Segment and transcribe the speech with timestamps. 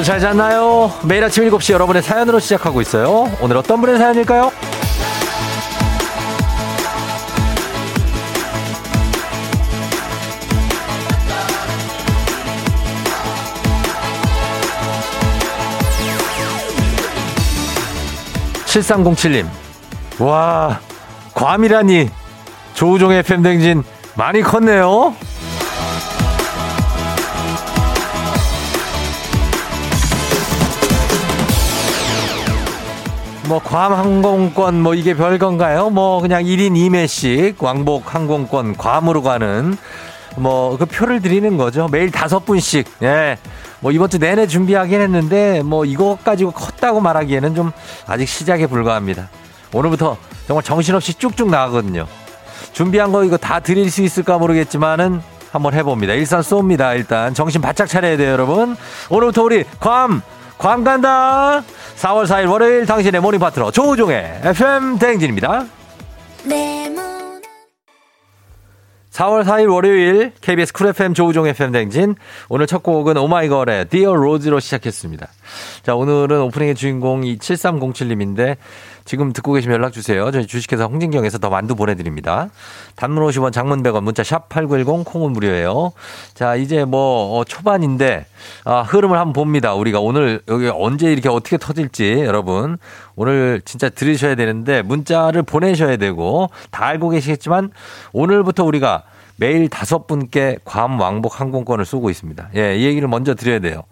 [0.00, 0.90] 여러분 잘 잤나요?
[1.04, 3.30] 매일 아침 7시 여러분의 사연으로 시작하고 있어요.
[3.42, 4.50] 오늘 어떤 분의 사연일까요?
[18.64, 19.46] 7307님.
[20.18, 20.80] 와,
[21.34, 22.08] 괌이라니.
[22.72, 23.82] 조우종의 팬댕진
[24.14, 25.14] 많이 컸네요.
[33.50, 35.90] 뭐, 괌 항공권, 뭐, 이게 별건가요?
[35.90, 39.76] 뭐, 그냥 1인 2매씩 왕복 항공권 괌으로 가는,
[40.36, 41.88] 뭐, 그 표를 드리는 거죠.
[41.88, 43.38] 매일 다섯 분씩, 예.
[43.80, 47.72] 뭐, 이번 주 내내 준비하긴 했는데, 뭐, 이것 가지고 컸다고 말하기에는 좀
[48.06, 49.28] 아직 시작에 불과합니다.
[49.72, 52.06] 오늘부터 정말 정신없이 쭉쭉 나가거든요.
[52.72, 55.20] 준비한 거 이거 다 드릴 수 있을까 모르겠지만은
[55.50, 56.12] 한번 해봅니다.
[56.12, 56.94] 일산 쏩니다.
[56.94, 58.76] 일단 정신 바짝 차려야 돼요, 여러분.
[59.08, 60.22] 오늘부터 우리 괌,
[60.60, 61.62] 괌 간다.
[61.96, 65.64] 4월 4일 월요일 당신의 morning 파트너 조우종의 FM 대행진입니다.
[69.10, 72.14] 4월 4일 월요일 KBS 쿨 FM 조우종 FM 대행진
[72.48, 75.28] 오늘 첫 곡은 오마이걸의 Dear Rose로 시작했습니다.
[75.82, 78.56] 자 오늘은 오프닝의 주인공 이 7307님인데
[79.04, 80.30] 지금 듣고 계시면 연락 주세요.
[80.30, 82.48] 저희 주식회사 홍진경에서 더 만두 보내드립니다.
[82.96, 85.92] 단문 50원 장문 100원 문자 샵 8910 콩은 무료예요.
[86.34, 88.26] 자 이제 뭐 어, 초반인데
[88.64, 89.74] 아, 흐름을 한번 봅니다.
[89.74, 92.78] 우리가 오늘 여기 언제 이렇게 어떻게 터질지 여러분
[93.16, 97.70] 오늘 진짜 들으셔야 되는데 문자를 보내셔야 되고 다 알고 계시겠지만
[98.12, 99.04] 오늘부터 우리가
[99.36, 102.50] 매일 다섯 분께 괌 왕복 항공권을 쏘고 있습니다.
[102.56, 103.84] 예, 이 얘기를 먼저 드려야 돼요.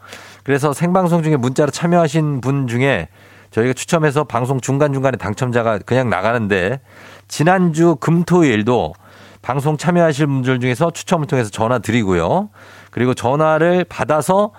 [0.45, 3.09] 그래서 생방송 중에 문자로 참여하신 분 중에
[3.51, 6.81] 저희가 추첨해서 방송 중간중간에 당첨자가 그냥 나가는데
[7.29, 8.95] 지난주 금토일도
[9.43, 12.51] 방송 참여하실 분들 중에서 추첨을 통해서 전화 드리고요.
[12.91, 14.51] 그리고 전화를 받아서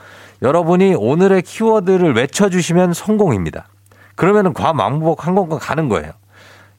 [0.41, 3.67] 여러분이 오늘의 키워드를 외쳐주시면 성공입니다.
[4.15, 6.11] 그러면은 괌 왕복 항공권 가는 거예요.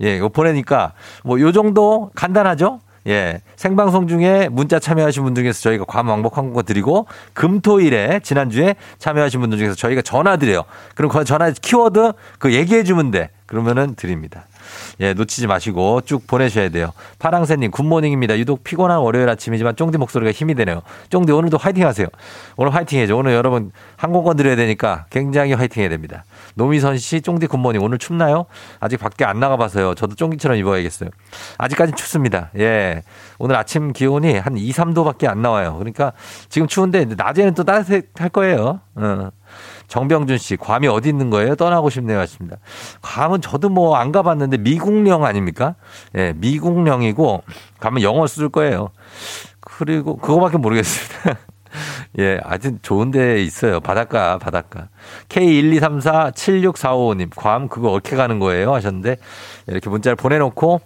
[0.03, 0.95] 예, 이거 보내니까
[1.25, 2.81] 뭐 요 정도 간단하죠?
[3.07, 3.41] 예.
[3.57, 9.59] 생방송 중에 문자 참여하신 분들 중에서 저희가 괌 왕복 항공권 드리고 금토일에 지난주에 참여하신 분들
[9.59, 10.65] 중에서 저희가 전화 드려요.
[10.95, 13.31] 그럼 그 전화 키워드 그 얘기해 주면 돼.
[13.47, 14.45] 그러면은 드립니다.
[15.01, 16.93] 예, 놓치지 마시고 쭉 보내셔야 돼요.
[17.19, 18.39] 파랑새님, good morning입니다.
[18.39, 20.83] 유독 피곤한 월요일 아침이지만 쫑디 목소리가 힘이 되네요.
[21.09, 22.07] 쫑디 오늘도 화이팅 하세요.
[22.57, 23.17] 오늘 화이팅 해줘.
[23.17, 26.25] 오늘 여러분 항공권 드려야 되니까 굉장히 화이팅 해야 됩니다.
[26.55, 27.83] 노미선 씨, 쫑디 good morning.
[27.83, 28.45] 오늘 춥나요?
[28.79, 29.95] 아직 밖에 안 나가봐서요.
[29.95, 31.09] 저도 쫑디처럼 입어야겠어요.
[31.57, 32.51] 아직까지 춥습니다.
[32.59, 33.03] 예.
[33.39, 35.77] 오늘 아침 기온이 한 2, 3도밖에 안 나와요.
[35.79, 36.13] 그러니까
[36.51, 38.81] 지금 추운데 낮에는 또 따뜻할 거예요.
[38.97, 39.31] 어.
[39.91, 41.57] 정병준 씨, 괌이 어디 있는 거예요?
[41.57, 42.21] 떠나고 싶네요.
[42.21, 42.59] 하십니다.
[43.03, 45.75] 괌은 저도 뭐 안 가봤는데 미국령 아닙니까?
[46.17, 47.43] 예, 미국령이고
[47.81, 48.91] 가면 영어 쓸 거예요.
[49.61, 51.41] 그리고 그거밖에 모르겠습니다.
[52.21, 53.81] 예, 아주 좋은 데 있어요.
[53.81, 54.87] 바닷가, 바닷가.
[55.29, 58.73] K123476455님, 괌 그거 어떻게 가는 거예요?
[58.73, 59.17] 하셨는데,
[59.67, 60.81] 이렇게 문자를 보내놓고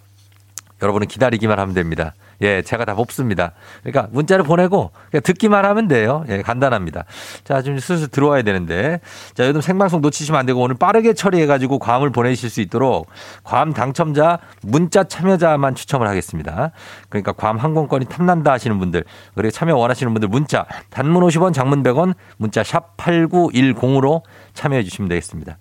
[0.83, 2.15] 여러분은 기다리기만 하면 됩니다.
[2.43, 3.53] 예, 제가 다 뽑습니다.
[3.83, 6.25] 그러니까 문자를 보내고 그냥 듣기만 하면 돼요.
[6.29, 7.05] 예, 간단합니다.
[7.45, 9.01] 자, 좀 슬슬 들어와야 되는데.
[9.35, 13.09] 자, 요즘 생방송 놓치시면 안 되고 오늘 빠르게 처리해가지고 괌을 보내실 수 있도록
[13.43, 16.71] 괌 당첨자 문자 참여자만 추첨을 하겠습니다.
[17.09, 22.15] 그러니까 괌 항공권이 탐난다 하시는 분들, 그리고 참여 원하시는 분들 문자 단문 50원, 장문 100원,
[22.37, 24.23] 문자 샵 8910으로
[24.55, 25.59] 참여해 주시면 되겠습니다.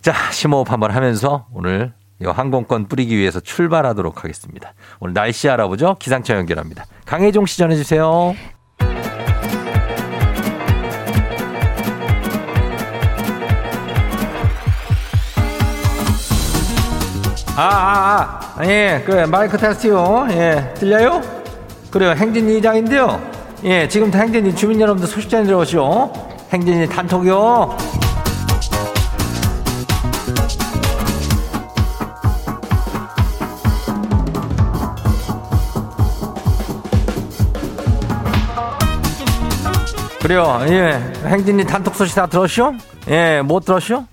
[0.00, 4.74] 자, 심호흡 한번 하면서 오늘 이 항공권 뿌리기 위해서 출발하도록 하겠습니다.
[5.00, 5.96] 오늘 날씨 알아보죠.
[5.98, 6.84] 기상청 연결합니다.
[7.04, 8.34] 강혜종 씨 전해주세요.
[17.54, 20.26] 아, 아, 아, 예, 그 마이크 테스트요.
[20.30, 21.20] 예, 들려요?
[21.90, 22.12] 그래요.
[22.12, 23.20] 행진이 이장인데요.
[23.64, 26.12] 예, 지금부터 행진이 주민 여러분들 소식 전해 들어오시오.
[26.50, 28.01] 행진이 단톡이요.
[40.22, 40.60] 그래요.
[40.68, 41.00] 예.
[41.26, 42.74] 행진이 단톡 소식 다 들었쇼?
[43.08, 44.04] 예, 못 들었쇼?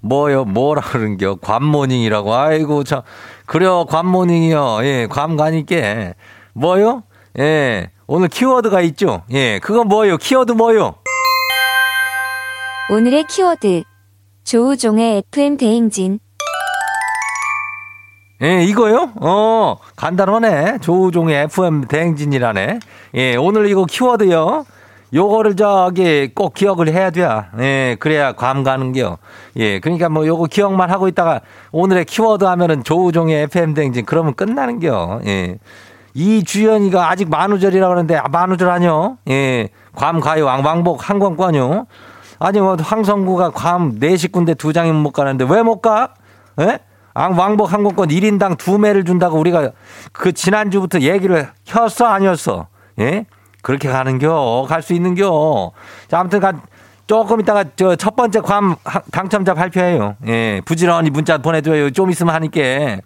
[0.00, 0.44] 뭐요?
[0.44, 1.34] 뭐라 그런겨?
[1.34, 2.32] 관모닝이라고.
[2.32, 3.02] 아이고, 참.
[3.46, 3.84] 그래요.
[3.86, 4.78] 관모닝이요.
[4.82, 6.14] 예, 관 가니께.
[6.54, 7.02] 뭐요?
[7.40, 7.90] 예.
[8.06, 9.24] 오늘 키워드가 있죠?
[9.32, 9.58] 예.
[9.58, 10.18] 그거 뭐요?
[10.18, 10.94] 키워드 뭐요?
[12.92, 13.82] 오늘의 키워드.
[14.44, 16.20] 조우종의 FM 대행진.
[18.40, 19.10] 예, 이거요?
[19.20, 20.78] 어, 간단하네.
[20.78, 22.78] 조우종의 FM 대행진이라네.
[23.16, 24.64] 예, 오늘 이거 키워드요.
[25.14, 27.26] 요거를 저기 꼭 기억을 해야 돼.
[27.60, 29.18] 예, 그래야 감 가는겨.
[29.56, 31.40] 예, 그러니까 뭐 요거 기억만 하고 있다가
[31.72, 35.20] 오늘의 키워드 하면은 조우종의 FM 댕진 그러면 끝나는겨.
[35.26, 35.58] 예.
[36.14, 39.18] 이주연이가 아직 만우절이라고 하는데 아, 만우절 아니요?
[39.28, 39.68] 예.
[39.94, 41.86] 괌 가요 왕왕복 항공권요.
[42.38, 46.14] 아니, 뭐, 황성구가 괌 4식군데 두 장이면 못 가는데 왜 못 가?
[46.60, 46.78] 예?
[47.14, 49.70] 왕복 항공권 1인당 두 매를 준다고 우리가
[50.12, 52.66] 그 지난주부터 얘기를 혔어, 아니었어?
[53.00, 53.24] 예?
[53.66, 54.64] 그렇게 가는겨.
[54.68, 55.72] 갈 수 있는겨.
[56.06, 56.60] 자, 아무튼 간,
[57.08, 58.76] 조금 있다가 저 첫 번째 괌
[59.10, 60.14] 당첨자 발표해요.
[60.28, 61.90] 예, 부지런히 문자 보내줘요.
[61.90, 63.00] 좀 있으면 하니까.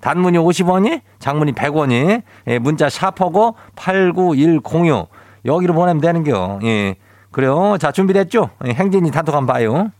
[0.00, 5.08] 단문이 50원이, 장문이 100원이, 예, 문자 샤퍼고 89106.
[5.46, 6.60] 여기로 보내면 되는겨.
[6.62, 6.94] 예.
[7.32, 7.76] 그래요.
[7.80, 8.50] 자, 준비됐죠?
[8.68, 9.90] 예, 행진이 단톡 한번 봐요.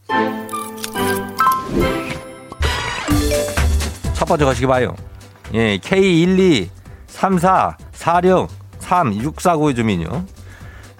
[4.12, 4.94] 첫 번째 거시기 봐요.
[5.54, 5.76] 예,
[9.02, 10.24] K12344636492 주민요.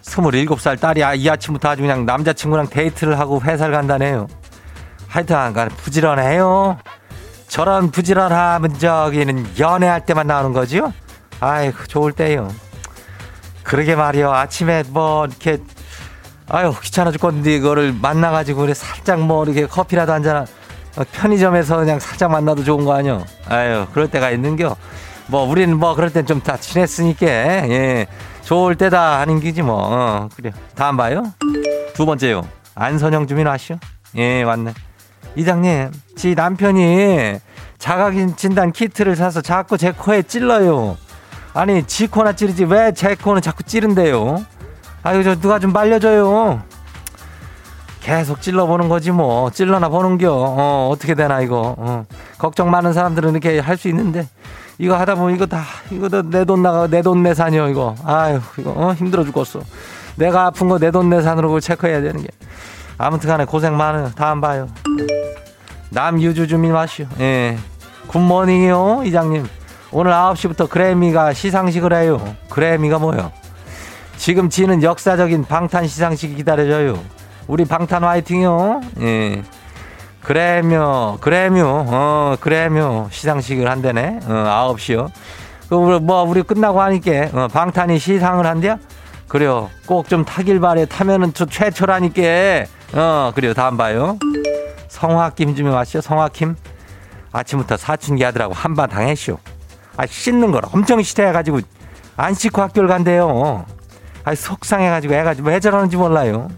[0.03, 4.29] 27살 딸이 아, 이 아침부터 아주 그냥 남자친구랑 데이트를 하고 회사를 간다네요.
[5.09, 5.37] 하여튼
[5.77, 6.79] 부지런해요.
[7.49, 10.93] 저런 부지런함은 저기는 연애할 때만 나오는 거지요?
[11.41, 12.49] 아이고 좋을 때요.
[13.63, 14.33] 그러게 말이요.
[14.33, 15.59] 아침에 뭐 이렇게
[16.49, 20.47] 아유 귀찮아 죽겠는데 이거를 만나가지고 그래 살짝 뭐 이렇게 커피라도 한잔
[21.13, 23.25] 편의점에서 그냥 살짝 만나도 좋은 거 아니요?
[23.49, 24.77] 아유 그럴 때가 있는겨.
[25.27, 28.07] 뭐 우리는 뭐 그럴 땐 좀 다 친했으니까 예.
[28.43, 29.79] 좋을 때다 하는 기지 뭐.
[29.81, 30.53] 어, 그래.
[30.75, 31.23] 다음 봐요.
[31.95, 32.43] 두 번째요.
[32.75, 33.77] 안선영 주민 아시오?
[34.17, 34.75] 예 왔네.
[35.37, 37.39] 이장님 지 남편이
[37.79, 40.97] 자가진 진단 키트를 사서 자꾸 제 코에 찔러요.
[41.55, 44.45] 아니 지 코나 찌르지 왜 제 코는 자꾸 찌른대요?
[45.03, 46.63] 아유 저 누가 좀 말려줘요.
[48.01, 49.51] 계속 찔러보는 거지 뭐.
[49.51, 50.31] 찔러나 보는겨.
[50.33, 51.75] 어 어떻게 되나 이거.
[51.79, 52.05] 어.
[52.39, 54.29] 걱정 많은 사람들은 이렇게 할 수 있는데
[54.79, 57.95] 이거 하다 보면 이거 다 이거 내돈 나가 내 돈 내산이요 이거.
[58.05, 58.93] 아유 이거 어?
[58.95, 59.61] 힘들어 죽겠어.
[60.17, 62.29] 내가 아픈 거 내 돈 내산으로 그걸 체크해야 되는 게.
[62.99, 64.69] 아무튼간에 고생 많아요 다음 봐요.
[65.91, 67.07] 남유주 주민 마시오.
[67.21, 67.57] 예.
[68.09, 69.47] 굿모닝이요 이장님.
[69.93, 72.35] 오늘 9시부터 그래미가 시상식을 해요.
[72.51, 73.31] 그래미가 뭐요?
[74.17, 76.99] 지금 지는 역사적인 방탄 시상식이 기다려져요.
[77.47, 78.81] 우리 방탄 화이팅이요.
[79.03, 79.43] 예
[80.25, 84.21] 그래묘, 그래묘, 어, 그래묘 시상식을 한대네.
[84.25, 85.09] 어, 9시요.
[85.69, 88.79] 그, 뭐, 우리 끝나고 하니까, 어, 방탄이 시상을 한대요?
[89.29, 89.71] 그래요.
[89.87, 90.87] 꼭 좀 타길 바래.
[90.87, 92.23] 타면은 저 최초라니까.
[92.95, 93.53] 어, 그래요.
[93.55, 94.19] 다음 봐요.
[94.89, 96.01] 성화김 좀 왔시오.
[96.01, 96.57] 성화김.
[97.33, 99.39] 아침부터 사춘기 아들하고 한반 당했쇼.
[99.97, 101.61] 아, 씻는 걸 엄청 싫어해가지고
[102.17, 103.65] 안 씻고 학교를 간대요.
[104.25, 106.49] 아, 속상해가지고 애가 왜 저러는지 몰라요.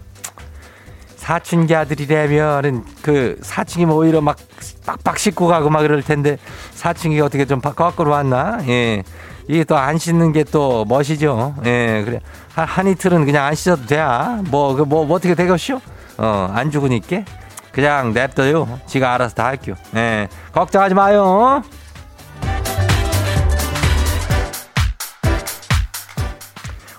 [1.31, 4.37] 사춘기 아들이라면은 그 사춘기면 오히려 막
[4.85, 6.37] 빡빡 씻고 가고 막 그럴 텐데
[6.71, 8.59] 사춘기가 어떻게 좀 거꾸로 왔나?
[8.69, 9.03] 예.
[9.49, 11.55] 이게 또 안 씻는 게 또 멋이죠.
[11.65, 12.03] 예.
[12.05, 12.21] 그래.
[12.55, 14.01] 한, 한 이틀은 그냥 안 씻어도 돼.
[14.49, 15.81] 뭐, 그, 뭐, 뭐 어떻게 되겠쇼?
[16.17, 17.23] 어, 안 죽으니까.
[17.73, 18.79] 그냥 냅둬요.
[18.85, 19.75] 지가 알아서 다 할게요.
[19.97, 20.29] 예.
[20.53, 21.61] 걱정하지 마요.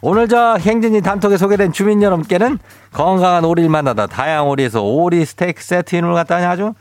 [0.03, 2.59] 오늘 저 행진이 단톡에 소개된 주민 여러분께는
[2.93, 6.75] 건강한 오리를 만나다 다양한 오리에서 오리 스테이크 세트 이름을 갖다니 아주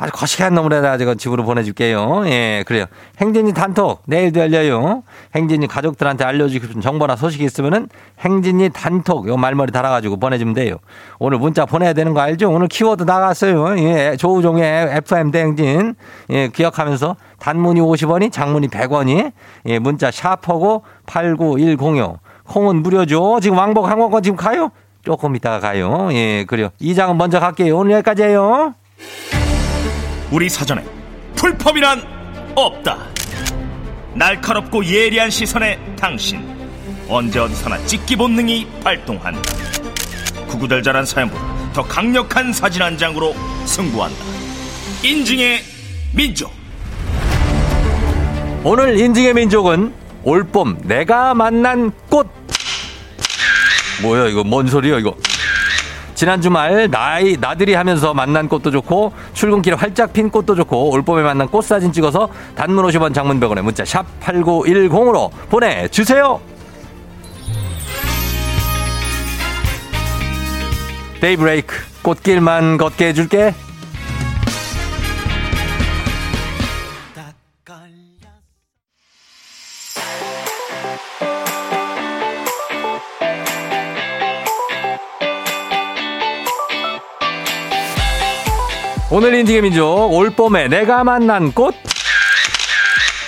[0.00, 2.22] 아주 거시기한 놈을 해가지고 집으로 보내줄게요.
[2.24, 2.86] 예, 그래요.
[3.18, 5.02] 행진이 단톡 내일도 열려요.
[5.34, 7.86] 행진이 가족들한테 알려주고 싶은 정보나 소식이 있으면은
[8.20, 10.76] 행진이 단톡 요 말머리 달아가지고 보내주면 돼요.
[11.18, 12.50] 오늘 문자 보내야 되는 거 알죠?
[12.50, 13.78] 오늘 키워드 나갔어요.
[13.78, 15.94] 예, 조우종의 FM 대행진
[16.30, 19.32] 예, 기억하면서 단문이 50원이 장문이 100원이
[19.66, 23.40] 예, 문자 샤퍼고 89106 콩은 무료죠.
[23.42, 24.70] 지금 왕복 항공권 지금 가요?
[25.10, 26.08] 조금 이따가 가요.
[26.12, 26.70] 예, 그래요.
[26.78, 27.76] 이 장은 먼저 갈게요.
[27.76, 28.76] 오늘 여기까지예요.
[30.30, 30.84] 우리 사전에
[31.34, 32.00] 풀펌이란
[32.54, 32.96] 없다.
[34.14, 36.46] 날카롭고 예리한 시선에 당신
[37.08, 39.42] 언제 어디서나 찍기 본능이 발동한다.
[40.46, 44.16] 구구절절한 사연보다 더 강력한 사진 한 장으로 승부한다.
[45.02, 45.58] 인증의
[46.14, 46.52] 민족.
[48.62, 52.39] 오늘 인증의 민족은 올봄 내가 만난 꽃
[54.02, 55.14] 뭐야 이거 뭔 소리야 이거?
[56.14, 61.48] 지난 주말 나이 나들이 하면서 만난 꽃도 좋고 출근길에 활짝 핀 꽃도 좋고 올봄에 만난
[61.48, 66.40] 꽃 사진 찍어서 단문 50원 장문 100원에 문자 샵 8910으로 보내주세요.
[71.20, 73.54] 데이브레이크 꽃길만 걷게 해줄게
[89.12, 91.74] 오늘 인디의 민족 올봄에 내가 만난 꽃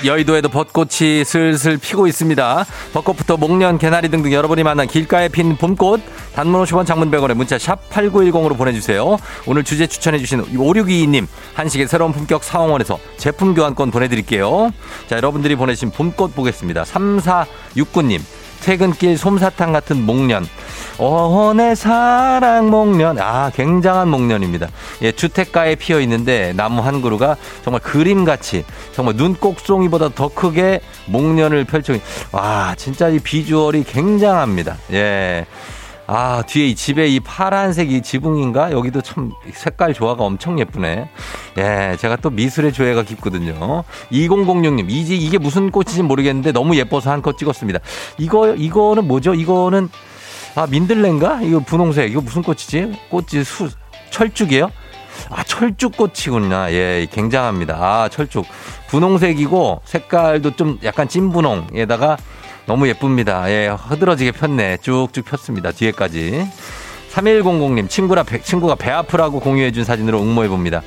[0.04, 2.66] 여의도에도 벚꽃이 슬슬 피고 있습니다.
[2.92, 6.00] 벚꽃부터 목련, 개나리 등등 여러분이 만난 길가에 핀 봄꽃
[6.34, 9.16] 단문 50원 장문 100원에 문자 샵 8910으로 보내주세요.
[9.46, 14.70] 오늘 주제 추천해주신 5622님 한식의 새로운 품격 사원원에서 제품 교환권 보내드릴게요.
[15.08, 16.84] 자 여러분들이 보내신 봄꽃 보겠습니다.
[16.84, 18.20] 3469님
[18.62, 20.46] 퇴근길 솜사탕 같은 목련.
[20.98, 23.18] 어, 내 사랑 목련.
[23.18, 24.68] 아, 굉장한 목련입니다.
[25.02, 31.94] 예, 주택가에 피어 있는데 나무 한 그루가 정말 그림같이 정말 눈꼭송이보다 더 크게 목련을 펼쳐.
[32.30, 34.76] 와, 진짜 이 비주얼이 굉장합니다.
[34.92, 35.44] 예.
[36.06, 38.72] 아, 뒤에 이 집에 이 파란색 이 지붕인가?
[38.72, 41.08] 여기도 참 색깔 조화가 엄청 예쁘네.
[41.58, 43.84] 예, 제가 또 미술의 조예가 깊거든요.
[44.10, 47.78] 2006님, 이지, 이게 무슨 꽃인지 모르겠는데 너무 예뻐서 한 컷 찍었습니다.
[48.18, 49.32] 이거, 이거는 뭐죠?
[49.32, 49.88] 이거는,
[50.56, 51.40] 아, 민들레인가?
[51.42, 52.10] 이거 분홍색.
[52.10, 52.92] 이거 무슨 꽃이지?
[53.08, 53.70] 꽃이 수,
[54.10, 54.70] 철쭉이에요?
[55.30, 56.72] 아, 철쭉꽃이구나.
[56.72, 57.76] 예, 굉장합니다.
[57.76, 58.44] 아, 철쭉.
[58.88, 62.16] 분홍색이고 색깔도 좀 약간 찐분홍에다가
[62.66, 63.50] 너무 예쁩니다.
[63.50, 64.78] 예, 흐드러지게 폈네.
[64.78, 65.72] 쭉쭉 폈습니다.
[65.72, 66.46] 뒤에까지.
[67.12, 70.82] 3100님, 친구라, 배, 친구가 배 아프라고 공유해준 사진으로 응모해봅니다.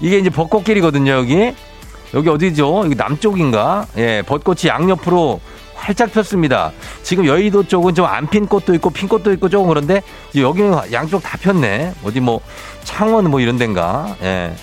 [0.00, 1.54] 이게 이제 벚꽃길이거든요, 여기.
[2.14, 2.82] 여기 어디죠?
[2.84, 3.86] 여기 남쪽인가?
[3.98, 5.40] 예, 벚꽃이 양옆으로
[5.74, 6.72] 활짝 폈습니다.
[7.02, 10.00] 지금 여의도 쪽은 좀 안 핀 꽃도 있고 핀 꽃도 있고 조금 그런데
[10.34, 11.92] 여기는 양쪽 다 폈네.
[12.04, 12.40] 어디 뭐
[12.84, 14.16] 창원 뭐 이런 데인가?
[14.22, 14.54] 예.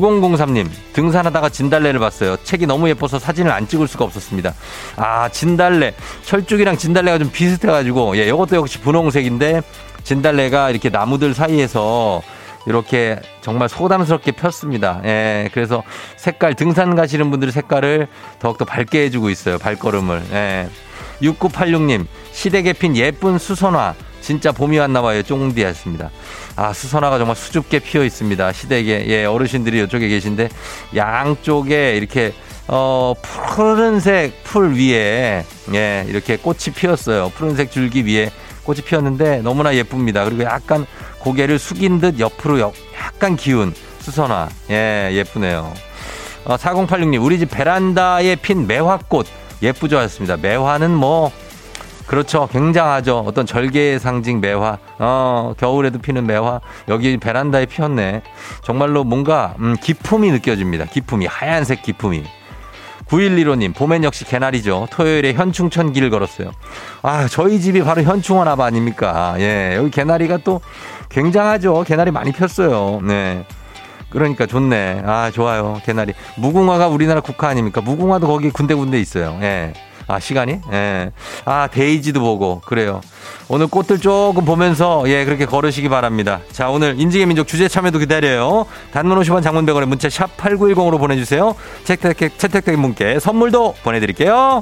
[0.00, 2.36] 9003님, 등산하다가 진달래를 봤어요.
[2.42, 4.54] 책이 너무 예뻐서 사진을 안 찍을 수가 없었습니다.
[4.96, 5.94] 아, 진달래.
[6.24, 9.62] 철쭉이랑 진달래가 좀 비슷해가지고, 예, 이것도 역시 분홍색인데,
[10.02, 12.22] 진달래가 이렇게 나무들 사이에서
[12.66, 15.02] 이렇게 정말 소담스럽게 폈습니다.
[15.04, 15.82] 예, 그래서
[16.16, 18.08] 색깔, 등산 가시는 분들의 색깔을
[18.38, 19.58] 더욱더 밝게 해주고 있어요.
[19.58, 20.22] 발걸음을.
[20.32, 20.68] 예.
[21.20, 23.94] 6986님, 시댁에 핀 예쁜 수선화.
[24.22, 25.22] 진짜 봄이 왔나 봐요.
[25.22, 26.10] 쫑디였습니다.
[26.56, 28.52] 아, 수선화가 정말 수줍게 피어 있습니다.
[28.52, 29.06] 시댁에.
[29.08, 30.48] 예, 어르신들이 이쪽에 계신데
[30.96, 32.32] 양쪽에 이렇게
[32.68, 37.30] 어, 푸른색 풀 위에 예, 이렇게 꽃이 피었어요.
[37.34, 38.30] 푸른색 줄기 위에
[38.62, 40.24] 꽃이 피었는데 너무나 예쁩니다.
[40.24, 40.86] 그리고 약간
[41.18, 42.60] 고개를 숙인 듯 옆으로
[42.96, 44.48] 약간 기운 수선화.
[44.70, 45.72] 예, 예쁘네요.
[46.44, 49.26] 어, 4086님, 우리 집 베란다에 핀 매화꽃
[49.62, 49.98] 예쁘죠?
[49.98, 50.36] 하셨습니다.
[50.36, 51.30] 매화는 뭐
[52.12, 52.46] 그렇죠.
[52.52, 53.24] 굉장하죠.
[53.26, 54.76] 어떤 절개의 상징 매화.
[54.98, 56.60] 어, 겨울에도 피는 매화.
[56.88, 58.20] 여기 베란다에 피었네.
[58.62, 60.84] 정말로 뭔가, 음, 기품이 느껴집니다.
[60.84, 61.24] 기품이.
[61.24, 62.22] 하얀색 기품이.
[63.06, 64.88] 9115님, 봄엔 역시 개나리죠.
[64.90, 66.50] 토요일에 현충천 길을 걸었어요.
[67.00, 69.34] 아, 저희 집이 바로 현충원 앞 아닙니까?
[69.38, 70.60] 예, 여기 개나리가 또
[71.08, 71.82] 굉장하죠.
[71.86, 73.00] 개나리 많이 폈어요.
[73.02, 73.46] 네.
[74.10, 75.04] 그러니까 좋네.
[75.06, 75.80] 아, 좋아요.
[75.86, 76.12] 개나리.
[76.36, 77.80] 무궁화가 우리나라 국화 아닙니까?
[77.80, 79.38] 무궁화도 거기 군데군데 있어요.
[79.40, 79.72] 예.
[80.12, 80.60] 아, 시간이?
[80.72, 81.10] 예.
[81.46, 82.60] 아, 데이지도 보고.
[82.66, 83.00] 그래요.
[83.48, 86.40] 오늘 꽃들 조금 보면서, 예, 그렇게 걸으시기 바랍니다.
[86.52, 88.66] 자, 오늘 인지의 민족 주제 참여도 기다려요.
[88.92, 91.54] 단문 50원 장문 100원에 문자 샵 8910으로 보내주세요.
[91.84, 94.60] 채택, 채택된 분께 선물도 보내드릴게요.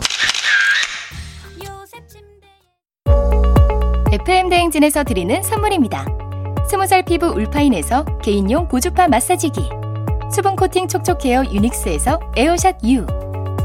[4.13, 6.05] FM대행진에서 드리는 선물입니다.
[6.69, 9.69] 스무살 피부 울파인에서 개인용 고주파 마사지기.
[10.33, 13.30] 수분 코팅 촉촉 헤어 유닉스에서 에어샷 U.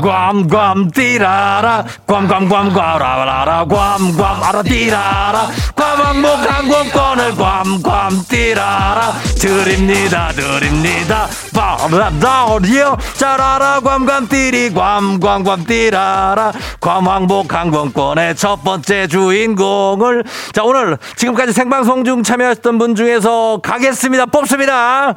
[0.00, 5.48] 괌괌 띠라라 괌괌괌 꽈라라라 괌괌 알아 띠라라.
[5.74, 9.12] 괌왕복 항공권을 괌괌 띠라라.
[9.38, 11.26] 드립니다 드립니다.
[11.52, 12.96] 바라다리요.
[13.14, 16.52] 짜라라 괌괌 띠리 괌괌괌 띠라라.
[16.80, 24.26] 괌왕복 항공권의 첫 번째 주인공을 자 오늘 지금까지 생방송 중 참여하셨던 분 중에서 가겠습니다.
[24.26, 25.14] 뽑습니다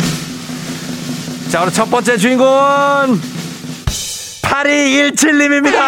[1.51, 3.19] 자 오늘 첫 번째 주인공은
[4.41, 5.81] 8217님입니다.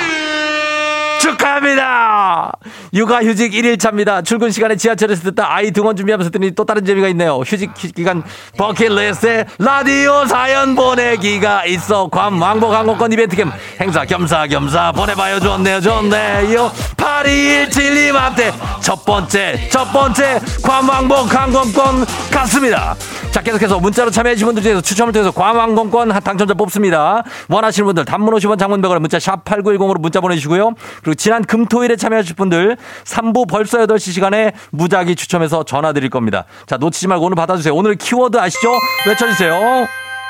[1.20, 2.50] 축하합니다.
[2.92, 4.24] 육아휴직 1일차입니다.
[4.24, 7.38] 출근 시간에 지하철에서 듣다 아이 등원 준비하면서 듣니 또 다른 재미가 있네요.
[7.38, 8.22] 휴직 기간
[8.56, 12.08] 버킷리스트에 라디오 사연 보내기가 있어.
[12.08, 15.40] 괌 왕복 항공권 이벤트 캠 행사 겸사겸사 보내봐요.
[15.40, 15.80] 좋네요.
[15.80, 16.70] 좋네요.
[16.96, 22.96] 8217님한테 첫 번째 첫 번째 괌 왕복 항공권 갔습니다.
[23.30, 27.22] 자 계속해서 문자로 참여해주신 분들 중에서 추첨을 통해서 괌 항공권 당첨자 뽑습니다.
[27.48, 30.72] 원하시는 분들 단문 50원 장문 100원 문자 샵 8910으로 문자 보내주시고요.
[31.02, 36.44] 그리고 지난 금토일에 참여하실 분들 3부 벌써 8시 시간에 무작위 추첨해서 전화 드릴 겁니다.
[36.66, 37.74] 자, 놓치지 말고 오늘 받아주세요.
[37.74, 38.68] 오늘 키워드 아시죠?
[39.06, 39.86] 외쳐주세요.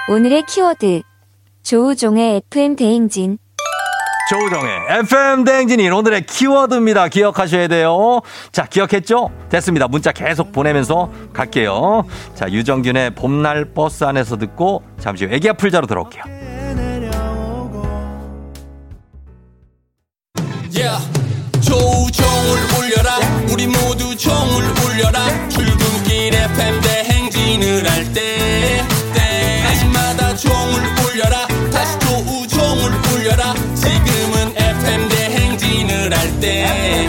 [0.09, 1.03] 오늘의 키워드
[1.63, 3.39] 조우종의 FM 대행진
[4.31, 7.09] 조우정의 FM 대행진이 오늘의 키워드입니다.
[7.09, 8.21] 기억하셔야 돼요.
[8.53, 9.31] 자, 기억했죠?
[9.49, 9.89] 됐습니다.
[9.89, 12.05] 문자 계속 보내면서 갈게요.
[12.35, 16.23] 자, 유정균의 봄날 버스 안에서 듣고 잠시 후 애기야 풀자로 들어올게요.
[20.73, 21.21] Yeah.
[21.71, 22.30] 우리
[24.21, 25.49] 종을 울려라.
[25.49, 28.85] 출근길 FM 대행진을 할 때
[29.15, 31.47] 때마다 종을 울려라.
[31.73, 33.55] 다시 조우종을 울려라.
[33.75, 37.09] 지금은 FM 대행진을 할때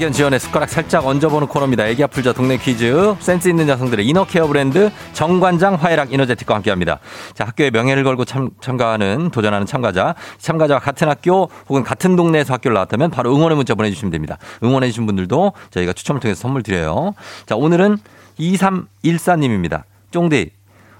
[0.00, 1.86] 학연 지연의 숟가락 살짝 얹어보는 코너입니다.
[1.86, 3.14] 애기 아플자 동네 퀴즈.
[3.18, 7.00] 센스 있는 여성들의 이너케어 브랜드 정관장 화해락 이너제틱과 함께합니다.
[7.34, 10.14] 자, 학교의 명예를 걸고 참, 참가하는 도전하는 참가자.
[10.38, 14.38] 참가자와 같은 학교 혹은 같은 동네에서 학교를 나왔다면 바로 응원의 문자 보내주시면 됩니다.
[14.62, 17.12] 응원해주신 분들도 저희가 추첨을 통해서 선물 드려요.
[17.44, 17.98] 자, 오늘은
[18.38, 19.82] 2314님입니다.
[20.12, 20.50] 쫑디.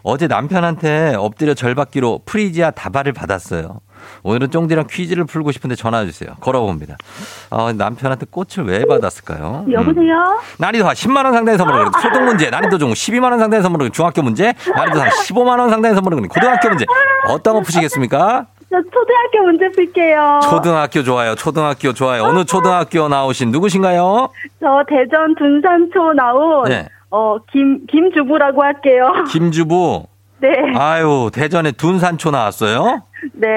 [0.03, 3.81] 어제 남편한테 엎드려 절 받기로 프리지아 다발을 받았어요.
[4.23, 6.31] 오늘은 쫑디랑 퀴즈를 풀고 싶은데 전화 주세요.
[6.41, 6.97] 걸어봅니다.
[7.51, 9.65] 어, 남편한테 꽃을 왜 받았을까요?
[9.67, 9.73] 음.
[9.73, 10.41] 여보세요?
[10.59, 14.23] 난이도 한 10만 원 상당의 선물을 초등 문제, 난이도 중 12만 원 상당의 선물을 중학교
[14.23, 16.85] 문제, 난이도 한 15만 원 상당의 선물을 고등학교 문제.
[17.29, 18.47] 어떤 거 푸시겠습니까?
[18.71, 20.41] 저 초등학교 문제 풀게요.
[20.45, 21.35] 초등학교 좋아요.
[21.35, 22.23] 초등학교 좋아요.
[22.23, 24.29] 어느 초등학교 나오신 누구신가요?
[24.61, 26.89] 저 대전 둔산초 나온 네.
[27.11, 29.13] 어, 김, 김주부라고 할게요.
[29.29, 30.07] 김주부.
[30.41, 30.49] 네.
[30.77, 33.03] 아유, 대전에 둔산초 나왔어요?
[33.35, 33.49] 네.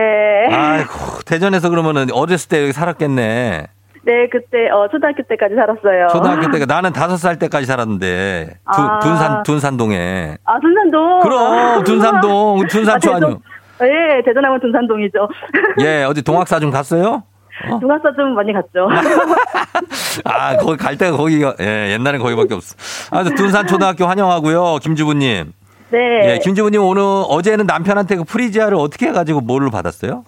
[0.52, 3.68] 아이고, 대전에서 그러면은 어렸을 때 여기 살았겠네.
[4.06, 6.08] 네, 그때, 어, 초등학교 때까지 살았어요.
[6.12, 9.00] 초등학교 때가 나는 다섯 살 때까지 살았는데 두, 아.
[9.00, 10.38] 둔산 둔산동에.
[10.44, 11.20] 아, 둔산동?
[11.22, 13.14] 그럼 둔산동 둔산초 아?
[13.16, 13.40] 대전-
[13.82, 15.30] 예, 대전하면 둔산동이죠.
[15.82, 17.24] 예, 어디 동학사 좀 갔어요?
[17.70, 17.80] 어?
[17.80, 18.90] 동학사 좀 많이 갔죠.
[20.26, 22.76] 아, 거기 갈 데가 거기가 예, 옛날엔 거기밖에 없어.
[23.12, 24.78] 아, 둔산 초등학교 환영하고요.
[24.82, 25.54] 김주부님.
[25.94, 26.34] 네.
[26.34, 30.26] 예, 김주부님 오늘 어제는 남편한테 그 프리지아를 어떻게 해가지고 뭘로 받았어요?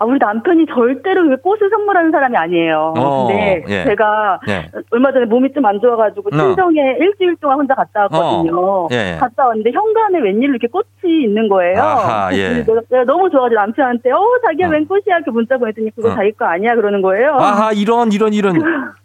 [0.00, 2.94] 아, 우리 남편이 절대로 그 꽃을 선물하는 사람이 아니에요.
[2.96, 3.84] 어, 근데 예.
[3.84, 4.66] 제가 예.
[4.90, 6.36] 얼마 전에 몸이 좀 안 좋아가지고 어.
[6.38, 8.58] 친정에 일주일 동안 혼자 갔다 왔거든요.
[8.58, 9.18] 어, 예.
[9.20, 11.78] 갔다 왔는데 현관에 웬일로 이렇게 꽃이 있는 거예요.
[11.82, 12.64] 아하, 예.
[12.64, 14.70] 내가, 너무 좋아가지고 남편한테 어 자기야 어.
[14.70, 16.14] 웬 꽃이야 이렇게 문자 보냈더니 그거 어.
[16.14, 17.34] 자기 거 아니야 그러는 거예요.
[17.38, 18.56] 아하, 이런, 이런, 이런.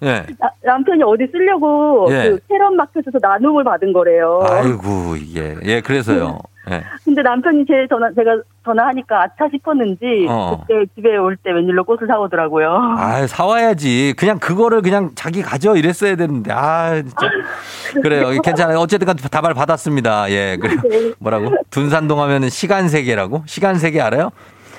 [0.04, 0.24] 예.
[0.40, 2.30] 나- 남편이 어디 쓰려고 예.
[2.30, 4.40] 그 캐럿 마켓에서 나눔을 받은 거래요.
[4.50, 5.56] 아이고, 이게.
[5.66, 6.40] 예, 그래서요.
[6.72, 6.84] 예.
[7.04, 10.64] 근데 남편이 제 전화 제가 전화하니까 아차 싶었는지 어.
[10.68, 12.96] 그때 집에 올 때 웬일로 꽃을 사오더라고요.
[12.98, 14.16] 아, 사와야지.
[14.18, 16.52] 그냥 그거를 그냥 자기 가져 이랬어야 되는데.
[16.52, 17.30] 아, 진짜.
[18.02, 18.30] 그래요.
[18.42, 18.80] 괜찮아요.
[18.80, 20.32] 어쨌든 간 다발 받았습니다.
[20.32, 20.58] 예.
[20.60, 20.76] 그래.
[20.90, 21.14] 네.
[21.20, 21.52] 뭐라고?
[21.70, 23.44] 둔산동 하면은 시간 세계라고?
[23.46, 24.32] 시간 세계 알아요?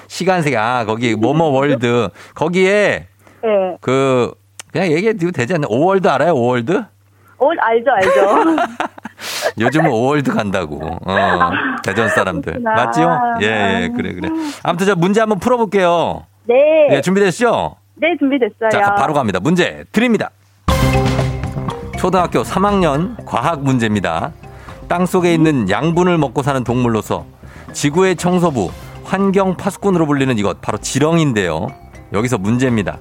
[0.08, 0.56] 시간 세계.
[0.56, 2.08] 아, 거기 뭐뭐 월드.
[2.34, 3.06] 거기에
[3.42, 3.76] 네.
[3.80, 4.32] 그
[4.72, 5.68] 그냥 얘기해도 되지 않나요?
[5.70, 6.32] 오월드 알아요?
[6.34, 6.82] 오월드?
[7.38, 8.56] 어, 알죠, 알죠.
[9.58, 10.80] 요즘은 오월드 간다고.
[10.84, 11.50] 어,
[11.82, 12.62] 대전 사람들.
[12.62, 12.74] 그렇구나.
[12.74, 13.18] 맞죠?
[13.42, 14.28] 예, 예, 그래, 그래.
[14.62, 16.24] 아무튼 저 문제 한번 풀어볼게요.
[16.44, 16.88] 네.
[16.90, 17.76] 예, 준비됐죠?
[17.96, 18.70] 네, 준비됐어요.
[18.70, 19.40] 자, 바로 갑니다.
[19.40, 20.30] 문제 드립니다.
[21.98, 24.32] 초등학교 3학년 과학 문제입니다.
[24.88, 27.26] 땅 속에 있는 양분을 먹고 사는 동물로서
[27.72, 28.70] 지구의 청소부,
[29.04, 31.68] 환경 파수꾼으로 불리는 이것 바로 지렁인데요.
[32.12, 32.98] 여기서 문제입니다.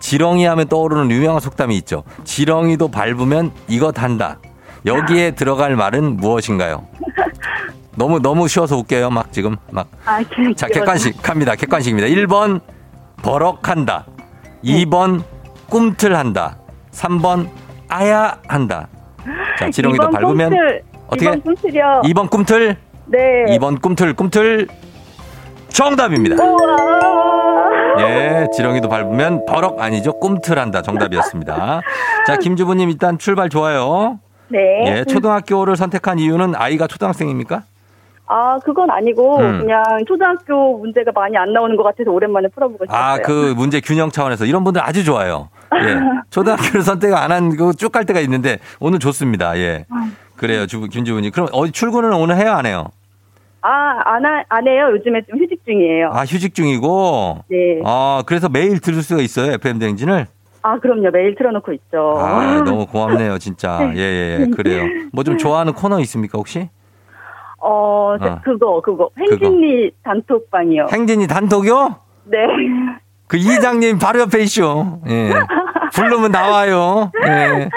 [0.00, 2.04] 지렁이 하면 떠오르는 유명한 속담이 있죠.
[2.24, 4.38] 지렁이도 밟으면 이것 한다.
[4.84, 6.86] 여기에 들어갈 말은 무엇인가요?
[7.96, 9.10] 너무 너무 쉬워서 웃겨요.
[9.10, 11.54] 막 지금 막 아, 그, 자, 객관식 갑니다.
[11.54, 12.08] 객관식입니다.
[12.08, 12.60] 1번
[13.22, 14.06] 버럭한다.
[14.62, 15.22] 2번
[15.68, 16.58] 꿈틀한다.
[16.92, 17.48] 3번
[17.88, 18.88] 아야 한다.
[19.58, 21.24] 자, 지렁이도 밟으면 꿈틀, 어떻게?
[21.26, 22.02] 이번 꿈틀이요.
[22.04, 23.18] 2번 꿈틀, 네.
[23.56, 24.68] 2번 꿈틀 꿈틀
[25.68, 26.42] 정답입니다.
[26.44, 27.55] 우와.
[28.00, 30.12] 예, 지렁이도 밟으면 버럭 아니죠.
[30.20, 30.82] 꿈틀한다.
[30.82, 31.80] 정답이었습니다.
[32.26, 34.18] 자, 김주부님 일단 출발 좋아요.
[34.48, 34.58] 네.
[34.86, 37.62] 예, 초등학교를 선택한 이유는 아이가 초등학생입니까?
[38.28, 39.60] 아, 그건 아니고, 음.
[39.60, 43.00] 그냥 초등학교 문제가 많이 안 나오는 것 같아서 오랜만에 풀어보고 싶었어요.
[43.04, 45.48] 아, 그 문제 균형 차원에서 이런 분들 아주 좋아요.
[45.74, 45.96] 예.
[46.30, 49.56] 초등학교를 선택 안 한 그 쭉 갈 때가 있는데 오늘 좋습니다.
[49.58, 49.86] 예.
[50.36, 50.66] 그래요.
[50.66, 51.30] 주, 김주부님.
[51.30, 52.86] 그럼 어디 출근은 오늘 해요, 안 해요?
[53.68, 54.90] 아, 안, 하, 안 해요.
[54.92, 56.10] 요즘에 좀 휴직 중이에요.
[56.12, 57.38] 아, 휴직 중이고.
[57.50, 57.80] 네.
[57.84, 60.26] 아, 그래서 매일 들을 수가 있어요, FM 댕진을.
[60.62, 61.10] 아, 그럼요.
[61.12, 62.14] 매일 틀어놓고 있죠.
[62.16, 63.80] 아, 너무 고맙네요, 진짜.
[63.94, 64.46] 예, 예, 예.
[64.54, 64.84] 그래요.
[65.12, 66.68] 뭐 좀 좋아하는 코너 있습니까, 혹시?
[67.58, 68.40] 어, 저- 어.
[68.44, 69.10] 그거, 그거.
[69.18, 70.86] 행진리 단톡방이요.
[70.92, 71.96] 행진이 단톡이요?
[72.26, 72.38] 네.
[73.26, 75.00] 그 이장님 바로 옆에 있쇼.
[75.08, 75.32] 예.
[75.92, 77.10] 부르면 나와요.
[77.26, 77.68] 예.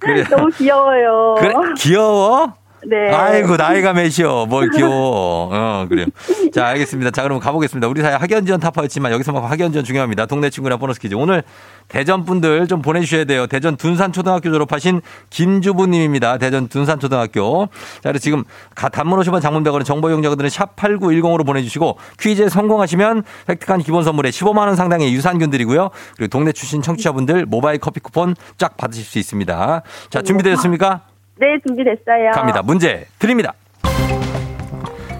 [0.00, 0.24] 그래.
[0.30, 1.36] 너무 귀여워요.
[1.38, 2.54] 그래, 귀여워?
[2.86, 3.10] 네.
[3.10, 4.46] 아이고 나이가 몇이요?
[4.46, 5.50] 뭘 귀여워?
[5.52, 6.06] 어 그래요.
[6.52, 7.10] 자 알겠습니다.
[7.10, 7.88] 자 그럼 가보겠습니다.
[7.88, 10.26] 우리 사회 학연지원 타파였지만 여기서만 학연지원 중요합니다.
[10.26, 11.14] 동네 친구랑 보너스 퀴즈.
[11.14, 11.42] 오늘
[11.88, 13.46] 대전 분들 좀 보내주셔야 돼요.
[13.46, 16.38] 대전 둔산 초등학교 졸업하신 김주부님입니다.
[16.38, 17.66] 대전 둔산 초등학교.
[17.96, 23.80] 자 그리고 지금 가- 단문 50원 장문백원의 정보 이용자들은 샵 8910으로 보내주시고 퀴즈에 성공하시면 획득한
[23.80, 25.90] 기본 선물에 15만 원 상당의 유산균 드리고요.
[26.16, 29.82] 그리고 동네 출신 청취자분들 모바일 커피 쿠폰 쫙 받으실 수 있습니다.
[30.10, 31.00] 자 준비되셨습니까?
[31.40, 32.32] 네, 준비됐어요.
[32.34, 32.62] 갑니다.
[32.62, 33.52] 문제 드립니다.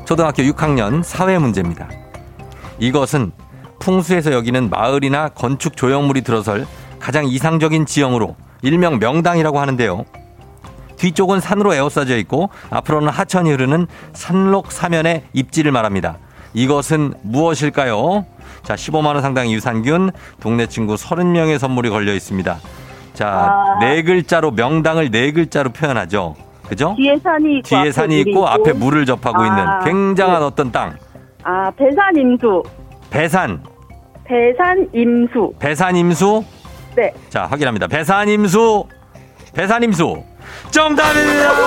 [0.05, 1.89] 초등학교 6학년 사회 문제입니다.
[2.79, 3.33] 이것은
[3.79, 6.67] 풍수에서 여기는 마을이나 건축 조형물이 들어설
[6.99, 10.05] 가장 이상적인 지형으로 일명 명당이라고 하는데요.
[10.97, 16.19] 뒤쪽은 산으로 에워싸져 있고 앞으로는 하천이 흐르는 산록 사면의 입지를 말합니다.
[16.55, 18.27] 이것은 무엇일까요?
[18.65, 22.59] 자, 15만 원 상당의 유산균, 동네 친구 30명의 선물이 걸려 있습니다.
[23.19, 23.79] 자, 아.
[23.81, 26.37] 네 글자로 명당을 네 글자로 표현하죠.
[26.69, 26.95] 그죠?
[26.97, 27.69] 뒤에 산이 있고.
[27.69, 30.47] 뒤에 앞에 산이 물이 있고 앞에 물을 접하고 아, 있는 굉장한 네.
[30.47, 30.97] 어떤 땅.
[31.43, 32.63] 아, 배산 임수.
[33.11, 33.61] 배산,
[34.23, 35.53] 배산 임수.
[35.59, 36.45] 배산 임수.
[36.95, 37.13] 네.
[37.29, 37.89] 자, 확인합니다.
[37.89, 38.85] 배산 임수.
[39.53, 40.23] 배산 임수.
[40.71, 41.51] 정답입니다.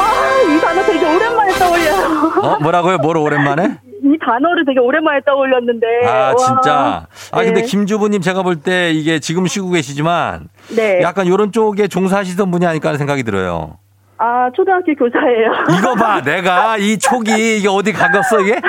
[0.00, 2.32] 아, 이 단어 되게 오랜만에 떠올려요.
[2.42, 2.98] 어, 뭐라고요?
[2.98, 3.76] 뭐로 오랜만에?
[4.02, 5.86] 이 단어를 되게 오랜만에 떠올렸는데.
[6.06, 6.36] 아, 와.
[6.36, 7.06] 진짜.
[7.32, 7.66] 아, 근데 네.
[7.66, 11.00] 김주부님 제가 볼 때 이게 지금 쉬고 계시지만 네.
[11.02, 13.78] 약간 요런 쪽에 종사하시던 분이 아닐까 하는 생각이 들어요.
[14.18, 15.50] 아, 초등학교 교사예요.
[15.78, 18.60] 이거 봐, 내가 이 촉이 이게 어디 가겠어 이게?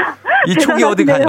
[0.48, 1.26] 이 촉이 어디 가냐?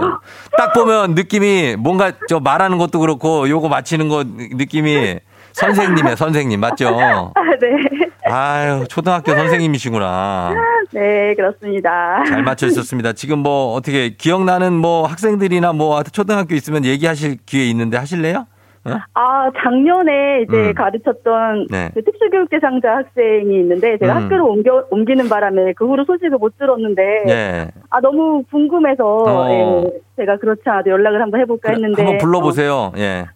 [0.57, 5.19] 딱 보면 느낌이 뭔가 저 말하는 것도 그렇고 요거 맞히는 거 느낌이
[5.53, 6.89] 선생님이야 선생님 맞죠?
[7.01, 8.11] 아, 네.
[8.25, 10.55] 아유 초등학교 선생님이시구나.
[10.93, 12.23] 네, 그렇습니다.
[12.25, 13.13] 잘 맞춰 있었습니다.
[13.13, 18.47] 지금 뭐 어떻게 기억나는 뭐 학생들이나 뭐 초등학교 있으면 얘기하실 기회 있는데 하실래요?
[18.85, 18.99] 어?
[19.15, 20.75] 아, 작년에 이제 음.
[20.75, 21.91] 가르쳤던 네.
[21.95, 24.25] 그 특수교육 대상자 학생이 있는데 제가 음.
[24.25, 27.69] 학교를 옮겨, 옮기는 바람에 그 후로 소식을 못 들었는데 네.
[27.91, 29.51] 아 너무 궁금해서 어.
[29.51, 32.93] 예, 제가 그렇지 않아도 연락을 한번 해볼까 그래, 했는데 한번 불러보세요.
[32.97, 33.27] 예.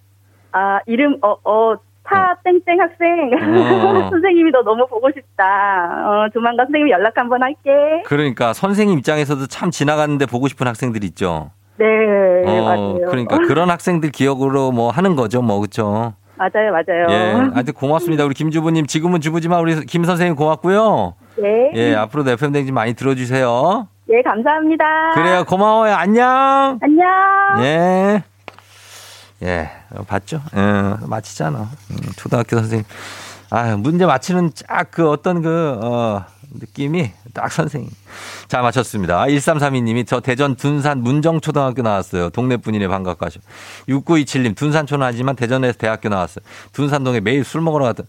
[0.52, 1.76] 어, 아 이름 어어
[2.08, 4.08] 타 땡땡 학생 어.
[4.10, 5.44] 선생님이 너 너무 보고 싶다
[6.04, 11.50] 어 조만간 선생님 연락 한번 할게 그러니까 선생님 입장에서도 참 지나갔는데 보고 싶은 학생들 있죠.
[11.78, 11.84] 네
[12.46, 16.14] 어, 맞아요 그러니까 그런 학생들 기억으로 뭐 하는 거죠, 뭐 그렇죠.
[16.38, 18.24] 맞아요 맞아요 예, 하여튼 고맙습니다.
[18.24, 21.14] 우리 김주부님 지금은 주부지만 우리 김 선생님 고맙고요.
[21.38, 23.88] 네 예, 앞으로도 FM 댕지 많이 들어주세요.
[24.08, 25.94] 예, 감사합니다 그래요, 고마워요.
[25.94, 26.78] 안녕.
[26.80, 27.06] 안녕
[27.64, 28.22] 예.
[29.42, 30.42] 예, 어, 봤죠?
[30.54, 31.58] 예, 맞히잖아.
[31.90, 32.84] 음, 초등학교 선생님.
[33.50, 36.24] 아, 문제 맞히는 쫙 그 어떤 그, 어,
[36.58, 37.90] 느낌이 딱 선생님.
[38.48, 39.24] 자, 맞췄습니다.
[39.26, 42.30] 1332님이 저 대전 둔산 문정초등학교 나왔어요.
[42.30, 43.40] 동네 분이네 반갑고 하셔.
[43.88, 46.44] 6927님 둔산초는 아니지만 대전에서 대학교 나왔어요.
[46.72, 48.06] 둔산동에 매일 술 먹으러 갔던.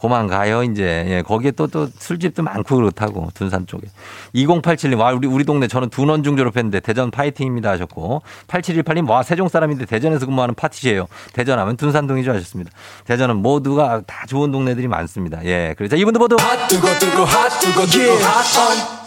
[0.00, 1.04] 고만 가요, 이제.
[1.08, 3.88] 예, 거기에 또, 또 술집도 많고 그렇다고, 둔산 쪽에.
[4.34, 9.86] 2087님, 와, 우리, 우리 동네 저는 둔원중 졸업했는데 대전 파이팅입니다 하셨고, 8718님, 와, 세종 사람인데
[9.86, 11.06] 대전에서 근무하는 파티시에요.
[11.32, 12.70] 대전 하면 둔산동이죠 하셨습니다.
[13.04, 15.44] 대전은 모두가 다 좋은 동네들이 많습니다.
[15.44, 16.68] 예, 그래서 이분들 모두 핫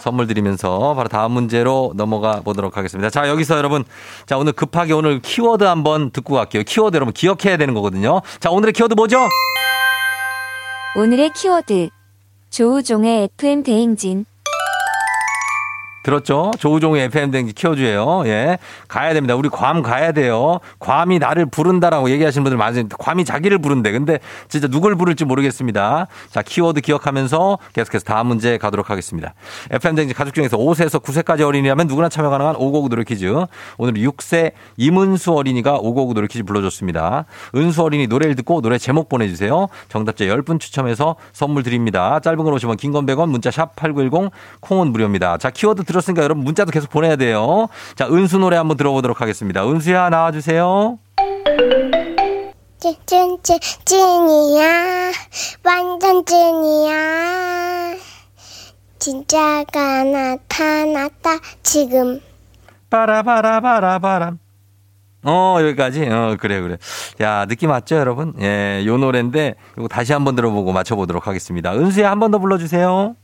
[0.02, 3.08] 선물 드리면서 바로 다음 문제로 넘어가 보도록 하겠습니다.
[3.08, 3.84] 자, 여기서 여러분,
[4.26, 6.64] 자, 오늘 급하게 오늘 키워드 한번 듣고 갈게요.
[6.64, 8.20] 키워드 여러분 기억해야 되는 거거든요.
[8.40, 9.28] 자, 오늘의 키워드 뭐죠?
[10.94, 11.88] 오늘의 키워드.
[12.50, 14.26] 조우종의 FM 대행진.
[16.02, 16.50] 들었죠?
[16.58, 18.22] 조우종의 FM 댕지 키워주예요.
[18.26, 18.58] 예.
[18.88, 19.34] 가야 됩니다.
[19.34, 20.58] 우리 괌 가야 돼요.
[20.78, 22.88] 괌이 나를 부른다라고 얘기하시는 분들 많으세요.
[22.88, 23.92] 괌이 자기를 부른대.
[23.92, 26.08] 근데 진짜 누굴 부를지 모르겠습니다.
[26.30, 29.34] 자, 키워드 기억하면서 계속해서 다음 문제 가도록 하겠습니다.
[29.70, 33.32] FM 댕지 가족 중에서 5세에서 9세까지 어린이라면 누구나 참여 가능한 559 노래 퀴즈.
[33.78, 37.24] 오늘 6세 이문수 어린이가 559 노래 퀴즈 불러줬습니다.
[37.54, 39.68] 은수 어린이 노래를 듣고 노래 제목 보내주세요.
[39.88, 42.18] 정답자 10분 추첨해서 선물 드립니다.
[42.20, 45.38] 짧은 걸 오시면 긴건 100원, 문자 샵 8910, 콩은 무료입니다.
[45.38, 47.68] 자, 키워드 들었으니까 여러분 문자도 계속 보내야 돼요.
[47.94, 49.64] 자, 은수 노래 한번 들어보도록 하겠습니다.
[49.68, 50.98] 은수야, 나와주세요.
[52.80, 55.12] 찐찐찐 찐이야
[55.64, 57.94] 완전 찐이야
[58.98, 61.30] 진짜가 나타났다
[61.62, 62.20] 지금
[62.90, 64.38] 빠라바라바라바람.
[65.24, 66.08] 어, 여기까지?
[66.08, 66.76] 어, 그래, 그래.
[67.20, 68.34] 야, 느낌 왔죠, 여러분?
[68.40, 71.72] 예, 요 노래인데, 이거 다시 한번 들어보고 맞춰보도록 하겠습니다.
[71.72, 73.14] 은수야, 한 번 더 불러주세요.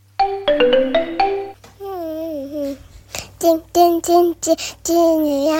[3.38, 5.52] 찐찐찐찐 찐이야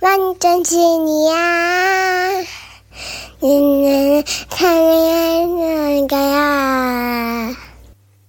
[0.00, 1.34] 완전 찐이야
[3.42, 7.52] 니는 사랑하는 거야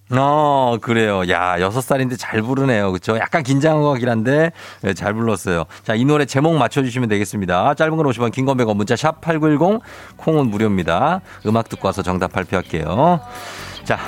[0.10, 1.30] 어, 그래요.
[1.30, 2.94] 야, 여섯 살인데 잘 부르네요.
[2.94, 3.18] 그쵸?
[3.18, 5.66] 약간 긴장한 것 같긴 한데, 네, 잘 불렀어요.
[5.84, 7.74] 자, 이 노래 제목 맞춰주시면 되겠습니다.
[7.74, 9.82] 짧은 건 50원, 긴 건 100원, 문자 샵 8910,
[10.16, 11.20] 콩은 무료입니다.
[11.46, 13.20] 음악 듣고 와서 정답 발표할게요.
[13.84, 14.00] 자,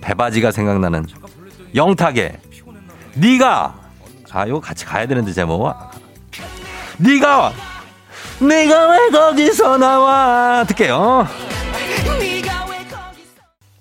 [0.00, 1.04] 배바지가 생각나는
[1.74, 2.38] 영탁의
[3.14, 3.74] 네가
[4.32, 5.72] 아, 이거 같이 가야 되는데 제목.
[6.98, 7.52] 네가
[8.40, 10.64] 네가 왜 거기서 나와?
[10.68, 11.26] 듣게요.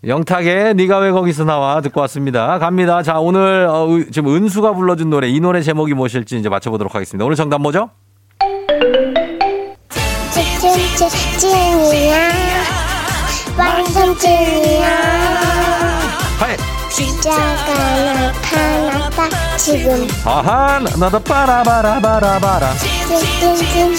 [0.07, 2.57] 영탁의 네가 왜 거기서 나와 듣고 왔습니다.
[2.57, 3.03] 갑니다.
[3.03, 7.25] 자 오늘 어, 의- 지금 은수가 불러준 노래 이 노래 제목이 무엇일지 이제 맞춰보도록 하겠습니다.
[7.25, 7.89] 오늘 정답 뭐죠?
[11.37, 12.29] 찐이야
[13.57, 15.38] 완전 찐이야
[16.99, 18.03] 진짜가
[18.43, 22.73] 나타났다 지금 아하 나도 빠라바라바라바라
[23.07, 23.95] 찐찐찐찐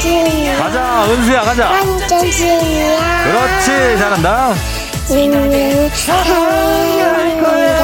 [0.00, 1.70] 찐이야 가자 은수야 가자.
[1.70, 4.54] 완전 찐이야 그렇지 잘한다.
[5.10, 7.78] 니는 사랑하는 거야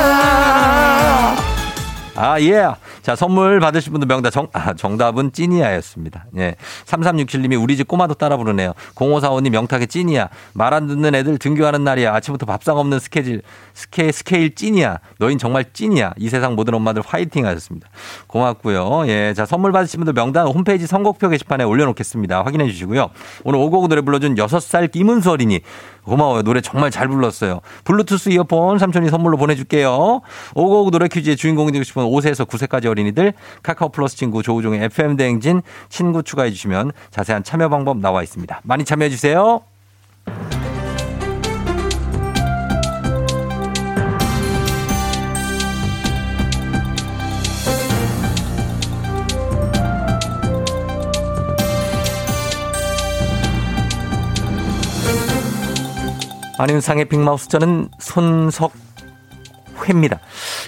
[2.17, 2.69] 아, 예.
[3.05, 6.25] 자, 선물 받으실 분들 명단 정, 아, 정답은 찐이야였습니다.
[6.39, 6.57] 예.
[6.87, 8.73] 3367님이 우리 집 꼬마도 따라 부르네요.
[8.95, 10.31] 0545님 영탁의 찐이야.
[10.55, 12.15] 말 안 듣는 애들 등교하는 날이야.
[12.15, 13.43] 아침부터 밥상 없는 스케줄,
[13.75, 14.99] 스케, 스케일 찐이야.
[15.19, 16.15] 너흰 정말 찐이야.
[16.17, 17.89] 이 세상 모든 엄마들 화이팅 하셨습니다.
[18.27, 19.07] 고맙고요.
[19.09, 19.35] 예.
[19.37, 22.43] 자, 선물 받으신 분들 명단 홈페이지 선곡표 게시판에 올려놓겠습니다.
[22.43, 23.11] 확인해 주시고요.
[23.45, 25.61] 오늘 오곡 노래 불러준 6살 김은수 어린이.
[26.05, 26.43] 고마워요.
[26.43, 27.61] 노래 정말 잘 불렀어요.
[27.85, 30.21] 블루투스 이어폰 삼촌이 선물로 보내줄게요.
[30.55, 35.63] 오곡 노래 퀴즈의 주인공이 되고 싶은 5세에서 9세까지 어린이들 카카오 플러스 친구 조우종의 FM 대행진
[35.89, 38.61] 친구 추가해 주시면 자세한 참여 방법 나와 있습니다.
[38.65, 39.63] 많이 참여해 주세요.
[56.57, 58.75] 안윤상의 빅마우스 저는 손석회입니다.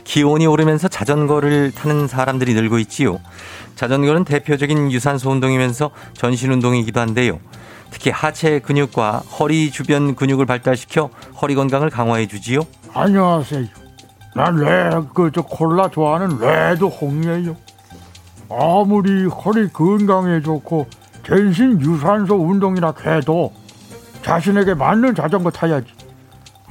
[0.04, 3.20] 기온이 오르면서 자전거를 타는 사람들이 늘고 있지요.
[3.76, 7.38] 자전거는 대표적인 유산소 운동이면서 전신 운동이기도 한데요.
[7.90, 12.62] 특히 하체 근육과 허리 주변 근육을 발달시켜 허리 건강을 강화해 주지요.
[12.92, 13.66] 안녕하세요.
[14.34, 17.56] 난 레, 그, 저, 콜라 좋아하는 레드 홍이에요.
[18.50, 20.86] 아무리 허리 건강에 좋고,
[21.24, 23.52] 전신 유산소 운동이라 해도,
[24.26, 25.86] 자신에게 맞는 자전거 타야지.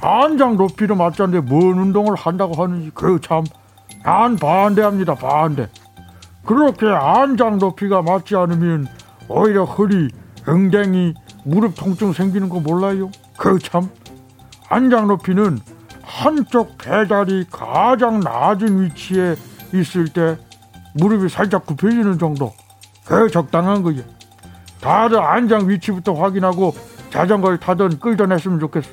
[0.02, 3.44] 안장 높이를 맞자는데 뭔 운동을 한다고 하는지, 그 참,
[4.04, 5.66] 난 반대합니다, 반대.
[6.44, 8.86] 그렇게 안장 높이가 맞지 않으면,
[9.28, 10.10] 오히려 허리,
[10.46, 11.14] 엉덩이,
[11.44, 13.10] 무릎 통증 생기는 거 몰라요?
[13.38, 13.88] 그 참,
[14.68, 15.58] 안장 높이는
[16.02, 19.34] 한쪽 페달이 가장 낮은 위치에
[19.72, 20.36] 있을 때
[20.94, 22.52] 무릎이 살짝 굽혀지는 정도.
[23.06, 24.02] 그 적당한 거예요.
[24.82, 26.74] 다들 안장 위치부터 확인하고
[27.10, 28.88] 자전거를 타든 끌던 했으면 좋겠어.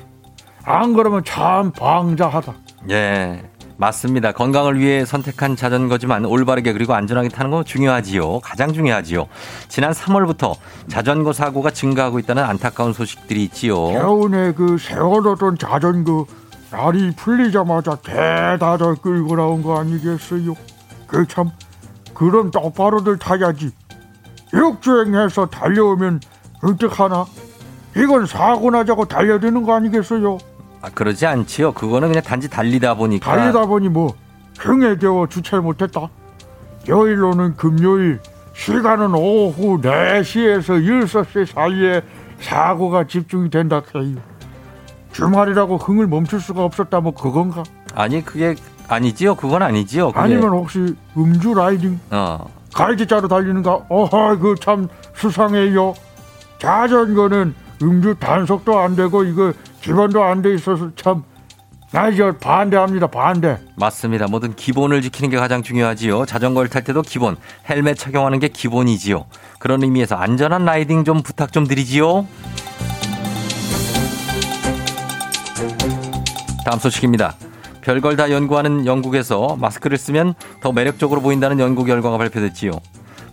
[0.64, 2.54] 안 그러면 참 방자하다.
[2.90, 3.42] 예.
[3.76, 4.30] 맞습니다.
[4.30, 8.38] 건강을 위해 선택한 자전거지만 올바르게 그리고 안전하게 타는 거 중요하지요.
[8.40, 9.26] 가장 중요하지요.
[9.68, 10.54] 지난 3월부터
[10.88, 13.74] 자전거 사고가 증가하고 있다는 안타까운 소식들이 있지요.
[13.90, 16.24] 겨우내 그 세워뒀던 자전거
[16.70, 20.54] 날이 풀리자마자 대다져 끌고 나온 거 아니겠어요?
[21.08, 21.50] 그 참
[22.14, 23.72] 그럼 똑바로들 타야지.
[24.52, 26.20] 역주행해서 달려오면
[26.62, 27.26] 어떡하나?
[27.96, 30.38] 이건 사고 나자고 달려드는 거 아니겠어요?
[30.82, 31.72] 아, 그러지 않지요.
[31.72, 33.34] 그거는 그냥 단지 달리다 보니까.
[33.36, 34.14] 달리다 보니 뭐
[34.58, 36.08] 흥에 겨워 주체 못했다.
[36.88, 38.20] 여일로는 금요일
[38.54, 42.02] 시간은 오후 4시에서 6시 사이에
[42.40, 44.16] 사고가 집중이 된다 해요.
[45.12, 47.62] 주말이라고 흥을 멈출 수가 없었다 뭐 그건가?
[47.94, 48.56] 아니 그게
[48.88, 49.36] 아니지요.
[49.36, 50.08] 그건 아니지요.
[50.08, 50.18] 그게.
[50.20, 52.46] 아니면 혹시 음주 라이딩 어.
[52.74, 53.86] 갈지자로 달리는가?
[53.88, 55.94] 어허 그 참 수상해요.
[56.58, 57.54] 자전거는
[57.84, 63.58] 음주 단속도 안 되고 이거 기본도 안 돼 있어서 참나 이제 반대합니다 반대.
[63.76, 64.26] 맞습니다.
[64.26, 66.24] 뭐든 기본을 지키는 게 가장 중요하지요.
[66.24, 67.36] 자전거를 탈 때도 기본,
[67.68, 69.26] 헬멧 착용하는 게 기본이지요.
[69.58, 72.26] 그런 의미에서 안전한 라이딩 좀 부탁 좀 드리지요.
[76.64, 77.34] 다음 소식입니다.
[77.82, 82.72] 별걸 다 연구하는 영국에서 마스크를 쓰면 더 매력적으로 보인다는 연구 결과가 발표됐지요.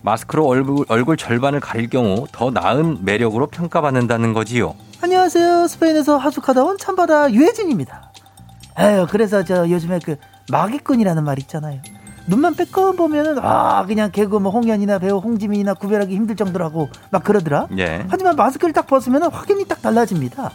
[0.02, 4.76] 마스크로 얼굴, 얼굴 절반을 가릴 경우 더 나은 매력으로 평가받는다는 거지요.
[5.02, 5.68] 안녕하세요.
[5.68, 8.12] 스페인에서 하숙하다 온 참바다 유혜진입니다.
[8.80, 10.16] 에휴, 그래서 저 요즘에 그
[10.52, 11.82] 마기꾼이라는 말 있잖아요.
[12.28, 17.68] 눈만 빼꼼 보면은 아 그냥 개그 뭐 홍연이나 배우 홍지민이나 구별하기 힘들 정도라고 막 그러더라.
[17.78, 18.06] 예.
[18.10, 20.52] 하지만 마스크를 딱 벗으면 확연히 딱 달라집니다.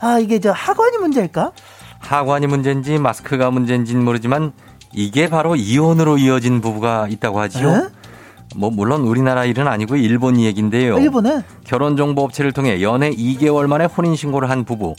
[0.00, 1.52] 아 이게 저 학원이 문제일까?
[1.98, 4.52] 하관이 문제인지 마스크가 문제인지는 모르지만
[4.92, 7.68] 이게 바로 이혼으로 이어진 부부가 있다고 하지요.
[7.68, 8.05] 에?
[8.54, 10.98] 뭐 물론 우리나라 일은 아니고 일본 얘기인데요.
[10.98, 14.94] 일본에 결혼 정보 업체를 통해 연애 2개월 만에 혼인 신고를 한 부부.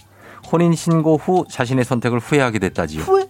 [0.51, 3.01] 혼인 신고 후 자신의 선택을 후회하게 됐다지요.
[3.01, 3.25] 후회?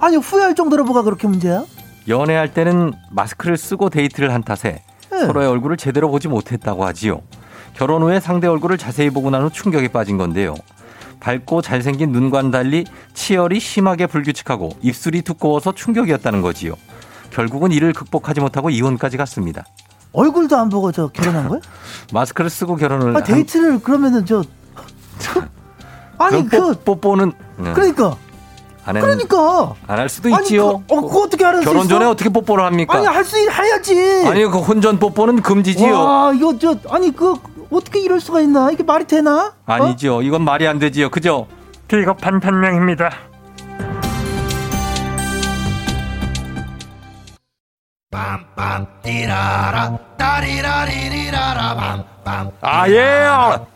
[0.00, 1.64] 아니 후회할 정도로 뭐가 그렇게 문제야?
[2.08, 5.18] 연애할 때는 마스크를 쓰고 데이트를 한 탓에 네.
[5.26, 7.20] 서로의 얼굴을 제대로 보지 못했다고 하지요.
[7.74, 10.54] 결혼 후에 상대 얼굴을 자세히 보고 난 후 충격에 빠진 건데요.
[11.20, 16.74] 밝고 잘생긴 눈과는 달리 치열이 심하게 불규칙하고 입술이 두꺼워서 충격이었다는 거지요.
[17.30, 19.64] 결국은 이를 극복하지 못하고 이혼까지 갔습니다.
[20.12, 21.60] 얼굴도 안 보고 저 결혼한 거야?
[22.12, 24.42] 마스크를 쓰고 결혼을 아 데이트를 그러면은 저
[26.18, 27.72] 아니 그 뽀, 뽀뽀는 네.
[27.72, 28.16] 그러니까
[28.84, 30.78] 안, 한- 그러니까 안 할 수도 아니 있지요.
[30.88, 31.62] 그, 어 그거 어떻게 알았어?
[31.64, 32.96] 결혼 전에 어떻게 뽀뽀를 합니까?
[32.96, 34.24] 아니 할 수 해야지.
[34.26, 35.92] 아니 그 혼전 뽀뽀는 금지지요.
[35.94, 37.34] 와 이거 저 아니 그
[37.70, 38.70] 어떻게 이럴 수가 있나?
[38.70, 39.48] 이게 말이 되나?
[39.48, 39.52] 어?
[39.72, 40.22] 아니죠.
[40.22, 41.10] 이건 말이 안 되지요.
[41.10, 41.46] 그죠?
[41.86, 43.10] 비겁한 변명입니다.
[52.62, 53.26] 아예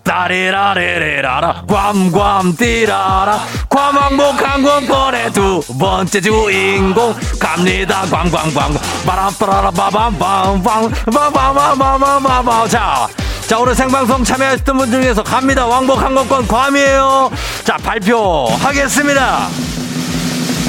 [0.03, 13.09] 따리라리리라라 괌괌 띠라라 괌왕복 항공권의 두 번째 주인공 갑니다 괌괌괌 바람빠라바밤밤밤 바바바바바바바 자.
[13.47, 15.67] 자, 오늘 생방송 참여하셨던 분 중에서 갑니다.
[15.67, 17.31] 왕복 항공권 괌이에요.
[17.65, 19.49] 자, 발표하겠습니다.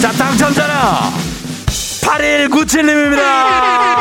[0.01, 1.32] 자, 당첨자는
[2.03, 3.23] 8197님입니다.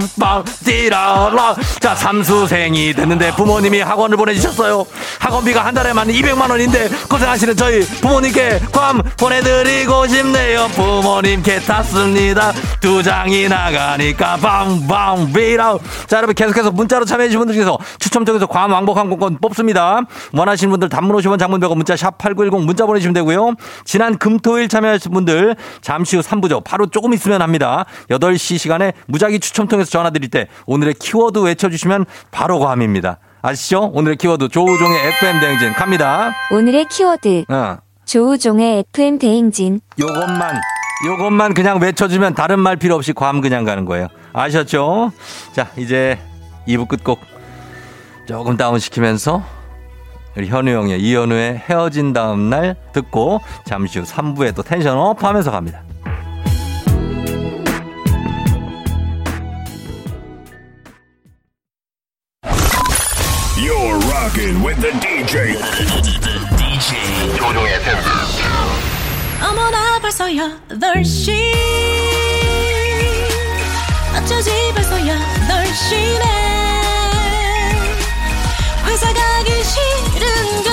[0.00, 4.86] 띠라라밤밤 띠라라 자 삼수생이 됐는데 부모님이 학원을 보내주셨어요.
[5.18, 10.68] 학원비가 한 달에만 200만 원인데 고생하시는 저희 부모님께 괌 보내드리고 싶네요.
[10.68, 12.52] 부모님께 탔습니다.
[12.80, 18.70] 두 장이 나가니까 밤밤 비라 자 여러분 계속해서 문자로 참여해주신 분들 중에서 추첨 통해서 괌
[18.70, 20.00] 왕복 항공권 뽑습니다.
[20.32, 23.54] 원하시는 분들 단문 50원 장문 100원 문자 샵 8910 문자 보내주시면 되고요.
[23.84, 26.62] 지난 금토일 참여하신 분들 잠시 후 3부죠.
[26.64, 27.84] 바로 조금 있으면 합니다.
[28.10, 33.18] 8시 시간에 무작위 추첨 통해서 전화 드릴 때 오늘의 키워드 외쳐주시면 바로 괌입니다.
[33.42, 33.90] 아시죠?
[33.94, 36.32] 오늘의 키워드 조우종의 FM 대행진 갑니다.
[36.50, 40.60] 오늘의 키워드 어, 조우종의 FM 대행진 요것만
[41.06, 44.08] 요것만 그냥 외쳐주면 다른 말 필요 없이 괌 그냥 가는 거예요.
[44.32, 45.12] 아셨죠?
[45.52, 46.18] 자 이제
[46.68, 47.20] 2부 끝곡
[48.26, 49.42] 조금 다운시키면서
[50.36, 55.50] 우리 현우 형의 이현우의 헤어진 다음 날 듣고 잠시 후 3부에 또 tension up 하면서
[55.50, 55.82] 갑니다.
[64.30, 65.56] Rocking with the DJ.
[66.56, 67.98] DJ 조우종의 FM.
[69.42, 71.52] 어머나 벌써 8시
[74.16, 76.24] 어쩌지 벌써 8시네
[78.86, 80.72] 회사 가기 싫은걸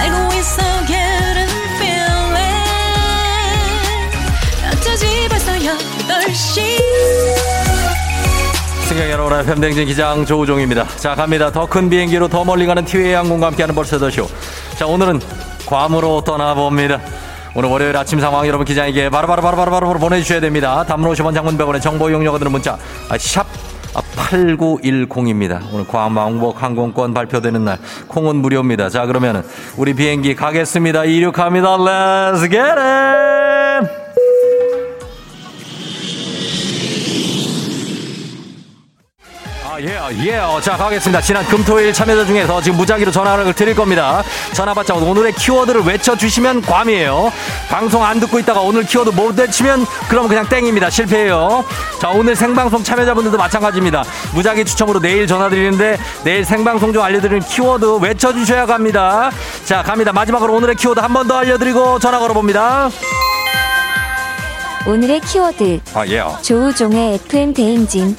[0.00, 2.32] 알고 있어 getting feeling
[4.72, 6.91] 어쩌지 벌써 8시
[8.92, 10.86] 승경 여러분의 팬댕진 기장 조우종입니다.
[10.96, 11.50] 자 갑니다.
[11.50, 14.28] 더 큰 비행기로 더 멀리 가는 티웨이 항공과 함께하는 벌써 더 쇼.
[14.76, 15.18] 자, 오늘은
[15.64, 17.00] 괌으로 떠나봅니다.
[17.54, 20.84] 오늘 월요일 아침 상황 여러분 기자에게 바로바로 바로바로 바로 보내주셔야 됩니다.
[20.86, 22.76] 단문 50원 장문병원의 정보 이용료가 드는 문자
[23.08, 23.46] 아, 샵
[23.94, 25.60] 8910입니다.
[25.72, 27.78] 오늘 괌 왕복 항공권 발표되는 날
[28.08, 28.90] 콩은 무료입니다.
[28.90, 29.42] 자 그러면
[29.78, 31.06] 우리 비행기 가겠습니다.
[31.06, 31.78] 이륙합니다.
[31.78, 33.51] Let's get it!
[39.84, 40.36] 예, 예.
[40.36, 41.20] 어, 자, 가겠습니다.
[41.22, 44.22] 지난 금토일 참여자 중에서 지금 무작위로 전화를 드릴 겁니다.
[44.52, 47.32] 전화 받자 오늘의 키워드를 외쳐주시면 괌이에요.
[47.68, 50.88] 방송 안 듣고 있다가 오늘 키워드 못 외치면 그럼 그냥 땡입니다.
[50.88, 51.64] 실패예요.
[52.00, 54.04] 자, 오늘 생방송 참여자분들도 마찬가지입니다.
[54.34, 59.32] 무작위 추첨으로 내일 전화 드리는데 내일 생방송 중 알려드리는 키워드 외쳐주셔야 갑니다.
[59.64, 60.12] 자, 갑니다.
[60.12, 62.88] 마지막으로 오늘의 키워드 한 번 더 알려드리고 전화 걸어봅니다.
[64.86, 66.22] 오늘의 키워드 아, 예.
[66.42, 68.16] 조우종의 FM 대행진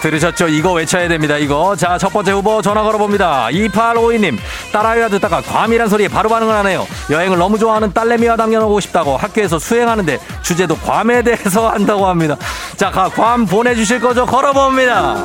[0.00, 0.48] 들으셨죠?
[0.48, 1.36] 이거 외쳐야 됩니다.
[1.36, 1.76] 이거.
[1.76, 3.48] 자, 첫 번째 후보 전화 걸어봅니다.
[3.52, 4.38] 2852님.
[4.72, 6.86] 딸아이와 듣다가 괌이란 소리에 바로 반응을 하네요.
[7.10, 12.36] 여행을 너무 좋아하는 딸내미와 당겨놓고 싶다고 학교에서 수행하는데 주제도 괌에 대해서 한다고 합니다.
[12.76, 14.24] 자, 가, 괌 보내주실 거죠?
[14.26, 15.16] 걸어봅니다.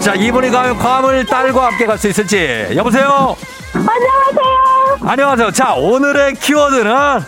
[0.00, 2.68] 자, 이분이 가면 괌을 딸과 함께 갈 수 있을지.
[2.76, 3.34] 여보세요?
[3.72, 4.98] 안녕하세요.
[5.02, 5.50] 안녕하세요.
[5.52, 7.20] 자, 오늘의 키워드는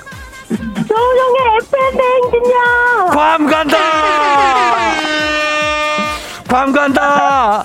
[0.48, 3.10] 조우종의 FM 대행진이요.
[3.12, 3.78] 괌 간다!
[6.48, 7.62] 괌 간다!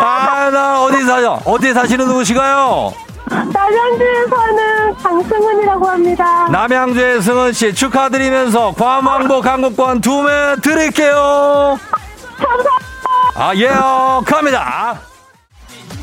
[0.00, 1.40] 아, 나 어디 사요?
[1.44, 2.92] 어디 사시는 누구시가요?
[3.30, 6.46] 남양주에 사는 강승은이라고 합니다.
[6.50, 11.78] 남양주의 승은 씨 축하드리면서 괌 왕복 항공권 두 매 드릴게요.
[13.36, 14.22] 아, 예요.
[14.26, 14.98] 갑니다.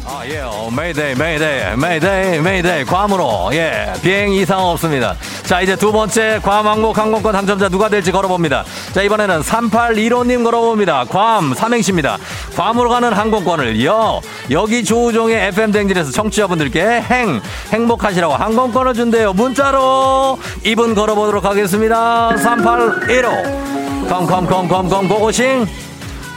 [0.05, 0.69] 아, 예요.
[0.75, 2.85] Mayday, mayday, mayday, mayday.
[2.85, 3.49] 괌으로.
[3.53, 3.93] 예.
[4.01, 5.15] 비행 이상 없습니다.
[5.43, 8.63] 자, 이제 두 번째 괌 왕복 항공권 당첨자 누가 될지 걸어봅니다.
[8.93, 11.05] 자, 이번에는 3815님 걸어봅니다.
[11.05, 12.17] 괌 삼행시입니다.
[12.55, 14.21] 괌으로 가는 항공권을 여.
[14.49, 17.39] 여기 조우종의 FM 댕진에서 청취자분들께 행,
[17.71, 19.33] 행복하시라고 항공권을 준대요.
[19.33, 22.35] 문자로 이분 걸어보도록 하겠습니다.
[22.37, 24.07] 3815.
[24.09, 25.67] 컴컴컴컴컴 고고싱.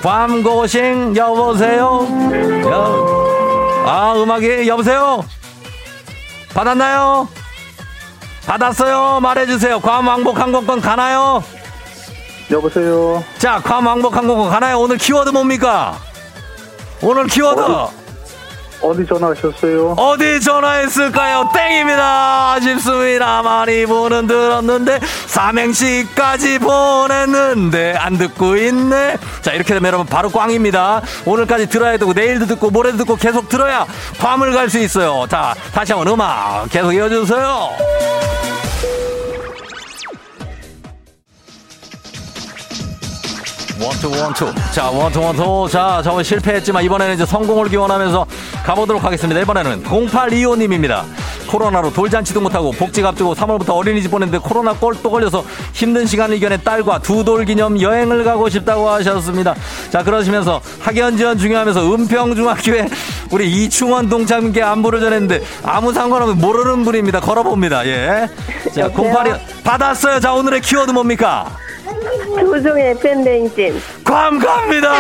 [0.02, 2.06] 괌 고고싱 여보세요.
[2.66, 3.43] 여.
[3.84, 5.24] 아, 음악이 여보세요.
[6.54, 7.28] 받았나요?
[8.46, 9.20] 받았어요.
[9.20, 9.80] 말해주세요.
[9.80, 11.42] 괌 왕복 항공권 가나요?
[12.50, 13.22] 여보세요.
[13.38, 14.78] 자, 괌 왕복 항공권 가나요?
[14.80, 15.98] 오늘 키워드 뭡니까?
[17.02, 17.90] 오늘 키워드 어
[18.92, 19.92] 디 전화하셨어요?
[19.98, 21.50] 어디 전화했을까요?
[21.54, 22.52] 땡입니다.
[22.52, 23.42] 아쉽습니다.
[23.42, 29.16] 많이 보는 들었는데 삼행시까지 보냈는데 안 듣고 있네.
[29.42, 31.00] 자 이렇게 되면 여러분 바로 꽝입니다.
[31.24, 33.86] 오늘까지 들어야 되고 내일도 듣고 모레도 듣고 계속 들어야
[34.18, 35.26] 괌을 갈 수 있어요.
[35.28, 38.13] 자 다시 한번 음악 계속 이어주세요.
[43.80, 48.26] 원투 원투 자 원투 원투 자 저번 실패했지만 이번에는 이제 성공을 기원하면서
[48.64, 49.40] 가보도록 하겠습니다.
[49.40, 51.02] 이번에는 0825님입니다.
[51.48, 57.00] 코로나로 돌잔치도 못하고 복직 앞두고 3월부터 어린이집 보냈는데 코로나 꼴또 걸려서 힘든 시간을 이겨낸 딸과
[57.00, 59.54] 두 돌 기념 여행을 가고 싶다고 하셨습니다.
[59.90, 62.86] 자 그러시면서 학연 지원 중요하면서 은평중학교에
[63.30, 67.20] 우리 이충원 동창님께 안부를 전했는데 아무 상관없는 모르는 분입니다.
[67.20, 67.86] 걸어봅니다.
[67.86, 70.20] 예자 0825 받았어요.
[70.20, 71.50] 자 오늘의 키워드 뭡니까
[72.38, 73.82] 조우종의 FM 대행진.
[74.04, 74.92] 괌 갑니다.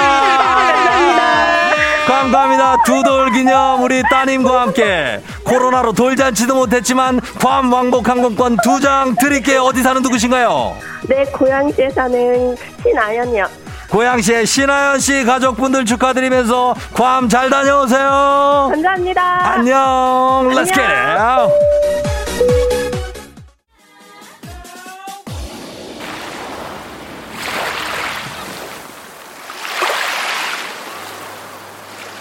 [2.06, 2.76] 괌 갑니다.
[2.84, 9.62] 두돌 기념 우리 따님과 함께 코로나로 돌잔치도 못했지만 괌 왕복 항공권 두 장 드릴게요.
[9.62, 10.76] 어디 사는 누구신가요?
[11.08, 13.46] 네, 고양시에 사는 신아연이요.
[13.90, 18.68] 고양시의 신하연 씨 가족분들 축하드리면서 괌 잘 다녀오세요.
[18.72, 19.22] 감사합니다.
[19.52, 20.48] 안녕.
[20.52, 22.13] Let's get it.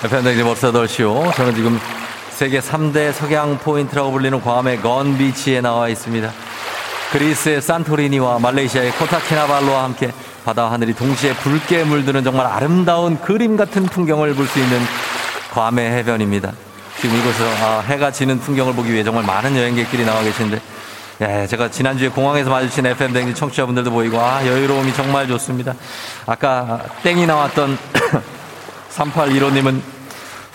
[0.10, 1.34] 팬데믹 8시요.
[1.34, 1.80] 저는 지금
[2.30, 6.30] 세계 3대 석양 포인트라고 불리는 괌의 건비치에 나와 있습니다.
[7.14, 10.12] 그리스의 산토리니와 말레이시아의 코타키나발루와 함께
[10.44, 14.78] 바다와 하늘이 동시에 붉게 물드는 정말 아름다운 그림 같은 풍경을 볼 수 있는
[15.54, 16.52] 괌의 해변입니다.
[17.00, 20.62] 지금 이곳에서 아, 해가 지는 풍경을 보기 위해 정말 많은 여행객들이 나와 계신데
[21.22, 25.76] 예, 제가 지난주에 공항에서 마주친 FM 댕지 청취자분들도 보이고 아, 여유로움이 정말 좋습니다.
[26.26, 27.78] 아까 땡이 나왔던
[28.94, 29.93] 3815님은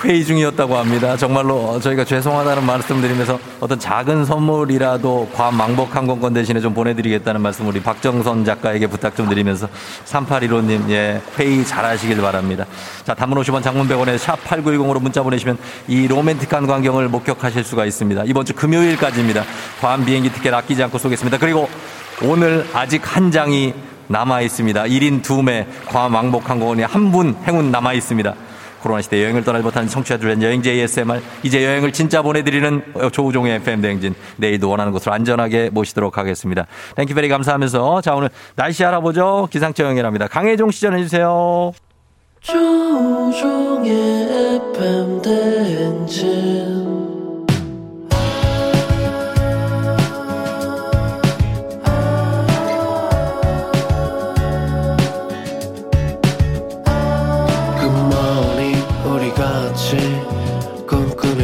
[0.05, 1.17] 회의 중이었다고 합니다.
[1.17, 7.67] 정말로 저희가 죄송하다는 말씀 드리면서 어떤 작은 선물이라도 괌 왕복 항공권 대신에 좀 보내드리겠다는 말씀
[7.67, 9.69] 우리 박정선 작가에게 부탁 좀 드리면서
[10.05, 12.65] 3815님 예 회의 잘 하시길 바랍니다.
[13.05, 18.23] 자 단문 50원 장문 100원에 샵 8910으로 문자 보내시면 이 로맨틱한 광경을 목격하실 수가 있습니다.
[18.27, 19.43] 이번 주 금요일까지입니다.
[19.81, 21.39] 괌 비행기 티켓 아끼지 않고 쏘겠습니다.
[21.39, 21.69] 그리고
[22.23, 23.75] 오늘 아직 한 장이
[24.07, 24.85] 남아 있습니다.
[24.85, 28.35] 1인 2매 괌 왕복 항공권이 한 분 행운 남아 있습니다.
[28.81, 31.21] 코로나 시대 여행을 떠나지 못하는 청취자들 위한 여행지 ASMR.
[31.43, 34.15] 이제 여행을 진짜 보내드리는 조우종의 FM 대행진.
[34.37, 36.67] 내일도 원하는 곳으로 안전하게 모시도록 하겠습니다.
[36.97, 39.49] Thank you very 감사하면서 자 오늘 날씨 알아보죠.
[39.51, 40.29] 기상청 연결합니다.
[40.29, 41.73] 강혜종 씨 전해 주세요.
[42.41, 43.91] 조우종의
[44.75, 46.88] FM 대행진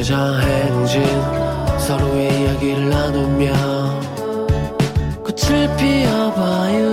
[0.04, 1.02] 꿈꾸며자 행진
[1.78, 3.52] 서로의 이야기를 나누며
[5.24, 6.90] 꽃을 피워봐요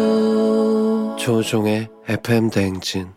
[1.17, 3.09] 조종의 FM 대행진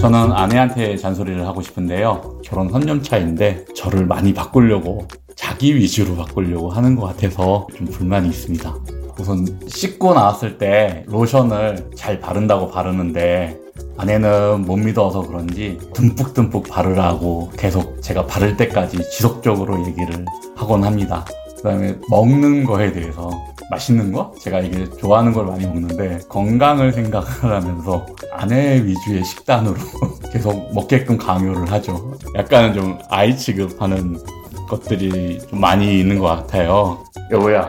[0.00, 2.40] 저는 아내한테 잔소리를 하고 싶은데요.
[2.44, 8.97] 결혼 3년 차인데 저를 많이 바꾸려고 자기 위주로 바꾸려고 하는 것 같아서 좀 불만이 있습니다.
[9.28, 13.60] 우선 씻고 나왔을 때 로션을 잘 바른다고 바르는데
[13.98, 20.24] 아내는 못 믿어서 그런지 듬뿍듬뿍 바르라고 계속 제가 바를 때까지 지속적으로 얘기를
[20.56, 21.26] 하곤 합니다.
[21.56, 23.30] 그 다음에 먹는 거에 대해서
[23.70, 24.32] 맛있는 거?
[24.40, 29.76] 제가 이게 좋아하는 걸 많이 먹는데 건강을 생각하면서 아내 위주의 식단으로
[30.32, 32.14] 계속 먹게끔 강요를 하죠.
[32.34, 34.18] 약간은 좀 아이 취급하는
[34.70, 37.04] 것들이 좀 많이 있는 것 같아요.
[37.30, 37.68] 여보야,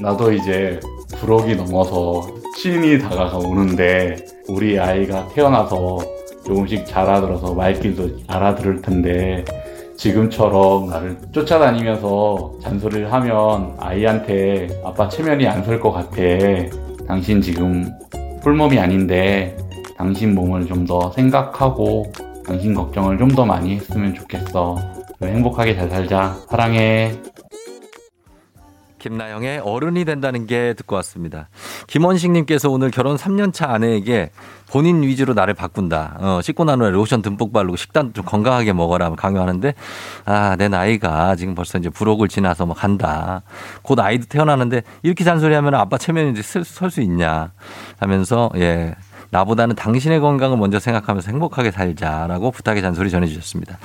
[0.00, 0.80] 나도 이제
[1.20, 2.26] 부록이 넘어서
[2.56, 4.16] 신이 다가오는데
[4.48, 5.98] 우리 아이가 태어나서
[6.44, 9.44] 조금씩 자라들어서 말귀도 알아들을 텐데
[9.96, 16.16] 지금처럼 나를 쫓아다니면서 잔소리를 하면 아이한테 아빠 체면이 안 설 것 같아.
[17.06, 17.90] 당신 지금
[18.42, 19.56] 풀몸이 아닌데
[19.96, 22.12] 당신 몸을 좀 더 생각하고
[22.44, 24.76] 당신 걱정을 좀 더 많이 했으면 좋겠어.
[25.22, 26.36] 행복하게 잘 살자.
[26.50, 27.12] 사랑해.
[29.04, 31.48] 김나영의 어른이 된다는 게 듣고 왔습니다.
[31.88, 34.30] 김원식님께서 오늘 결혼 3년차 아내에게
[34.70, 36.16] 본인 위주로 나를 바꾼다.
[36.20, 39.74] 어, 씻고 난 후에 로션 듬뿍 바르고 식단 좀 건강하게 먹어라 강요하는데
[40.24, 43.42] 아, 내 나이가 지금 벌써 이제 부록을 지나서 뭐 간다.
[43.82, 47.52] 곧 아이도 태어나는데 이렇게 잔소리 하면 아빠 체면이 설수 있냐
[47.98, 48.94] 하면서 예.
[49.34, 53.78] 나보다는 당신의 건강을 먼저 생각하면서 행복하게 살자라고 부탁의 잔소리 전해주셨습니다.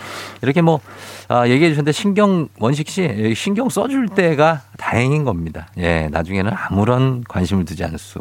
[0.44, 0.80] 이렇게 뭐
[1.28, 5.68] 아, 얘기해 주셨는데 신경 원식 씨 신경 써줄 때가 다행인 겁니다.
[5.80, 8.20] 예, 나중에는 아무런 관심을 두지 않을 수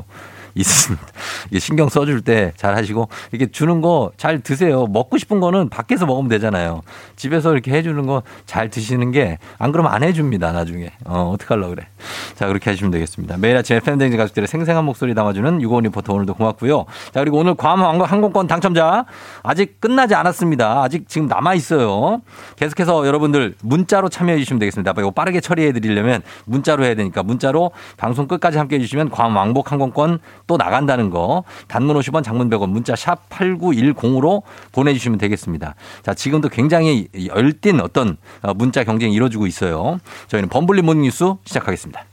[0.54, 1.06] 있습니다.
[1.50, 4.86] 이게 신경 써줄 때 잘 하시고 이게 주는 거 잘 드세요.
[4.86, 6.82] 먹고 싶은 거는 밖에서 먹으면 되잖아요.
[7.16, 10.52] 집에서 이렇게 해주는 거 잘 드시는 게 안 그러면 안 해줍니다.
[10.52, 11.86] 나중에 어 어떡하려 그래.
[12.34, 13.36] 자 그렇게 하시면 되겠습니다.
[13.38, 16.86] 매일 아침 FM 댕지 가족들의 생생한 목소리 담아주는 유고원 리포터 오늘도 고맙고요.
[17.12, 19.04] 자 그리고 오늘 괌 항공권 당첨자
[19.42, 20.82] 아직 끝나지 않았습니다.
[20.82, 22.20] 아직 지금 남아 있어요.
[22.56, 24.92] 계속해서 여러분들 문자로 참여해 주시면 되겠습니다.
[24.98, 29.70] 이거 빠르게 처리해 드리려면 문자로 해야 되니까 문자로 방송 끝까지 함께 해 주시면 괌 왕복
[29.72, 30.18] 항공권
[30.48, 34.42] 또 나간다는 거 단문 50원 장문 100원 문자 샵 8910으로
[34.72, 35.76] 보내주시면 되겠습니다.
[36.02, 38.16] 자 지금도 굉장히 열띤 어떤
[38.56, 40.00] 문자 경쟁이 이루어지고 있어요.
[40.26, 42.07] 저희는 범블리 모닝 뉴스 시작하겠습니다.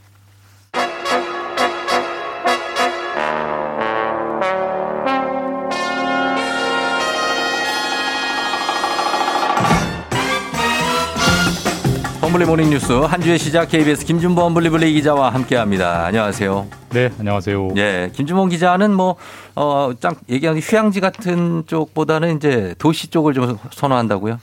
[12.36, 16.04] 범블리 모닝 뉴스 한 주의 시작 KBS 김준범 범블리블리 기자와 함께합니다.
[16.04, 16.66] 안녕하세요.
[16.90, 17.68] 네, 안녕하세요.
[17.76, 19.16] 예, 김준범 기자는 뭐
[19.54, 24.38] 어, 짱 얘기하는 휴양지 같은 쪽보다는 이제 도시 쪽을 좀 선호한다고요?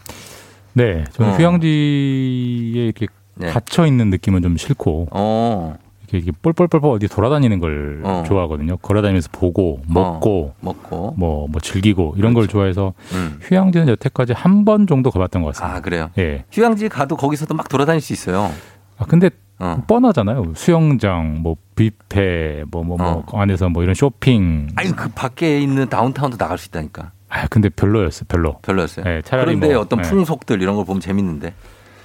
[0.74, 1.36] 네, 저는 어.
[1.36, 3.52] 휴양지에 이렇게 네.
[3.52, 5.76] 갇혀 있는 느낌은 좀 싫고 어.
[6.14, 8.24] 이렇게, 이렇게 뻘뻘뻘뻘 어디 돌아다니는 걸 어.
[8.28, 8.78] 좋아하거든요.
[8.78, 13.39] 걸어다니면서 보고 먹고 먹고 뭐, 뭐 즐기고 이런 걸 좋아해서 음.
[13.41, 15.78] 휴양지는 여태까지 한 번 정도 가봤던 것 같습니다.
[15.78, 16.09] 아 그래요?
[16.18, 16.45] 예.
[16.51, 18.49] 휴양지 가도 거기서도 막 돌아다닐 수 있어요.
[18.97, 19.84] 아 근데 어.
[19.88, 20.53] 뻔하잖아요.
[20.55, 24.68] 수영장, 뭐 뷔페, 뭐뭐뭐 안에서 뭐 이런 쇼핑.
[24.76, 27.11] 아니 그 밖에 있는 다운타운도 나갈 수 있다니까.
[27.28, 28.26] 아 근데 별로였어요.
[28.30, 28.57] 별로.
[28.61, 29.03] 별로였어요.
[29.05, 30.09] 네, 차라리 그런데 뭐, 어떤 네.
[30.09, 31.53] 풍속들 이런 걸 보면 재밌는데.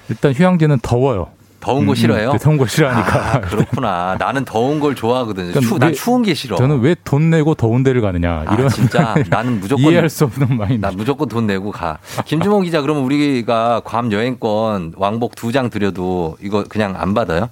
[0.09, 1.27] 일단 휴양지는 더워요.
[1.59, 2.31] 더운 거 음, 싫어해요?
[2.31, 3.35] 음, 더운 거 싫어하니까.
[3.35, 4.15] 아, 그렇구나.
[4.17, 5.51] 나는 더운 걸 좋아하거든요.
[5.51, 6.55] 그러니까 추, 난 왜- 추운 게 싫어.
[6.55, 10.57] 저는 왜 돈 내고 더운 데를 가느냐 아, 이런 진짜 나는 무조건 이해할 수 없는
[10.57, 10.85] 마인드.
[10.85, 11.97] 나 무조건 돈 내고 가.
[12.25, 17.49] 김주몽 기자 그러면 우리가 괌 여행권 왕복 두 장 드려도 이거 그냥 안 받아요?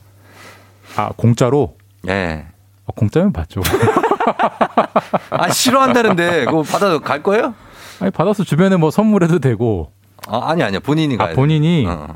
[0.96, 1.76] 아 공짜로?
[2.04, 2.46] 네.
[2.86, 3.62] 아, 공짜면 받죠.
[5.32, 7.54] 아 싫어한다는데 그거 받아도 갈 거예요?
[8.00, 9.92] 아니 받아서 주변에 뭐 선물해도 되고.
[10.28, 11.86] 아, 아니 아니야 본인이 가야 아 본인이.
[11.88, 12.16] 어.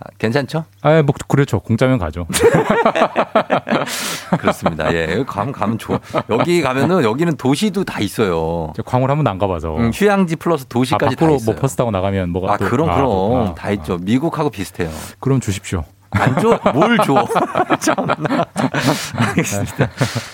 [0.00, 0.64] 아, 괜찮죠?
[0.82, 1.58] 아, 뭐 그렇죠.
[1.58, 2.28] 공짜면 가죠.
[4.38, 4.92] 그렇습니다.
[4.94, 5.98] 예, 가면 가면 좋아.
[6.30, 8.72] 여기 가면은 여기는 도시도 다 있어요.
[8.84, 9.76] 광을 한 번도 안 가봐서.
[9.76, 11.52] 음, 휴양지 플러스 아, 도시까지 다 밖으로 있어요.
[11.52, 13.54] 뭐 버스 타고 나가면 뭐가 아 또- 그럼 아, 그럼 그렇구나.
[13.54, 13.98] 다 있죠.
[13.98, 14.90] 미국하고 비슷해요.
[15.18, 15.84] 그럼 주십시오.
[16.10, 16.58] 안 줘?
[16.72, 17.26] 뭘 줘?
[17.80, 18.16] 참나.
[19.16, 19.90] 알겠습니다.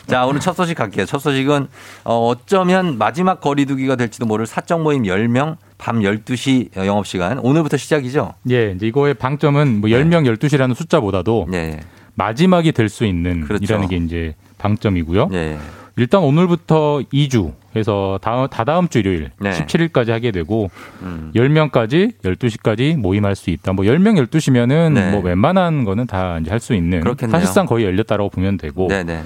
[0.07, 1.07] 자, 오늘 첫 소식 갈게요.
[1.07, 1.69] 첫 소식은
[2.05, 8.33] 어, 어쩌면 마지막 거리두기가 될지도 모를 사적 모임 10명 밤 12시 영업시간 오늘부터 시작이죠?
[8.49, 11.79] 예, 이제 이거의 방점은 뭐 10명 12시라는 숫자보다도 네.
[12.15, 13.63] 마지막이 될 수 있는 그렇죠.
[13.65, 15.29] 이라는 게 이제 방점이고요.
[15.35, 15.59] 예.
[15.97, 19.51] 일단 오늘부터 2주 해서 다음 다다음 주 일요일 네.
[19.51, 20.71] 17일까지 하게 되고
[21.03, 21.31] 음.
[21.37, 23.75] 10명까지 12시까지 모임할 수 있다.
[23.75, 25.11] 뭐 10명 12시면은 네.
[25.11, 27.39] 뭐 웬만한 거는 다 이제 할 수 있는 그렇겠네요.
[27.39, 29.23] 사실상 거의 열렸다라고 보면 되고 네네.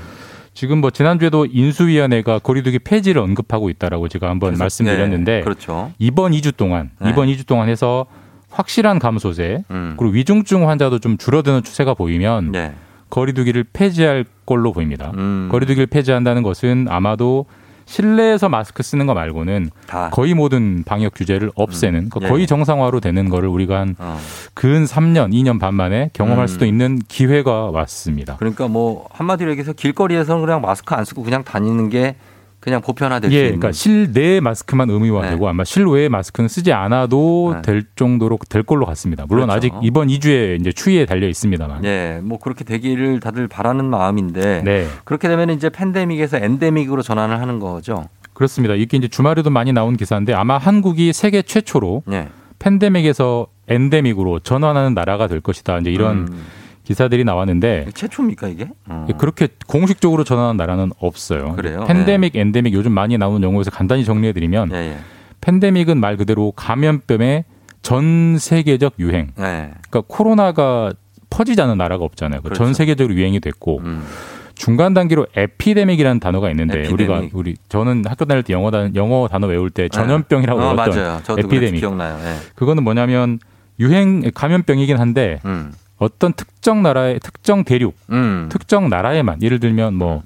[0.59, 5.93] 지금 뭐 지난주에도 인수위원회가 거리두기 폐지를 언급하고 있다라고 제가 한번 그래서- 말씀드렸는데 네, 그렇죠.
[6.01, 7.11] 이번 2주 동안 네.
[7.11, 8.07] 이번 2주 동안 해서
[8.51, 9.95] 확실한 감소세 음.
[9.97, 12.75] 그리고 위중증 환자도 좀 줄어드는 추세가 보이면 네.
[13.09, 15.13] 거리두기를 폐지할 걸로 보입니다.
[15.17, 15.49] 음.
[15.53, 17.47] 거리두기를 폐지한다는 것은 아마도
[17.89, 20.11] 실내에서 마스크 쓰는 거 말고는 다.
[20.11, 22.29] 거의 모든 방역 규제를 없애는 그러니까 예.
[22.29, 24.19] 거의 정상화로 되는 거를 우리가 한 어.
[24.53, 26.47] 근 3년, 2년 반 만에 경험할 음.
[26.47, 28.37] 수도 있는 기회가 왔습니다.
[28.37, 32.17] 그러니까 뭐 한마디로 얘기해서 길거리에서는 그냥 마스크 안 쓰고 그냥 다니는 게
[32.61, 33.61] 그냥 보편화될 수 예, 있는.
[33.61, 35.51] 그러니까 실내 마스크만 의무화되고 네.
[35.51, 37.63] 아마 실외 마스크는 쓰지 않아도 네.
[37.63, 39.27] 될 정도로 될 걸로 같습니다.
[39.29, 39.57] 물론 그렇죠.
[39.57, 41.85] 아직 이번 2주에 이제 추이에 달려 있습니다만.
[41.85, 44.87] 예, 뭐 그렇게 되기를 다들 바라는 마음인데 네.
[45.05, 48.09] 그렇게 되면 이제 팬데믹에서 엔데믹으로 전환을 하는 거죠.
[48.33, 48.75] 그렇습니다.
[48.75, 52.29] 이게 이제 주말에도 많이 나온 기사인데 아마 한국이 세계 최초로 예.
[52.59, 55.79] 팬데믹에서 엔데믹으로 전환하는 나라가 될 것이다.
[55.79, 56.45] 이제 이런 음.
[56.89, 58.67] 기사들이 나왔는데 최초입니까 이게?
[58.87, 59.07] 어.
[59.19, 61.53] 그렇게 공식적으로 전환한 나라는 없어요.
[61.55, 61.85] 그래요?
[61.87, 64.97] 팬데믹, 엔데믹 요즘 많이 나오는 용어에서 간단히 정리해 드리면 예, 예.
[65.43, 67.45] 팬데믹은 말 그대로 감염병의
[67.83, 69.33] 전 세계적 유행.
[69.39, 69.73] 예.
[69.91, 70.91] 그러니까 코로나가
[71.29, 72.41] 퍼지지 않은 나라가 없잖아요.
[72.41, 72.73] 그전 그렇죠.
[72.73, 74.03] 세계적으로 유행이 됐고 음.
[74.55, 76.93] 중간 단계로 에피데믹이라는 단어가 있는데 에피데믹.
[76.95, 80.97] 우리가 우리 저는 학교 다닐 때 영어 단 영어 단어 외울 때 전염병이라고 어, 외웠던
[80.97, 81.21] 맞아요.
[81.37, 81.81] 에피데믹.
[81.81, 82.19] 기억나요.
[82.25, 82.37] 예.
[82.55, 83.41] 그거는 뭐냐면
[83.79, 85.71] 유행 감염병이긴 한데 음.
[85.99, 88.49] 어떤 특정 나라의 특정 대륙, 음.
[88.51, 90.23] 특정 나라에만 예를 들면 뭐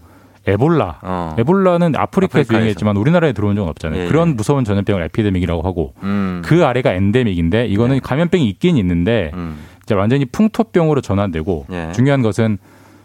[0.47, 0.99] 에볼라.
[1.03, 1.37] 어.
[1.39, 2.55] 에볼라는 아프리카에서 아프리카에서.
[2.55, 4.03] 유행했지만 우리나라에 들어온 적은 없잖아요.
[4.03, 4.33] 예, 그런 예.
[4.35, 6.43] 무서운 전염병을 에피데믹이라고 하고 음.
[6.45, 9.57] 그 아래가 엔데믹인데 이거는 감염병이 있긴 있는데 음.
[9.85, 11.93] 이제 완전히 풍토병으로 전환되고 예.
[11.93, 12.59] 중요한 것은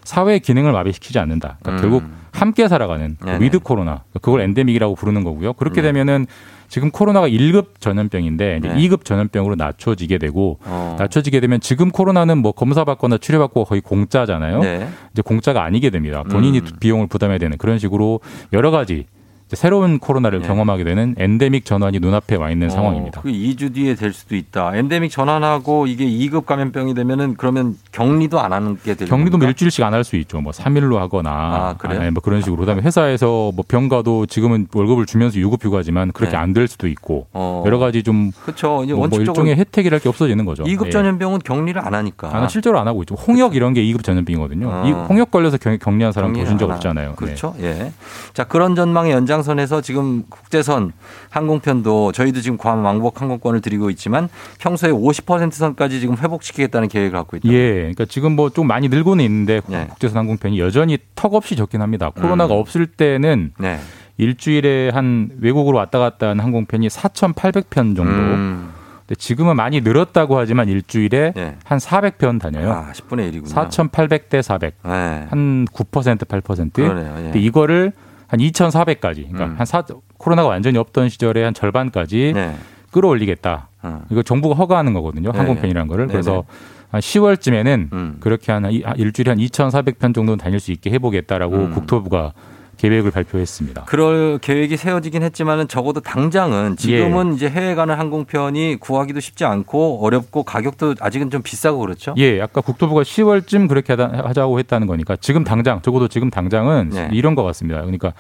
[0.03, 1.57] 사회 기능을 마비시키지 않는다.
[1.61, 1.81] 그러니까 음.
[1.81, 3.43] 결국 함께 살아가는 네네.
[3.43, 5.53] with 코로나 그걸 엔데믹이라고 부르는 거고요.
[5.53, 5.89] 그렇게 네.
[5.89, 6.27] 되면은
[6.69, 8.75] 지금 코로나가 1급 전염병인데 네.
[8.75, 10.95] 2급 전염병으로 낮춰지게 되고 어.
[10.99, 14.59] 낮춰지게 되면 지금 코로나는 뭐 검사 받거나 치료 받고 거의 공짜잖아요.
[14.59, 14.87] 네.
[15.13, 16.23] 이제 공짜가 아니게 됩니다.
[16.23, 16.67] 본인이 음.
[16.79, 18.19] 비용을 부담해야 되는 그런 식으로
[18.53, 19.05] 여러 가지
[19.53, 20.47] 새로운 코로나를 네.
[20.47, 23.19] 경험하게 되는 엔데믹 전환이 눈앞에 와 있는 상황입니다.
[23.19, 24.75] 어, 그 2주 뒤에 될 수도 있다.
[24.75, 29.47] 엔데믹 전환하고 이게 2급 감염병이 되면은 그러면 격리도 안 하는 게 되는 격리도 뭐?
[29.47, 30.41] 일주일씩 안 할 수 있죠.
[30.41, 32.01] 뭐 3일로 하거나 아, 그래요?
[32.01, 32.57] 아니, 뭐 그런 식으로.
[32.59, 36.37] 그다음에 회사에서 뭐 병가도 지금은 월급을 주면서 유급 휴가지만 그렇게 네.
[36.37, 37.63] 안될 수도 있고 어.
[37.65, 38.83] 여러 가지 좀 그렇죠.
[38.83, 40.63] 이제 뭐, 뭐 일종의 혜택이랄 게 없어지는 거죠.
[40.65, 40.89] 2급 예.
[40.91, 42.29] 전염병은 격리를 안 하니까.
[42.35, 43.15] 아, 실제로 안 하고 있죠.
[43.15, 44.69] 홍역 이런 게 2급 전염병이거든요.
[44.69, 44.83] 어.
[44.87, 47.09] 이 홍역 걸려서 격, 격리한 사람 보신 적 없잖아요.
[47.09, 47.15] 네.
[47.15, 47.55] 그렇죠.
[47.61, 47.91] 예.
[48.33, 50.91] 자, 그런 전망의 연장 선에서 지금 국제선
[51.29, 54.27] 항공편도 저희도 지금 괌 왕복 항공권을 드리고 있지만
[54.59, 57.47] 평소에 50% 선까지 지금 회복시키겠다는 계획을 갖고 있다.
[57.49, 59.85] 예, 그러니까 지금 뭐 좀 많이 늘고는 있는데 예.
[59.87, 62.09] 국제선 항공편이 여전히 턱없이 적긴 합니다.
[62.09, 62.59] 코로나가 음.
[62.59, 63.79] 없을 때는 네.
[64.17, 68.03] 일주일에 한 외국으로 왔다 갔다 하는 항공편이 4,800편 정도.
[68.11, 68.71] 음.
[69.05, 71.55] 근데 지금은 많이 늘었다고 하지만 일주일에 네.
[71.63, 72.71] 한 400편 다녀요.
[72.71, 73.47] 아, 10분의 1이군요.
[73.47, 74.73] 4,800대 400.
[74.83, 75.27] 네.
[75.29, 76.73] 한9% 8%.
[76.73, 77.13] 그러네요.
[77.17, 77.21] 예.
[77.23, 77.93] 근데 이거를
[78.27, 79.15] 한 2,400까지.
[79.31, 79.55] 그러니까 음.
[79.57, 79.83] 한 사,
[80.17, 82.55] 코로나가 완전히 없던 시절에 한 절반까지 네.
[82.91, 83.69] 끌어올리겠다.
[83.83, 84.01] 어.
[84.09, 85.31] 이거 정부가 허가하는 거거든요.
[85.31, 86.07] 네, 항공편이라는 거를.
[86.07, 86.57] 네, 그래서 네.
[86.89, 88.17] 한 10월쯤에는 음.
[88.19, 91.71] 그렇게 한 이- 일주일에 한 2,400편 정도는 다닐 수 있게 해보겠다라고 음.
[91.73, 92.33] 국토부가
[92.77, 93.85] 계획을 발표했습니다.
[93.85, 100.43] 그럴 계획이 세워지긴 했지만은 적어도 당장은 지금은 이제 해외 가는 항공편이 구하기도 쉽지 않고 어렵고
[100.43, 102.13] 가격도 아직은 좀 비싸고 그렇죠?
[102.17, 107.09] 예, 아까 국토부가 10월쯤 그렇게 하자고 했다는 거니까 지금 당장 적어도 지금 당장은 네.
[107.11, 107.81] 이런 것 같습니다.
[107.81, 108.13] 그러니까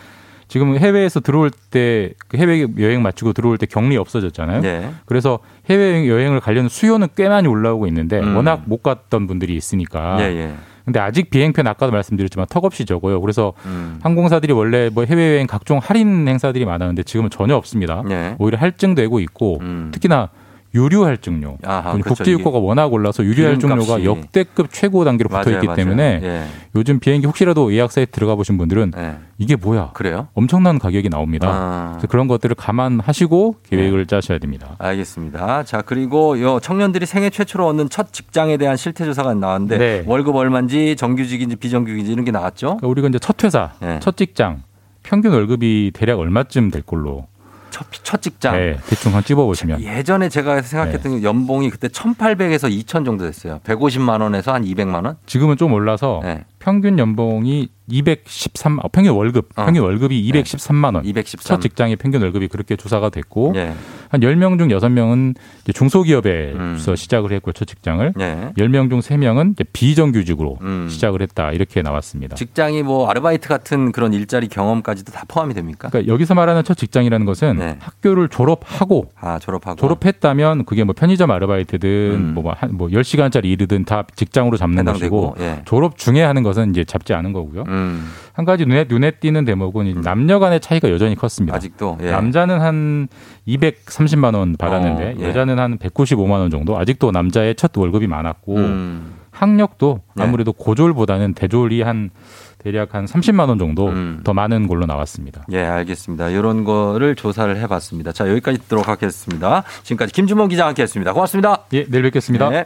[0.47, 4.61] 지금 해외에서 들어올 때그 해외 여행 마치고 들어올 때 격리 없어졌잖아요.
[4.61, 4.89] 네.
[5.05, 5.39] 그래서
[5.69, 8.35] 해외 여행을 가려는 수요는 꽤 많이 올라오고 있는데 음.
[8.35, 10.17] 워낙 못 갔던 분들이 있으니까.
[10.21, 10.53] 예, 예.
[10.87, 13.19] 근데 아직 비행편 아까도 말씀드렸지만 턱없이 적어요.
[13.19, 13.99] 그래서 음.
[14.01, 18.03] 항공사들이 원래 뭐 해외여행 각종 할인 행사들이 많았는데 지금은 전혀 없습니다.
[18.07, 18.37] 네.
[18.39, 19.91] 오히려 할증되고 있고 음.
[19.93, 20.29] 특히나
[20.77, 21.57] 유료 할증료.
[21.63, 22.15] 아하, 그렇죠.
[22.15, 24.05] 국제유가가 워낙 올라서 유료 할증료가 기름값이.
[24.05, 25.75] 역대급 최고 단계로 붙어 맞아요, 있기 맞아요.
[25.75, 26.43] 때문에 예.
[26.75, 29.17] 요즘 비행기 혹시라도 예약사에 들어가 보신 분들은 예.
[29.37, 29.91] 이게 뭐야?
[29.93, 30.27] 그래요?
[30.33, 31.47] 엄청난 가격이 나옵니다.
[31.49, 31.89] 아.
[31.93, 34.75] 그래서 그런 것들을 감안하시고 계획을 짜셔야 됩니다.
[34.79, 35.63] 알겠습니다.
[35.63, 40.03] 자, 그리고 요 청년들이 생애 최초로 얻는 첫 직장에 대한 실태 조사가 나왔는데 네.
[40.05, 42.67] 월급 얼마인지 정규직인지 비정규직인지 이런 게 나왔죠?
[42.77, 43.99] 그러니까 우리가 이제 첫 회사, 네.
[44.01, 44.63] 첫 직장
[45.03, 47.27] 평균 월급이 대략 얼마쯤 될 걸로
[47.69, 48.55] 첫, 첫 직장.
[48.55, 49.81] 네, 대충 한 찝어보시면.
[49.81, 53.59] 예전에 제가 생각했던 연봉이 그때 1,800에서 2,000 정도 됐어요.
[53.63, 55.17] 150만 원에서 한 200만 원?
[55.25, 56.45] 지금은 좀 올라서 네.
[56.59, 59.65] 평균 연봉이 213, 어, 평균 월급, 어.
[59.65, 61.05] 평균 월급이 213만 원.
[61.05, 61.39] 213.
[61.43, 63.73] 첫 직장의 평균 월급이 그렇게 조사가 됐고 예.
[64.09, 65.35] 한 10명 중 6명은
[65.73, 68.21] 중소기업에서 시작을 했고 첫 직장을 음.
[68.21, 68.63] 예.
[68.63, 70.87] 10명 중 3명은 비정규직으로 음.
[70.89, 71.51] 시작을 했다.
[71.51, 72.35] 이렇게 나왔습니다.
[72.35, 75.89] 직장이 뭐 아르바이트 같은 그런 일자리 경험까지도 다 포함이 됩니까?
[75.89, 77.77] 그러니까 여기서 말하는 첫 직장이라는 것은 네.
[77.79, 79.77] 학교를 졸업하고 아, 졸업하고.
[79.77, 84.87] 졸업했다면 그게 뭐 편의점 아르바이트든 뭐, 한, 뭐 10시간짜리 일이든 다 직장으로 잡는 음.
[84.87, 85.61] 해당되고, 것이고 예.
[85.65, 87.63] 졸업 중에 하는 것은 이제 잡지 않은 거고요.
[87.77, 88.11] 음.
[88.33, 91.55] 한 가지 눈에 눈에 띄는 대목은 이 남녀 간의 차이가 여전히 컸습니다.
[91.55, 92.11] 아직도 예.
[92.11, 93.07] 남자는 한
[93.47, 95.29] 230만 원 받았는데 어, 예.
[95.29, 96.77] 여자는 한 195만 원 정도.
[96.77, 99.13] 아직도 남자의 첫 월급이 많았고 음.
[99.31, 100.23] 학력도 네.
[100.23, 102.09] 아무래도 고졸보다는 대졸이 한
[102.57, 104.21] 대략 한 30만 원 정도 음.
[104.23, 105.45] 더 많은 걸로 나왔습니다.
[105.51, 106.29] 예, 알겠습니다.
[106.29, 108.11] 이런 거를 조사를 해봤습니다.
[108.11, 109.63] 자, 여기까지 듣도록 하겠습니다.
[109.83, 111.13] 지금까지 김준범 기자와 함께했습니다.
[111.13, 111.65] 고맙습니다.
[111.73, 112.49] 예, 내일 뵙겠습니다.
[112.49, 112.65] 네.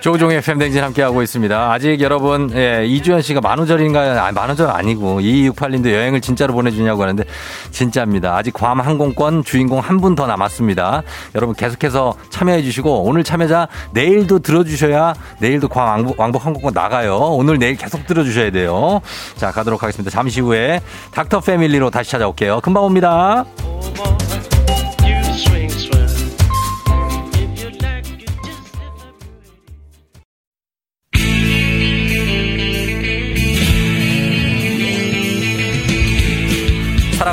[0.00, 1.72] 조종의 FM 댕진 함께하고 있습니다.
[1.72, 4.18] 아직 여러분, 예, 이주연 씨가 만우절인가요?
[4.18, 7.24] 아, 만우절 아니고, 2268님도 여행을 진짜로 보내주냐고 하는데,
[7.70, 8.34] 진짜입니다.
[8.36, 11.02] 아직 괌 항공권 주인공 한 분 더 남았습니다.
[11.34, 17.16] 여러분 계속해서 참여해 주시고, 오늘 참여자 내일도 들어주셔야 내일도 괌 왕복, 왕복 항공권 나가요.
[17.16, 19.00] 오늘 내일 계속 들어주셔야 돼요.
[19.36, 20.10] 자, 가도록 하겠습니다.
[20.10, 20.80] 잠시 후에
[21.12, 22.60] 닥터 패밀리로 다시 찾아올게요.
[22.62, 23.44] 금방 옵니다.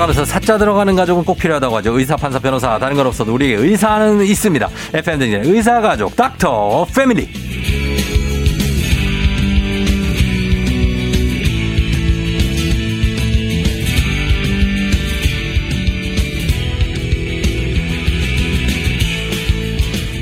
[0.08, 2.00] 살아가면서 사자 들어가는 가족은 꼭 필요하다고 하죠.
[2.00, 4.70] 의사, 판사, 변호사, 다른 건 없어도 우리 의사는 있습니다.
[4.94, 7.28] FM 댕진 의사 가족 닥터 패밀리.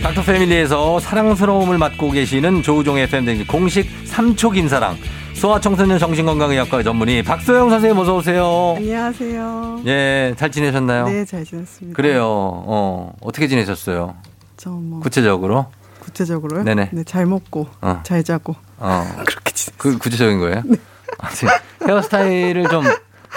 [0.02, 4.98] 닥터 패밀리에서 사랑스러움을 맡고 계시는 조우종의 FM 댕진 공식 삼촉 인사랑
[5.36, 8.74] 소아청소년 정신건강의학과 전문의 박소영 선생님 어서 오세요.
[8.78, 9.82] 안녕하세요.
[9.86, 11.08] 예, 잘 지내셨나요?
[11.08, 11.96] 네, 잘 지냈습니다.
[11.96, 12.24] 그래요.
[12.26, 14.16] 어, 어떻게 지내셨어요?
[14.58, 15.68] 저 뭐 구체적으로?
[16.00, 16.64] 구체적으로요?
[16.64, 16.90] 네네.
[16.94, 18.00] 네, 잘 먹고 어.
[18.04, 18.56] 잘 자고.
[18.78, 19.06] 어.
[19.28, 20.64] 그렇게 그 구체적인 거예요?
[21.20, 21.54] 아, 지금
[21.88, 22.84] 헤어스타일을 좀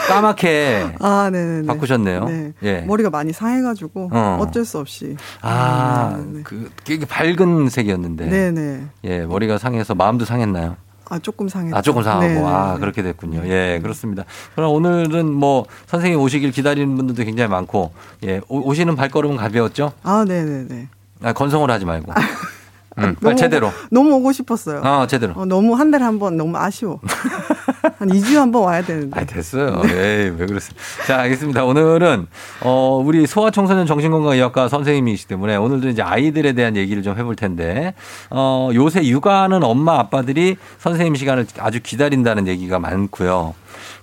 [0.09, 1.67] 까맣게 아, 네, 네.
[1.67, 2.25] 바꾸셨네요.
[2.27, 2.53] 네.
[2.63, 2.81] 예.
[2.83, 4.39] 머리가 많이 상해가지고 어.
[4.41, 4.51] 어.
[4.53, 5.17] 쩔수 없이.
[5.43, 8.27] 아, 그 되게 밝은 색이었는데.
[8.27, 8.87] 네, 네.
[9.05, 10.77] 예, 머리가 상해서 마음도 상했나요?
[11.11, 11.77] 아, 조금 상했죠.
[11.77, 12.27] 아, 조금 상하고.
[12.27, 12.81] 네, 네, 아, 네.
[12.81, 13.43] 그렇게 됐군요.
[13.47, 14.25] 예, 그렇습니다.
[14.55, 17.93] 그럼 오늘은 뭐 선생님 오시길 기다리는 분들도 굉장히 많고,
[18.25, 19.93] 예, 오- 오시는 발걸음은 가벼웠죠?
[20.03, 20.89] 아, 네, 네, 네.
[21.23, 22.13] 아, 건성으로 하지 말고.
[22.13, 23.69] 음, 빨리 너무 제대로.
[23.69, 24.81] 오고- 너무 오고 싶었어요.
[24.81, 25.33] 어, 제대로.
[25.37, 27.01] 어, 너무 한 달에 한 번 너무 아쉬워.
[27.99, 29.19] 한 2주에 한 번 와야 되는데.
[29.21, 29.83] 아, 됐어요.
[29.85, 30.77] 에이, 왜 그러세요?
[31.07, 31.65] 자, 알겠습니다.
[31.65, 32.27] 오늘은,
[32.63, 37.95] 어, 우리 소아청소년 정신건강의학과 선생님이시기 때문에 오늘도 이제 아이들에 대한 얘기를 좀 해볼 텐데,
[38.31, 43.55] 어, 요새 육아하는 엄마, 아빠들이 선생님 시간을 아주 기다린다는 얘기가 많고요.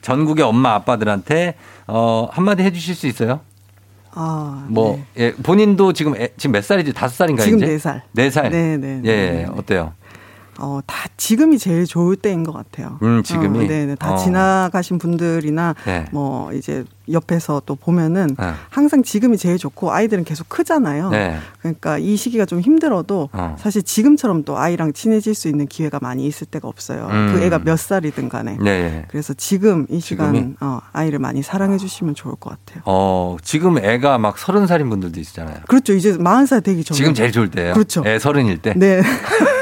[0.02, 1.56] 전국의 엄마, 아빠들한테,
[1.88, 3.40] 어, 한마디 해 주실 수 있어요?
[4.18, 6.94] 아, 뭐, 예, 본인도 지금, 애- 지금 몇 살이지?
[6.94, 7.46] 다섯 살인가요?
[7.46, 7.60] 지금?
[7.60, 8.02] 네 살.
[8.14, 8.50] 네 살?
[8.50, 9.48] 네, 네, 예, 네, 네.
[9.58, 9.92] 어때요?
[10.60, 12.99] 어, 다 지금이 제일 좋을 때인 것 같아요.
[13.01, 13.66] 음, 지금이?
[13.66, 13.95] 어, 네네.
[13.95, 14.18] 다 어.
[14.18, 16.06] 지나가신 분들이나 네.
[16.12, 18.51] 뭐 이제 옆에서 또 보면은 네.
[18.70, 21.10] 항상 지금이 제일 좋고 아이들은 계속 크잖아요.
[21.10, 21.38] 네.
[21.60, 23.56] 그러니까 이 시기가 좀 힘들어도 어.
[23.60, 27.08] 사실 지금처럼 또 아이랑 친해질 수 있는 기회가 많이 있을 때가 없어요.
[27.12, 27.34] 음.
[27.34, 28.58] 그 애가 몇 살이든 간에.
[28.62, 29.06] 네.
[29.10, 30.56] 그래서 지금 이 시간 지금이?
[30.62, 32.84] 어, 아이를 많이 사랑해 주시면 좋을 것 같아요.
[32.86, 35.58] 어, 지금 애가 막 서른 살인 분들도 있잖아요.
[35.68, 35.93] 그렇죠.
[35.93, 36.97] 이제 40살 되기 전에.
[36.97, 37.74] 지금 제일 좋을 때예요.
[37.74, 38.03] 그렇죠.
[38.06, 38.74] 애 서른일 때.
[38.76, 39.01] 네.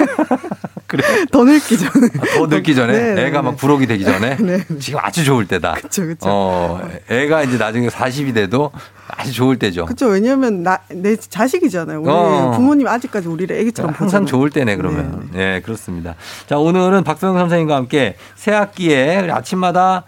[1.31, 2.07] 더 늙기 전에.
[2.19, 3.43] 아, 더 늙기 전에 네, 네, 애가 네.
[3.49, 4.59] 막 부록이 되기 전에 네.
[4.79, 5.73] 지금 아주 좋을 때다.
[5.75, 6.27] 그쵸, 그쵸.
[6.29, 8.71] 어, 애가 이제 나중에 40이 돼도
[9.07, 9.85] 아주 좋을 때죠.
[9.85, 10.07] 그렇죠.
[10.07, 12.01] 왜냐하면 나 내 자식이잖아요.
[12.01, 12.51] 우리 어.
[12.55, 14.25] 부모님 아직까지 우리를 애기처럼 항상 보잖아요.
[14.27, 15.29] 좋을 때네 그러면.
[15.35, 16.15] 예, 그렇습니다.
[16.47, 20.03] 자, 오늘은 박소영 선생님과 함께 새 학기에 아침마다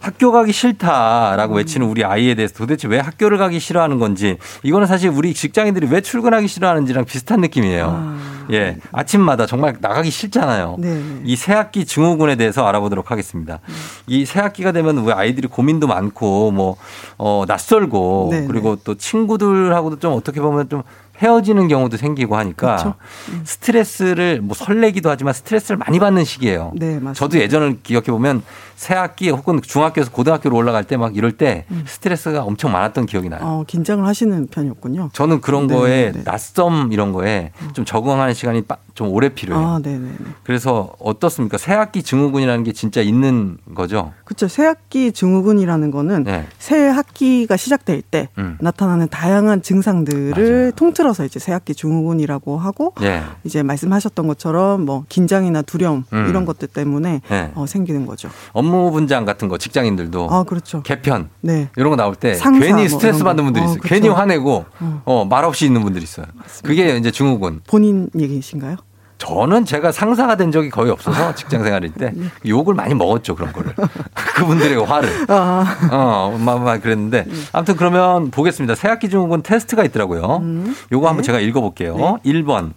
[0.00, 5.10] 학교 가기 싫다라고 외치는 우리 아이에 대해서 도대체 왜 학교를 가기 싫어하는 건지 이거는 사실
[5.10, 8.40] 우리 직장인들이 왜 출근하기 싫어하는지랑 비슷한 느낌이에요.
[8.52, 10.76] 예, 아침마다 정말 나가기 싫잖아요.
[10.78, 11.02] 네.
[11.24, 13.60] 이 새학기 증후군에 대해서 알아보도록 하겠습니다.
[14.06, 16.76] 이 새학기가 되면 왜 아이들이 고민도 많고 뭐
[17.16, 20.82] 어, 낯설고 네, 그리고 또 친구들하고도 좀 어떻게 보면 좀
[21.20, 22.96] 헤어지는 경우도 생기고 하니까
[23.44, 26.72] 스트레스를 뭐 설레기도 하지만 스트레스를 많이 받는 시기예요.
[26.76, 27.12] 네, 맞습니다.
[27.14, 28.42] 저도 예전을 기억해 보면
[28.76, 33.40] 새 학기 혹은 중학교에서 고등학교로 올라갈 때 막 이럴 때 스트레스가 엄청 많았던 기억이 나요.
[33.42, 35.10] 어, 긴장을 하시는 편이었군요.
[35.14, 36.22] 저는 그런 네, 거에 네.
[36.24, 39.66] 낯섦 이런 거에 좀 적응하는 시간이 빠- 좀 오래 필요해요.
[39.66, 40.10] 아, 네, 네.
[40.42, 41.56] 그래서 어떻습니까?
[41.58, 44.12] 새 학기 증후군이라는 게 진짜 있는 거죠?
[44.24, 44.46] 그렇죠.
[44.48, 46.46] 새 학기 증후군이라는 거는 네.
[46.58, 48.58] 새 학기가 시작될 때 음.
[48.60, 53.22] 나타나는 다양한 증상들을 통틀어 서 이제 새학기 증후군이라고 하고 예.
[53.44, 56.26] 이제 말씀하셨던 것처럼 뭐 긴장이나 두려움 음.
[56.28, 57.52] 이런 것들 때문에 네.
[57.54, 58.28] 어, 생기는 거죠.
[58.52, 60.82] 업무 분장 같은 거 직장인들도 아, 그렇죠.
[60.82, 61.68] 개편 네.
[61.76, 63.46] 이런 거 나올 때 괜히 뭐 스트레스 이런 받는 거.
[63.46, 63.80] 분들이 어, 있어요.
[63.80, 63.88] 그쵸.
[63.94, 65.02] 괜히 화내고 어.
[65.04, 66.26] 어, 말 없이 있는 분들이 있어요.
[66.62, 67.60] 그게 이제 증후군.
[67.66, 68.76] 본인 얘기이신가요?
[69.20, 72.28] 저는 제가 상사가 된 적이 거의 없어서 직장 생활일 때 네.
[72.48, 73.74] 욕을 많이 먹었죠 그런 거를
[74.34, 75.76] 그분들의 화를 아.
[75.92, 77.32] 어, 막, 막 그랬는데 네.
[77.52, 78.74] 아무튼 그러면 보겠습니다.
[78.74, 80.38] 새학기 증후군 테스트가 있더라고요.
[80.38, 80.74] 음.
[80.90, 82.18] 요거 한번 제가 읽어볼게요.
[82.24, 82.72] 1번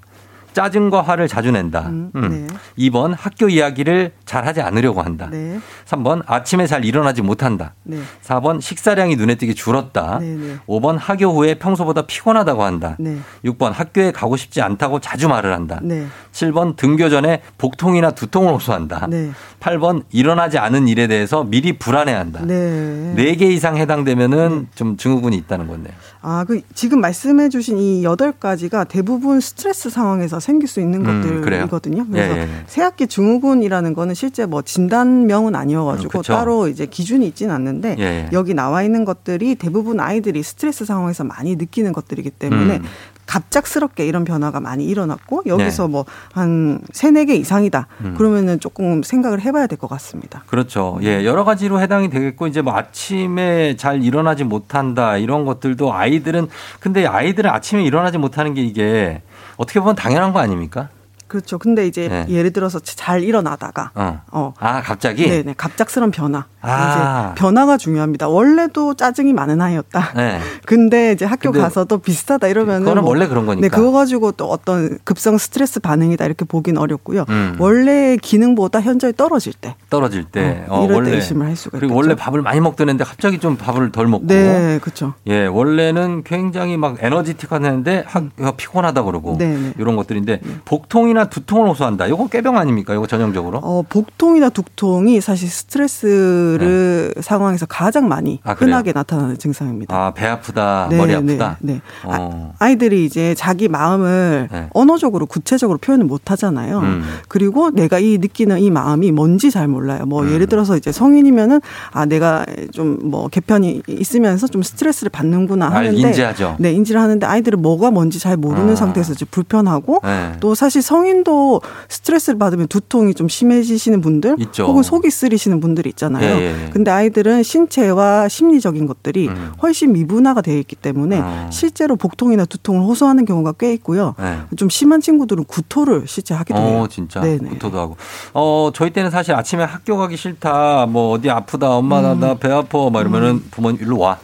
[0.53, 1.89] 짜증과 화를 자주 낸다.
[1.89, 2.11] 음.
[2.13, 2.47] 네.
[2.89, 5.29] 2번 학교 이야기를 잘 하지 않으려고 한다.
[5.31, 5.59] 네.
[5.85, 7.73] 3번 아침에 잘 일어나지 못한다.
[7.83, 7.97] 네.
[8.23, 10.19] 4번 식사량이 눈에 띄게 줄었다.
[10.19, 10.55] 네, 네.
[10.67, 12.95] 5번 학교 후에 평소보다 피곤하다고 한다.
[12.99, 13.17] 네.
[13.45, 15.79] 6번 학교에 가고 싶지 않다고 자주 말을 한다.
[15.83, 16.07] 네.
[16.31, 19.07] 7번 등교 전에 복통이나 두통을 호소한다.
[19.07, 19.31] 네.
[19.59, 22.45] 8번 일어나지 않은 일에 대해서 미리 불안해한다.
[22.45, 23.13] 네.
[23.15, 25.91] 네개 이상 해당되면은 좀 증후군이 있다는 건데.
[26.25, 31.21] 아, 그 지금 말씀해 주신 이 여덟 가지가 대부분 스트레스 상황에서 생길 수 있는 음,
[31.21, 32.07] 것들이거든요.
[32.07, 32.49] 그래서 예, 예, 예.
[32.65, 36.23] 새학기 증후군이라는 거는 실제 뭐 진단명은 아니어 가지고 음.
[36.23, 38.29] 따로 이제 기준이 있지는 않는데 예, 예.
[38.31, 42.83] 여기 나와 있는 것들이 대부분 아이들이 스트레스 상황에서 많이 느끼는 것들이기 때문에 음.
[43.25, 46.03] 갑작스럽게 이런 변화가 많이 일어났고 여기서 네.
[46.33, 47.87] 뭐한 세네 개 이상이다.
[48.01, 48.13] 음.
[48.17, 50.43] 그러면은 조금 생각을 해 봐야 될 것 같습니다.
[50.47, 50.99] 그렇죠.
[51.01, 56.47] 예, 여러 가지로 해당이 되겠고 이제 뭐 아침에 잘 일어나지 못한다 이런 것들도 아이들은
[56.79, 59.21] 근데 아이들은 아침에 일어나지 못하는 게 이게
[59.57, 60.89] 어떻게 보면 당연한 거 아닙니까?
[61.33, 61.57] 그렇죠.
[61.57, 62.25] 근데 이제 네.
[62.29, 64.21] 예를 들어서 잘 일어나다가 어.
[64.31, 64.53] 어.
[64.59, 65.27] 아, 갑자기?
[65.27, 65.55] 네네.
[65.57, 66.45] 갑작스런 변화.
[66.61, 67.31] 아.
[67.33, 68.27] 이제 변화가 중요합니다.
[68.29, 70.13] 원래도 짜증이 많은 아이였다.
[70.15, 70.39] 네.
[70.67, 73.67] 근데 이제 학교 근데 가서도 비슷하다 이러면은 그거는 뭐- 원래 그런 거니까.
[73.67, 77.25] 네, 그거 가지고 또 어떤 급성 스트레스 반응이다 이렇게 보긴 어렵고요.
[77.29, 77.55] 음.
[77.57, 79.75] 원래 기능보다 현저히 떨어질 때.
[79.89, 81.97] 떨어질 때 어, 이럴 때 의심을 할 수가 그리고 있겠죠.
[81.97, 85.15] 원래 밥을 많이 먹던 애인데 갑자기 좀 밥을 덜 먹고 네, 그렇죠.
[85.25, 89.73] 예, 원래는 굉장히 막 에너지틱한데 학- 피곤하다 그러고 네, 네.
[89.79, 92.07] 이런 것들인데 복통이나 두통을 호소한다.
[92.07, 92.93] 이거 꾀병 아닙니까?
[92.93, 93.59] 이거 전형적으로?
[93.59, 98.39] 어, 복통이나 두통이 사실 스트레스를 상황에서 가장 많이 네.
[98.43, 98.53] 아?
[98.53, 99.95] 흔하게 나타나는 증상입니다.
[99.95, 101.57] 아, 배 아프다, 네, 머리 네, 아프다.
[101.61, 101.81] 네.
[102.03, 102.53] 어.
[102.59, 104.69] 아 이들이 이제 자기 마음을 네.
[104.73, 106.79] 언어적으로 구체적으로 표현을 못 하잖아요.
[106.79, 107.03] 음.
[107.27, 110.05] 그리고 내가 이 느끼는 이 마음이 뭔지 잘 몰라요.
[110.05, 110.31] 뭐 음.
[110.33, 111.61] 예를 들어서 이제 성인이면은
[111.91, 116.55] 아 내가 좀 뭐 개편이 있으면서 좀 스트레스를 받는구나 아, 하는데 인지하죠.
[116.59, 118.75] 네, 인지를 하는데 아이들은 뭐가 뭔지 잘 모르는 아.
[118.75, 120.31] 상태에서 이제 불편하고 네.
[120.39, 124.65] 또 사실 성인 도 스트레스를 받으면 두통이 좀 심해지시는 분들 있죠.
[124.65, 126.25] 혹은 속이 쓰리시는 분들이 있잖아요.
[126.25, 126.69] 예, 예, 예.
[126.71, 129.53] 근데 아이들은 신체와 심리적인 것들이 음.
[129.61, 131.49] 훨씬 미분화가 되어 있기 때문에 어.
[131.51, 134.15] 실제로 복통이나 두통을 호소하는 경우가 꽤 있고요.
[134.19, 134.39] 네.
[134.57, 136.79] 좀 심한 친구들은 구토를 실제 하기도 해요.
[136.79, 137.21] 어, 진짜.
[137.21, 137.49] 네네.
[137.49, 137.97] 구토도 하고.
[138.33, 142.19] 어, 저희 때는 사실 아침에 학교 가기 싫다, 뭐 어디 아프다, 엄마 나, 음.
[142.19, 144.17] 나배 아파, 막 이러면은 부모님 일로 와.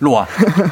[0.00, 0.26] 일로 와.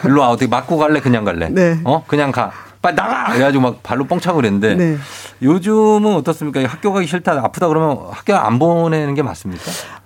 [0.04, 0.30] 일로 와.
[0.30, 1.00] 어떻게 맞고 갈래?
[1.00, 1.48] 그냥 갈래?
[1.48, 1.80] 네.
[1.84, 2.04] 어?
[2.06, 2.52] 그냥 가.
[2.82, 3.32] 빨리 나가!
[3.32, 4.74] 그래가지고 막 발로 뻥 차고 그랬는데.
[4.74, 4.96] 네.
[5.40, 6.62] 요즘은 어떻습니까?
[6.64, 9.62] 학교 가기 싫다, 아프다 그러면 학교 안 보내는 게 맞습니까?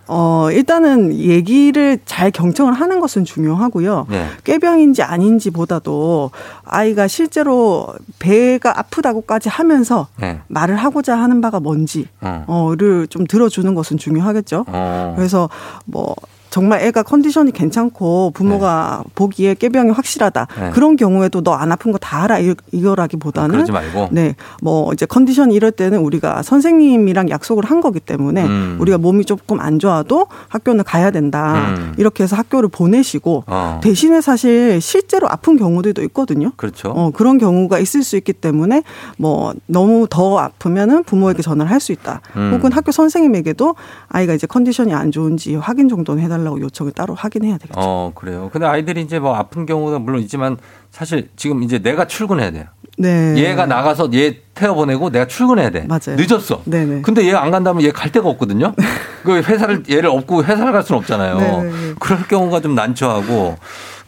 [0.09, 4.07] 어, 일단은 얘기를 잘 경청을 하는 것은 중요하고요.
[4.09, 4.29] 네.
[4.45, 6.31] 꾀병인지 아닌지 보다도
[6.64, 10.41] 아이가 실제로 배가 아프다고까지 하면서 네.
[10.47, 12.45] 말을 하고자 하는 바가 뭔지, 어.
[12.47, 14.64] 어,를 좀 들어주는 것은 중요하겠죠.
[14.68, 15.14] 어.
[15.16, 15.49] 그래서
[15.87, 16.14] 뭐
[16.57, 20.46] 정말 애가 컨디션이 괜찮고 부모가 보기에 꾀병이 확실하다.
[20.59, 20.70] 네.
[20.70, 24.09] 그런 경우에도 너 안 아픈 거 다 알아 이- 이거라기보다는 그러지 말고.
[24.12, 24.36] 네.
[24.62, 28.76] 뭐 이제 컨디션이 이럴 때는 우리가 선생님이랑 약속을 한 거기 때문에 음.
[28.80, 31.74] 우리가 몸이 조금 안 좋아도 학교는 가야 된다.
[31.76, 31.92] 음.
[31.98, 33.80] 이렇게 해서 학교를 보내시고 어.
[33.82, 36.52] 대신에 사실 실제로 아픈 경우들도 있거든요.
[36.57, 36.88] 그렇죠.
[36.88, 38.82] 어, 그런 경우가 있을 수 있기 때문에
[39.18, 42.22] 뭐 너무 더 아프면은 부모에게 전화를 할 수 있다.
[42.36, 42.52] 음.
[42.54, 43.74] 혹은 학교 선생님에게도
[44.09, 47.78] 아이가 이제 컨디션이 안 좋은지 확인 정도는 해달라 고 요청을 따로 확인해야 되겠죠.
[47.80, 48.51] 어, 그래요.
[48.53, 50.57] 근데 아이들이 이제 뭐 아픈 경우도 물론 있지만
[50.90, 52.64] 사실 지금 이제 내가 출근해야 돼요.
[52.99, 53.36] 네.
[53.36, 55.86] 얘가 나가서 얘 태워 보내고 내가 출근해야 돼.
[55.86, 56.16] 맞아요.
[56.16, 56.62] 늦었어.
[56.64, 57.02] 네네.
[57.02, 58.72] 근데 얘 안 간다면 얘 갈 데가 없거든요.
[59.22, 61.38] 그 회사를 얘를 업고 회사를 갈 수는 없잖아요.
[61.38, 61.70] 네네.
[62.00, 63.57] 그럴 경우가 좀 난처하고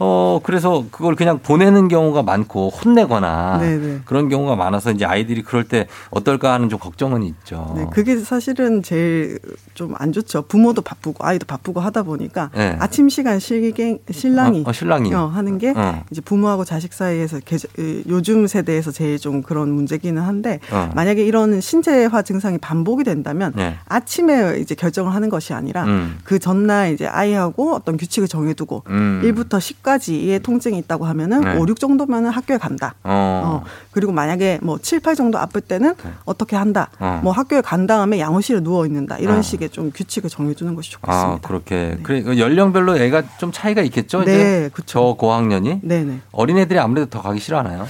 [0.01, 3.99] 어 그래서 그걸 그냥 보내는 경우가 많고 혼내거나 네네.
[4.05, 7.73] 그런 경우가 많아서 이제 아이들이 그럴 때 어떨까 하는 좀 걱정은 있죠.
[7.75, 9.39] 네, 그게 사실은 제일
[9.73, 10.43] 좀 안 좋죠.
[10.43, 12.77] 부모도 바쁘고 아이도 바쁘고 하다 보니까 네.
[12.79, 15.13] 아침 시간 실갱 신랑이 어, 어, 신랑이.
[15.13, 16.03] 어, 하는 게 어.
[16.11, 20.89] 이제 부모하고 자식 사이에서 개- 이, 요즘 세대에서 제일 좀 그런 문제기는 한데 어.
[20.95, 23.77] 만약에 이런 신체화 증상이 반복이 된다면 네.
[23.87, 26.17] 아침에 이제 결정을 하는 것이 아니라 음.
[26.23, 29.21] 그 전날 이제 아이하고 어떤 규칙을 정해두고 음.
[29.23, 31.57] 1부터 10까지의 통증이 있다고 하면은 네.
[31.57, 32.95] 5, 6 정도면은 학교에 간다.
[33.03, 33.61] 어.
[33.63, 35.93] 어, 그리고 만약에 뭐 7, 8 정도 아플 때는
[36.25, 36.89] 어떻게 한다.
[36.99, 37.19] 어.
[37.23, 39.17] 뭐 학교에 간 다음에 양호실에 누워 있는다.
[39.17, 39.41] 이런 어.
[39.41, 41.47] 식의 좀 규칙을 정해주는 것이 아, 좋겠습니다.
[41.47, 41.97] 그렇게.
[42.03, 44.23] 그래, 그 연령별로 애가 좀 차이가 있겠죠?
[44.23, 45.81] 네, 저 고학년이?
[45.83, 46.21] 네네.
[46.31, 47.87] 어린애들이 아무래도 더 가기 싫어하나요?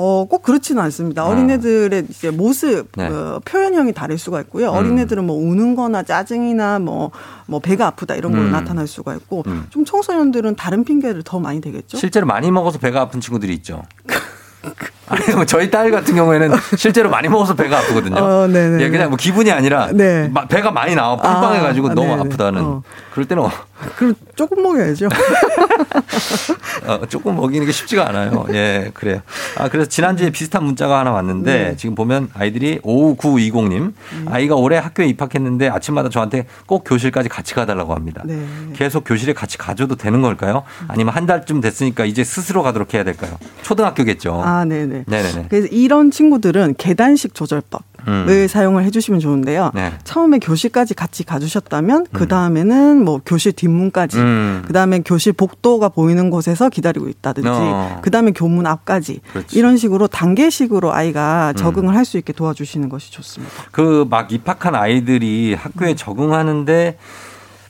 [0.00, 1.24] 어, 꼭 그렇지는 않습니다.
[1.24, 1.30] 어.
[1.30, 3.08] 어린애들의 이제 모습, 네.
[3.08, 4.70] 어, 표현형이 다를 수가 있고요.
[4.70, 4.76] 음.
[4.76, 7.10] 어린애들은 뭐 우는 거나 짜증이나 뭐,
[7.46, 8.52] 뭐 배가 아프다 이런 걸로 음.
[8.52, 9.66] 나타날 수가 있고, 음.
[9.70, 11.96] 좀 청소년들은 다른 핑계를 더 많이 대겠죠?
[11.96, 13.82] 실제로 많이 먹어서 배가 아픈 친구들이 있죠.
[15.08, 18.16] 아니, 뭐 저희 딸 같은 경우에는 실제로 많이 먹어서 배가 아프거든요.
[18.22, 18.82] 어, 네네.
[18.84, 20.28] 예, 그냥 뭐 기분이 아니라 네.
[20.32, 22.20] 마- 배가 많이 나와 빵빵해가지고 아, 너무 네네.
[22.20, 22.62] 아프다는.
[22.62, 22.82] 어.
[23.12, 23.50] 그럴 때는 어,
[23.96, 25.08] 그럼 조금 먹여야죠.
[26.86, 28.46] 어, 조금 먹이는 게 쉽지가 않아요.
[28.52, 29.20] 예, 그래요.
[29.56, 31.76] 아, 그래서 지난주에 비슷한 문자가 하나 왔는데 네.
[31.76, 33.92] 지금 보면 아이들이 5920님
[34.26, 38.22] 아이가 올해 학교에 입학했는데 아침마다 저한테 꼭 교실까지 같이 가달라고 합니다.
[38.24, 38.44] 네.
[38.74, 40.62] 계속 교실에 같이 가줘도 되는 걸까요?
[40.86, 43.32] 아니면 한 달쯤 됐으니까 이제 스스로 가도록 해야 될까요?
[43.62, 44.42] 초등학교겠죠.
[44.44, 44.97] 아, 네네.
[45.06, 45.46] 네네네.
[45.48, 48.48] 그래서 이런 친구들은 계단식 조절법 을 음.
[48.48, 49.72] 사용을 해주시면 좋은데요.
[49.74, 49.92] 네.
[50.04, 54.62] 처음에 교실까지 같이 가주셨다면 그 다음에는 뭐 교실 뒷문까지, 음.
[54.66, 57.98] 그 다음에 교실 복도가 보이는 곳에서 기다리고 있다든지, 어.
[58.00, 59.58] 그 다음에 교문 앞까지 그렇지.
[59.58, 61.56] 이런 식으로 단계식으로 아이가 음.
[61.56, 63.52] 적응을 할수 있게 도와주시는 것이 좋습니다.
[63.72, 65.58] 그 막 입학한 아이들이 음.
[65.60, 66.96] 학교에 적응하는데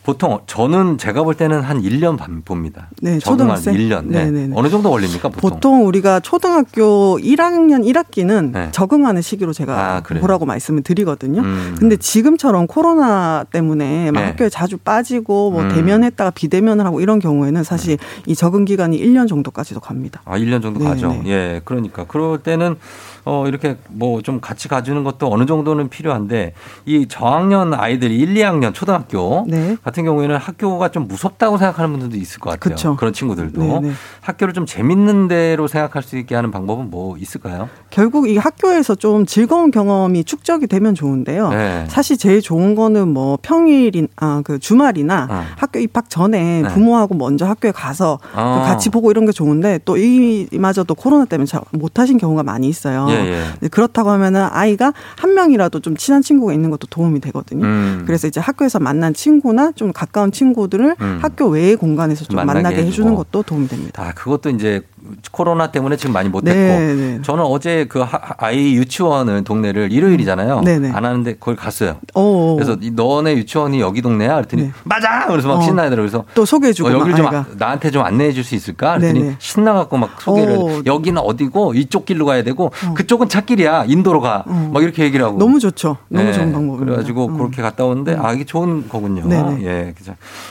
[0.08, 2.88] 보통 저는 제가 볼 때는 한 1년 반 봅니다.
[3.02, 3.74] 네, 초등학생?
[3.74, 4.06] 1년.
[4.06, 4.24] 네.
[4.24, 4.54] 네네네.
[4.56, 5.50] 어느 정도 걸립니까, 보통?
[5.50, 8.68] 보통 우리가 초등학교 1학년 1학기는 네.
[8.72, 10.02] 적응하는 시기로 제가 아?
[10.18, 11.42] 보라고 말씀을 드리거든요.
[11.42, 11.76] 음.
[11.78, 14.26] 근데 지금처럼 코로나 때문에 막 네.
[14.28, 15.74] 학교에 자주 빠지고 뭐 음.
[15.74, 20.22] 대면했다가 비대면을 하고 이런 경우에는 사실 이 적응 기간이 1년 정도까지도 갑니다.
[20.24, 21.08] 아, 1년 정도 네, 가죠.
[21.08, 21.22] 네.
[21.26, 21.60] 예.
[21.66, 22.04] 그러니까.
[22.04, 22.76] 그럴 때는
[23.28, 26.52] 어, 이렇게 뭐 좀 같이 가주는 것도 어느 정도는 필요한데
[26.86, 29.76] 이 저학년 아이들이 1, 2학년 초등학교 네.
[29.82, 32.74] 같은 경우에는 학교가 좀 무섭다고 생각하는 분들도 있을 것 같아요.
[32.74, 32.96] 그쵸.
[32.96, 33.60] 그런 친구들도.
[33.62, 33.92] 네, 네.
[34.20, 37.68] 학교를 좀 재밌는 대로 생각할 수 있게 하는 방법은 뭐 있을까요?
[37.98, 41.48] 결국 이 학교에서 좀 즐거운 경험이 축적이 되면 좋은데요.
[41.48, 41.84] 네.
[41.88, 45.44] 사실 제일 좋은 거는 뭐 평일인 아 그 주말이나 어.
[45.56, 46.68] 학교 입학 전에 네.
[46.68, 48.62] 부모하고 먼저 학교에 가서 어.
[48.64, 53.06] 같이 보고 이런 게 좋은데 또 이마저도 코로나 때문에 잘 못하신 경우가 많이 있어요.
[53.10, 53.68] 예, 예.
[53.68, 57.64] 그렇다고 하면은 아이가 한 명이라도 좀 친한 친구가 있는 것도 도움이 되거든요.
[57.64, 58.04] 음.
[58.06, 61.18] 그래서 이제 학교에서 만난 친구나 좀 가까운 친구들을 음.
[61.20, 63.14] 학교 외의 공간에서 좀 만나게 만나게, 해주는.
[63.14, 64.02] 것도 도움이 됩니다.
[64.02, 64.82] 아, 그것도 이제
[65.32, 66.54] 코로나 때문에 지금 많이 못했고.
[66.58, 67.18] 네, 네.
[67.22, 70.60] 저는 어제 그 하- 아이 유치원을 동네를 일요일이잖아요.
[70.62, 70.90] 네, 네.
[70.92, 71.96] 안 하는데 거기 갔어요.
[72.14, 72.56] 오.
[72.56, 74.34] 그래서 이 너네 유치원이 여기 동네야?
[74.36, 74.72] 그랬더니 네.
[74.84, 75.26] 맞아!
[75.26, 75.60] 그래서 막 어.
[75.62, 75.96] 신나더라고요.
[75.96, 77.40] 그래서 또 소개해 주고 어, 여기를 막 좀.
[77.40, 78.96] 아- 나한테 좀 안내해 줄 수 있을까?
[78.98, 79.36] 그랬더니 네네.
[79.38, 80.70] 신나 갖고 막 소개를 오.
[80.70, 83.84] 해서 여기는 어디고 이쪽 길로 가야 되고 그쪽은 찻길이야.
[83.88, 84.44] 인도로 가.
[84.46, 84.70] 어.
[84.72, 85.38] 막 이렇게 얘기를 하고.
[85.38, 85.96] 너무 좋죠.
[86.08, 86.32] 너무 네.
[86.32, 86.84] 좋은 방법입니다.
[86.86, 87.36] 그래 가지고 음.
[87.36, 89.26] 그렇게 갔다 오는데 아 이게 좋은 거군요.
[89.26, 89.64] 네네.
[89.64, 89.94] 예.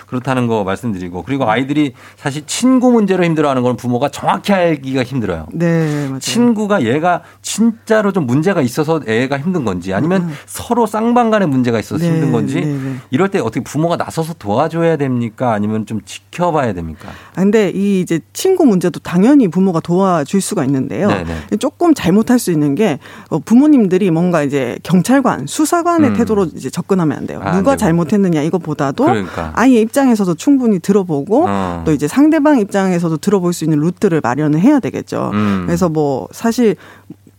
[0.08, 5.48] 그렇다는 거 말씀드리고 그리고 아이들이 사실 친구 문제로 힘들어하는 건 부모가 정확히 알기가 힘들어요.
[5.54, 6.20] 네, 맞아요.
[6.20, 10.34] 친구가 얘가 진짜로 좀 문제가 있어서 애가 힘든 건지 아니면 음.
[10.46, 12.96] 서로 쌍방 간에 문제가 있어서 네, 힘든 건지 네, 네.
[13.10, 15.54] 이럴 때 어떻게 부모가 나서서 도와줘야 됩니까?
[15.54, 17.10] 아니면 좀 지켜봐야 됩니까?
[17.36, 21.08] 아, 근데 이 이제 친구 문제도 당연히 부모가 도와줄 수가 있는데요.
[21.08, 21.58] 네네.
[21.60, 23.00] 조금 잘못할 수 있는 게
[23.30, 26.16] 어, 부모님들이 뭔가 이제 경찰관, 수사관의 음.
[26.16, 27.40] 태도로 이제 접근하면 안 돼요.
[27.44, 27.78] 아, 안 누가 되고.
[27.80, 29.52] 잘못했느냐 이거보다도 그러니까.
[29.56, 31.84] 아이의 입장에서도 충분히 들어보고 어.
[31.86, 35.32] 또 이제 상대방 입장에서도 들어볼 수 있는 루트를 마련을 해야 되겠죠.
[35.34, 35.64] 음.
[35.66, 36.76] 그래서 뭐 사실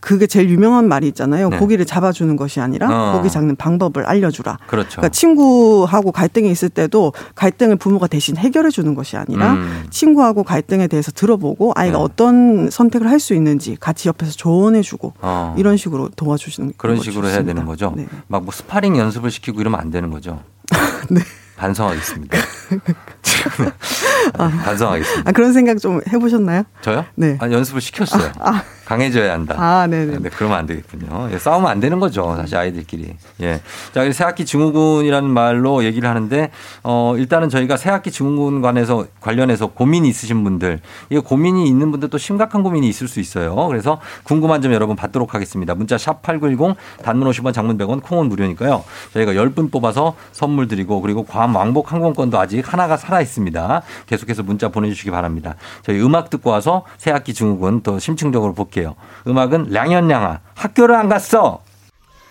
[0.01, 1.49] 그게 제일 유명한 말이 있잖아요.
[1.51, 1.59] 네.
[1.59, 3.13] 고기를 잡아주는 것이 아니라 어.
[3.17, 4.59] 고기 잡는 방법을 알려주라.
[4.67, 4.97] 그렇죠.
[4.97, 9.87] 그러니까 친구하고 갈등이 있을 때도 갈등을 부모가 대신 해결해 주는 것이 아니라 음.
[9.91, 12.03] 친구하고 갈등에 대해서 들어보고 아이가 네.
[12.05, 15.53] 어떤 선택을 할 수 있는지 같이 옆에서 조언해 주고 어.
[15.59, 17.53] 이런 식으로 도와주시는 그런 거 식으로 해야 좋습니다.
[17.53, 17.93] 되는 거죠.
[17.97, 18.07] 네.
[18.29, 20.41] 막뭐 스파링 연습을 시키고 이러면 안 되는 거죠.
[21.11, 21.21] 네.
[21.57, 22.39] 반성하겠습니다.
[24.39, 25.29] 반성하겠습니다.
[25.29, 26.63] 아, 그런 생각 좀 해보셨나요?
[26.83, 27.05] 저요?
[27.17, 27.37] 네.
[27.41, 28.31] 아, 연습을 시켰어요.
[28.39, 28.63] 아.
[28.89, 29.55] 강해져야 한다.
[29.59, 30.17] 아, 네네.
[30.19, 31.29] 네, 그러면 안 되겠군요.
[31.31, 32.35] 예, 싸우면 안 되는 거죠.
[32.39, 33.13] 사실 아이들끼리.
[33.43, 33.61] 예.
[33.93, 36.51] 자, 새학기 증후군이라는 말로 얘기를 하는데,
[36.85, 40.81] 어, 일단은 저희가 새학기 증후군 관해서, 관련해서 고민이 있으신 분들,
[41.11, 43.55] 이 고민이 있는 분들 또 심각한 고민이 있을 수 있어요.
[43.67, 45.75] 그래서 궁금한 점 여러분 받도록 하겠습니다.
[45.75, 48.85] 문자 샵8910 단문 50원 장문 100원 콩은 무료니까요.
[49.13, 53.83] 저희가 10분 뽑아서 선물 드리고 그리고 괌 왕복 항공권도 아직 하나가 살아 있습니다.
[54.07, 55.57] 계속해서 문자 보내주시기 바랍니다.
[55.83, 58.95] 저희 음악 듣고 와서 새학기 증후군 또 심층적으로 볼게요.
[59.27, 61.61] 음악은 량현량아 학교를 안 갔어.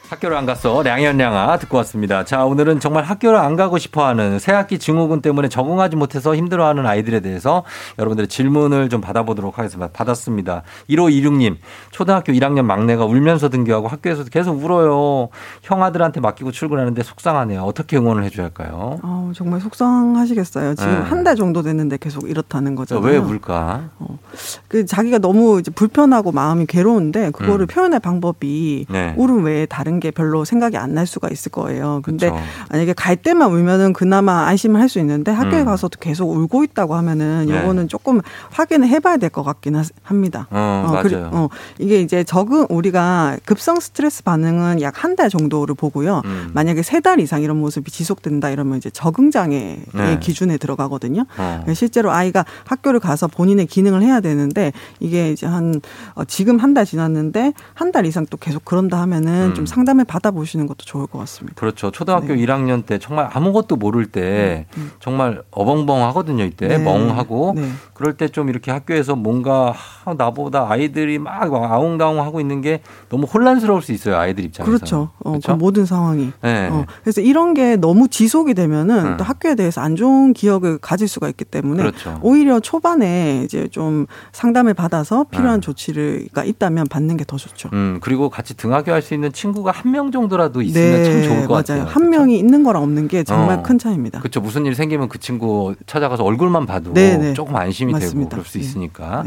[0.10, 0.82] 학교를 안 갔어.
[0.84, 2.24] 량현량아 듣고 왔습니다.
[2.24, 7.20] 자, 오늘은 정말 학교를 안 가고 싶어 하는 새학기 증후군 때문에 적응하지 못해서 힘들어하는 아이들에
[7.20, 7.64] 대해서
[7.99, 9.89] 여러분들의 질문을 좀 받아보도록 하겠습니다.
[9.91, 10.64] 받았습니다.
[10.89, 11.58] 1526님,
[11.91, 15.30] 초등학교 1학년 막내가 울면서 등교하고 학교에서도 계속 울어요.
[15.62, 17.62] 형 아들한테 맡기고 출근하는데 속상하네요.
[17.64, 18.99] 어떻게 응원을 해줘야 할까요?
[19.03, 20.76] 어, 정말 속상하시겠어요.
[20.76, 20.99] 지금 네.
[21.01, 23.05] 한달 정도 됐는데 계속 이렇다는 거잖아요.
[23.05, 23.89] 왜 울까?
[24.68, 27.68] 그 자기가 너무 불편하고 마음이 괴로운데 그거를 음.
[27.68, 29.14] 표현할 방법이 네.
[29.18, 32.00] 울음 외에 다른 게 별로 생각이 안 날 수가 있을 거예요.
[32.04, 32.41] 근데 그쵸.
[32.72, 35.66] 만약에 갈 때만 울면은 그나마 안심을 할 수 있는데 학교에 음.
[35.66, 37.56] 가서도 계속 울고 있다고 하면은 네.
[37.62, 38.22] 요거는 조금
[38.52, 40.48] 확인을 해봐야 될 것 같긴 하- 합니다.
[40.50, 41.30] 어, 그리- 맞아요.
[41.34, 46.22] 어, 이게 이제 적응 우리가 급성 스트레스 반응은 약 한 달 정도를 보고요.
[46.26, 46.50] 음.
[46.54, 50.20] 만약에 세 달 이상 이런 모습이 지속된다 이러면 이제 적응 장애의 네.
[50.20, 51.26] 기준에 들어가거든요.
[51.38, 51.64] 어.
[51.76, 55.80] 실제로 아이가 학교를 가서 본인의 기능을 해야 되는데 이게 이제 한
[56.16, 59.54] 어, 지금 한 달 지났는데 한 달 이상 또 계속 그런다 하면은 음.
[59.54, 61.56] 좀 상 담을 받아보시는 것도 좋을 것 같습니다.
[61.60, 61.90] 그렇죠.
[61.92, 62.46] 초등학교 네.
[62.46, 64.68] 1학년 때 정말 아무것도 모를 때
[65.00, 66.44] 정말 어벙벙하거든요.
[66.44, 66.78] 이때 네.
[66.78, 67.68] 멍하고 네.
[67.94, 73.26] 그럴 때 좀 이렇게 학교에서 뭔가 하, 나보다 아이들이 막 아웅다웅 하고 있는 게 너무
[73.26, 74.18] 혼란스러울 수 있어요.
[74.18, 74.70] 아이들 입장에서.
[74.70, 75.10] 그렇죠.
[75.20, 75.56] 어, 그 그렇죠?
[75.56, 76.32] 모든 상황이.
[76.42, 76.68] 네.
[76.70, 79.18] 어, 그래서 이런 게 너무 지속이 되면은 음.
[79.18, 82.20] 또 학교에 대해서 안 좋은 기억을 가질 수가 있기 때문에 그렇죠.
[82.22, 85.62] 오히려 초반에 이제 좀 상담을 받아서 필요한 음.
[85.62, 87.70] 조치가 있다면 받는 게 더 좋죠.
[87.74, 91.63] 음, 그리고 같이 등하교할 수 있는 친구가 한 명 정도라도 있으면 참 좋을 것 맞아요.
[91.63, 91.84] 같아요.
[91.86, 93.63] 한 명이 있는 거랑 없는 게 정말 어.
[93.63, 94.19] 큰 차이입니다.
[94.19, 94.41] 그렇죠.
[94.41, 97.34] 무슨 일 생기면 그 친구 찾아가서 얼굴만 봐도 네, 네.
[97.34, 98.30] 조금 안심이 되고 맞습니다.
[98.32, 98.59] 그럴 수 네.
[98.59, 99.23] 있으니까.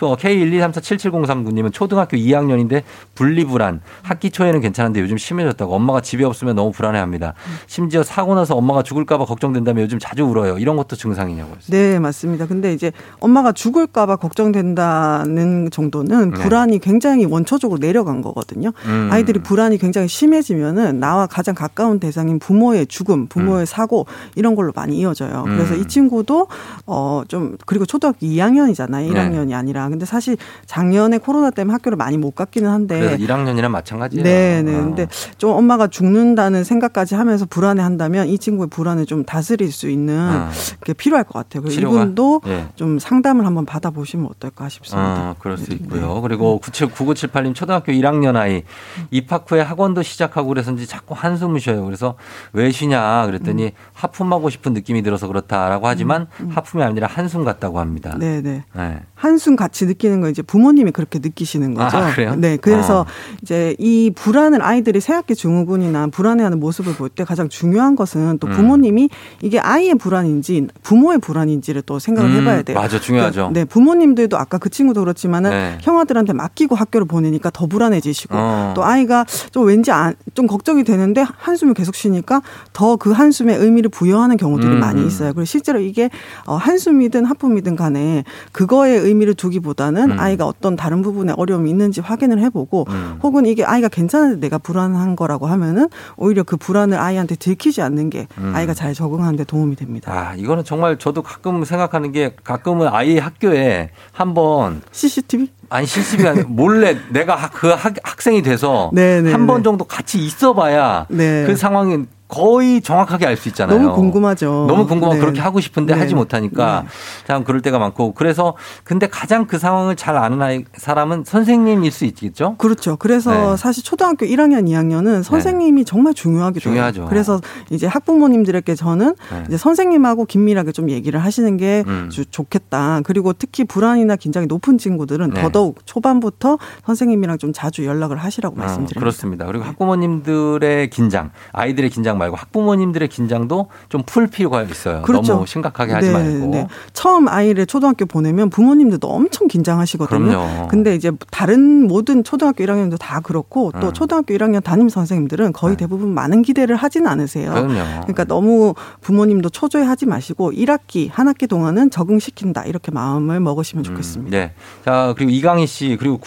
[0.00, 0.06] 네.
[0.06, 2.82] 초 K123477039님은 초등학교 2학년인데
[3.14, 3.80] 분리불안.
[4.02, 5.74] 학기 초에는 괜찮은데 요즘 심해졌다고.
[5.74, 7.34] 엄마가 집에 없으면 너무 불안해합니다.
[7.66, 10.58] 심지어 사고 나서 엄마가 죽을까봐 걱정된다며 요즘 자주 울어요.
[10.58, 11.68] 이런 것도 증상이냐고 했어요.
[11.70, 12.46] 네, 맞습니다.
[12.46, 16.42] 근데 이제 엄마가 죽을까봐 걱정된다는 정도는 네.
[16.42, 18.72] 불안이 굉장히 원초적으로 내려간 거거든요.
[18.86, 19.08] 음.
[19.12, 24.96] 아이들이 불안이 굉장히 심해지면은 나와 가장 가까운 대상인 부모의 죽음, 부모의 사고 이런 걸로 많이
[24.98, 25.44] 이어져요.
[25.46, 25.80] 그래서 음.
[25.80, 26.48] 이 친구도
[26.86, 28.90] 어 좀 그리고 초등학교 2학년이잖아요.
[28.90, 29.10] 네.
[29.10, 29.89] 1학년이 아니라.
[29.90, 30.36] 근데 사실
[30.66, 34.22] 작년에 코로나 때문에 학교를 많이 못 갔기는 한데 그래서 1학년이랑 마찬가지예요.
[34.24, 34.76] 네, 네.
[34.76, 34.84] 어.
[34.84, 35.06] 근데
[35.38, 40.50] 좀 엄마가 죽는다는 생각까지 하면서 불안해 한다면 이 친구의 불안을 좀 다스릴 수 있는 어.
[40.84, 41.62] 게 필요할 것 같아요.
[41.62, 42.02] 그래서 치료가?
[42.02, 42.68] 이분도 예.
[42.76, 45.30] 좀 상담을 한번 받아 보시면 어떨까 싶습니다.
[45.30, 46.20] 어, 그럴 수 있고요.
[46.20, 48.62] 그리고 979978님 초등학교 1학년 아이
[49.10, 51.84] 입학 후에 학원도 시작하고 그래서인지 자꾸 한숨을 쉬어요.
[51.84, 52.14] 그래서
[52.52, 58.16] 왜 쉬냐 그랬더니 하품하고 싶은 느낌이 들어서 그렇다라고 하지만 하품이 아니라 한숨 같다고 합니다.
[58.18, 58.64] 네, 네.
[58.74, 59.00] 네.
[59.14, 61.96] 한숨 같이 느끼는 건 이제 부모님이 그렇게 느끼시는 거죠.
[61.96, 62.34] 아, 그래요?
[62.36, 63.06] 네, 그래서 어.
[63.42, 68.52] 이제 이 불안을 아이들이 새학기 증후군이나 불안해하는 모습을 볼 때 가장 중요한 것은 또 음.
[68.52, 69.08] 부모님이
[69.42, 72.78] 이게 아이의 불안인지 부모의 불안인지를 또 생각을 음, 해봐야 돼요.
[72.78, 73.50] 맞아, 중요하죠.
[73.52, 75.78] 네, 부모님들도 아까 그 친구도 그렇지만은 네.
[75.80, 78.72] 형아들한테 맡기고 학교를 보내니까 더 불안해지시고 어.
[78.76, 83.88] 또 아이가 좀 왠지 안, 좀 걱정이 되는데 한숨을 계속 쉬니까 더 그 한숨에 의미를
[83.88, 85.06] 부여하는 경우들이 음, 많이 음.
[85.06, 85.32] 있어요.
[85.32, 86.10] 그리고 실제로 이게
[86.44, 90.20] 어, 한숨이든 하품이든 간에 그거에 의미를 두기보다 는 음.
[90.20, 93.18] 아이가 어떤 다른 부분에 어려움이 있는지 확인을 해보고 음.
[93.22, 98.26] 혹은 이게 아이가 괜찮은데 내가 불안한 거라고 하면은 오히려 그 불안을 아이한테 들키지 않는 게
[98.38, 98.52] 음.
[98.54, 100.12] 아이가 잘 적응하는 데 도움이 됩니다.
[100.12, 105.48] 아, 이거는 정말 저도 가끔 생각하는 게 가끔은 아이 학교에 한번 CCTV?
[105.70, 109.62] 아니 CCTV가 아니라 몰래 내가 학- 그 학, 학생이 돼서 네, 네, 한번 네.
[109.62, 111.44] 정도 같이 있어봐야 네.
[111.46, 113.78] 그 상황이 거의 정확하게 알 수 있잖아요.
[113.78, 114.66] 너무 궁금하죠.
[114.68, 115.20] 너무 궁금하고 네.
[115.20, 116.00] 그렇게 하고 싶은데 네.
[116.00, 116.84] 하지 못하니까
[117.26, 118.54] 참 그럴 때가 많고 그래서
[118.84, 122.54] 근데 가장 그 상황을 잘 아는 아이 사람은 선생님일 수 있겠죠?
[122.58, 122.96] 그렇죠.
[122.96, 123.56] 그래서 네.
[123.56, 127.06] 사실 초등학교 1학년, 2학년은 선생님이 정말 중요하기도 중요하죠.
[127.08, 129.44] 그래서 이제 학부모님들에게 저는 네.
[129.48, 132.08] 이제 선생님하고 긴밀하게 좀 얘기를 하시는 게 음.
[132.10, 133.00] 주- 좋겠다.
[133.04, 135.42] 그리고 특히 불안이나 긴장이 높은 친구들은 네.
[135.42, 139.00] 더더욱 초반부터 선생님이랑 좀 자주 연락을 하시라고 어, 말씀드립니다.
[139.00, 139.46] 그렇습니다.
[139.46, 145.02] 그리고 학부모님들의 긴장, 아이들의 긴장 말고 학부모님들의 긴장도 좀 풀 필요가 있어요.
[145.02, 145.34] 그렇죠.
[145.34, 146.46] 너무 심각하게 하지 네, 말고.
[146.46, 146.66] 네.
[146.92, 150.26] 처음 아이를 초등학교 보내면 부모님들도 엄청 긴장하시거든요.
[150.26, 150.68] 그럼요.
[150.68, 153.92] 근데 이제 다른 모든 초등학교 1학년도 다 그렇고 또 음.
[153.92, 157.50] 초등학교 1학년 담임 선생님들은 거의 대부분 많은 기대를 하진 않으세요.
[157.50, 157.74] 그럼요.
[158.00, 164.36] 그러니까 너무 부모님도 초조해하지 마시고 1학기 한 학기 동안은 적응시킨다 이렇게 마음을 먹으시면 좋겠습니다.
[164.36, 164.52] 네.
[164.84, 166.18] 자, 그리고 이강희 씨, 그리고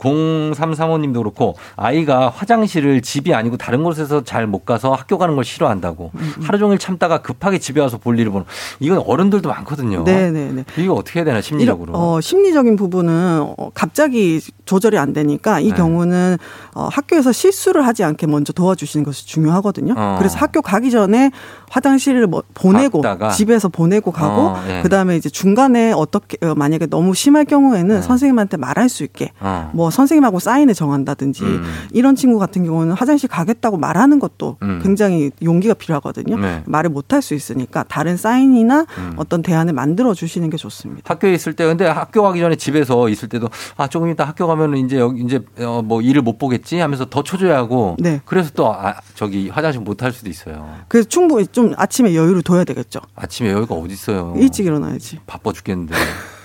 [0.00, 6.10] 0335님도 그렇고 아이가 화장실을 집이 아니고 다른 곳에서 잘 못 가서 학교 가는 걸 싫어한다고
[6.14, 8.46] 음, 하루 종일 참다가 급하게 집에 와서 볼 일을 보는
[8.80, 10.02] 이건 어른들도 많거든요.
[10.02, 10.64] 네네네.
[10.78, 11.92] 이거 어떻게 해야 되나 심리적으로.
[11.92, 15.76] 이런, 어, 심리적인 부분은 어, 갑자기 조절이 안 되니까 이 네.
[15.76, 16.38] 경우는
[16.74, 19.94] 어, 학교에서 실수를 하지 않게 먼저 도와주시는 것이 중요하거든요.
[19.96, 20.16] 어.
[20.18, 21.30] 그래서 학교 가기 전에
[21.70, 23.30] 화장실을 뭐 보내고 갔다가.
[23.30, 24.82] 집에서 보내고 가고 어, 예.
[24.82, 28.02] 그다음에 이제 중간에 어떻게 어, 만약에 너무 심할 경우에는 네.
[28.02, 29.70] 선생님한테 말할 수 있게 어.
[29.90, 31.64] 뭐 선생님하고 사인을 정한다든지 음.
[31.92, 34.80] 이런 친구 같은 경우는 화장실 가겠다고 말하는 것도 음.
[34.82, 36.38] 굉장히 용기가 필요하거든요.
[36.38, 36.62] 네.
[36.66, 39.12] 말을 못 할 수 있으니까 다른 사인이나 음.
[39.16, 41.12] 어떤 대안을 만들어 주시는 게 좋습니다.
[41.12, 44.78] 학교에 있을 때 근데 학교 가기 전에 집에서 있을 때도 아 조금 이따 학교 가면은
[44.78, 48.20] 이제 여기 이제 어, 뭐 일을 못 보겠지 하면서 더 초조해 하고 네.
[48.24, 50.72] 그래서 또 아, 저기 화장실 못 할 수도 있어요.
[50.88, 53.00] 그래서 충분히 좀 아침에 여유를 둬야 되겠죠.
[53.16, 54.32] 아침에 여기가 어디 있어요?
[54.36, 55.18] 일찍 일어나야지.
[55.26, 55.94] 바빠 죽겠는데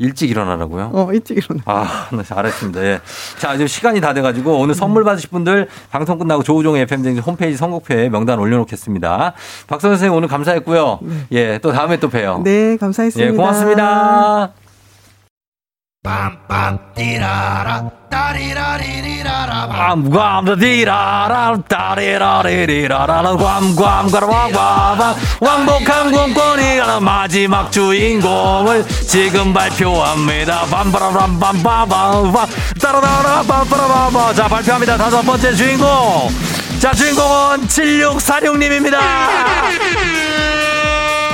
[0.00, 0.90] 일찍 일어나라고요?
[0.94, 1.62] 어, 일찍 일어나.
[1.66, 2.82] 아, 네, 알았습니다.
[2.82, 3.00] 예.
[3.38, 8.08] 자, 이제 시간이 다 돼가지고 오늘 선물 받으실 분들 방송 끝나고 조우종의 FM등 홈페이지 선곡표에
[8.08, 9.34] 명단 올려놓겠습니다.
[9.68, 11.00] 박선 선생님 오늘 감사했고요.
[11.32, 12.40] 예, 또 다음에 또 봬요.
[12.42, 13.32] 네, 감사했습니다.
[13.32, 14.52] 예, 고맙습니다.
[16.02, 17.99] 빰
[20.20, 30.62] 감다디라라 따리라리리라라 꽝꽝가라왕꽝 왕복한 공권이 가는 마지막 주인공을 지금 발표합니다.
[30.66, 32.80] 빰빠라빰빰빰빰.
[32.80, 34.96] 따라라라 빰빠라빰빰 자 발표합니다.
[34.96, 36.28] 다섯 번째 주인공.
[36.80, 38.98] 자 주인공은 7646님입니다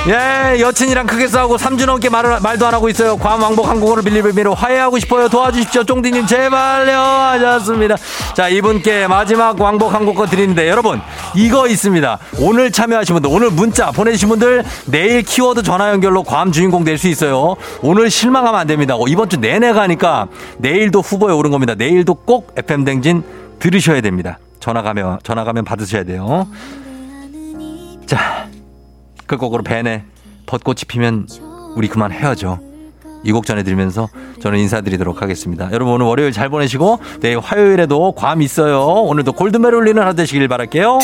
[0.08, 3.16] 예, 여친이랑 크게 싸우고 3주 넘게 말을, 말도 안 하고 있어요.
[3.16, 5.28] 괌 왕복 항공으로 빌리빌미로 화해하고 싶어요.
[5.28, 5.82] 도와주십시오.
[5.82, 6.96] 쫑디님, 제발요.
[6.96, 7.96] 하셨습니다.
[8.34, 11.00] 자, 이분께 마지막 왕복 항공권 드리는데, 여러분,
[11.34, 12.18] 이거 있습니다.
[12.38, 17.08] 오늘 참여하신 분들, 오늘 문자 보내주신 분들, 내일 키워드 전화 연결로 괌 주인공 될 수
[17.08, 17.56] 있어요.
[17.82, 18.94] 오늘 실망하면 안 됩니다.
[18.94, 20.28] 어, 이번 주 내내 가니까
[20.58, 21.74] 내일도 후보에 오른 겁니다.
[21.74, 23.24] 내일도 꼭 FM댕진
[23.58, 24.38] 들으셔야 됩니다.
[24.60, 26.46] 전화 가면, 전화 가면 받으셔야 돼요.
[28.06, 28.46] 자,
[29.26, 30.04] 끝곡으로 벤의
[30.46, 31.26] 벚꽃이 피면
[31.76, 32.58] 우리 그만 헤어져.
[33.24, 34.08] 이 곡 전해드리면서
[34.40, 35.68] 저는 인사드리도록 하겠습니다.
[35.72, 38.82] 여러분 오늘 월요일 잘 보내시고 내일 화요일에도 괌 있어요.
[38.84, 40.98] 오늘도 골든벨 울리는 하루 되시길 바랄게요.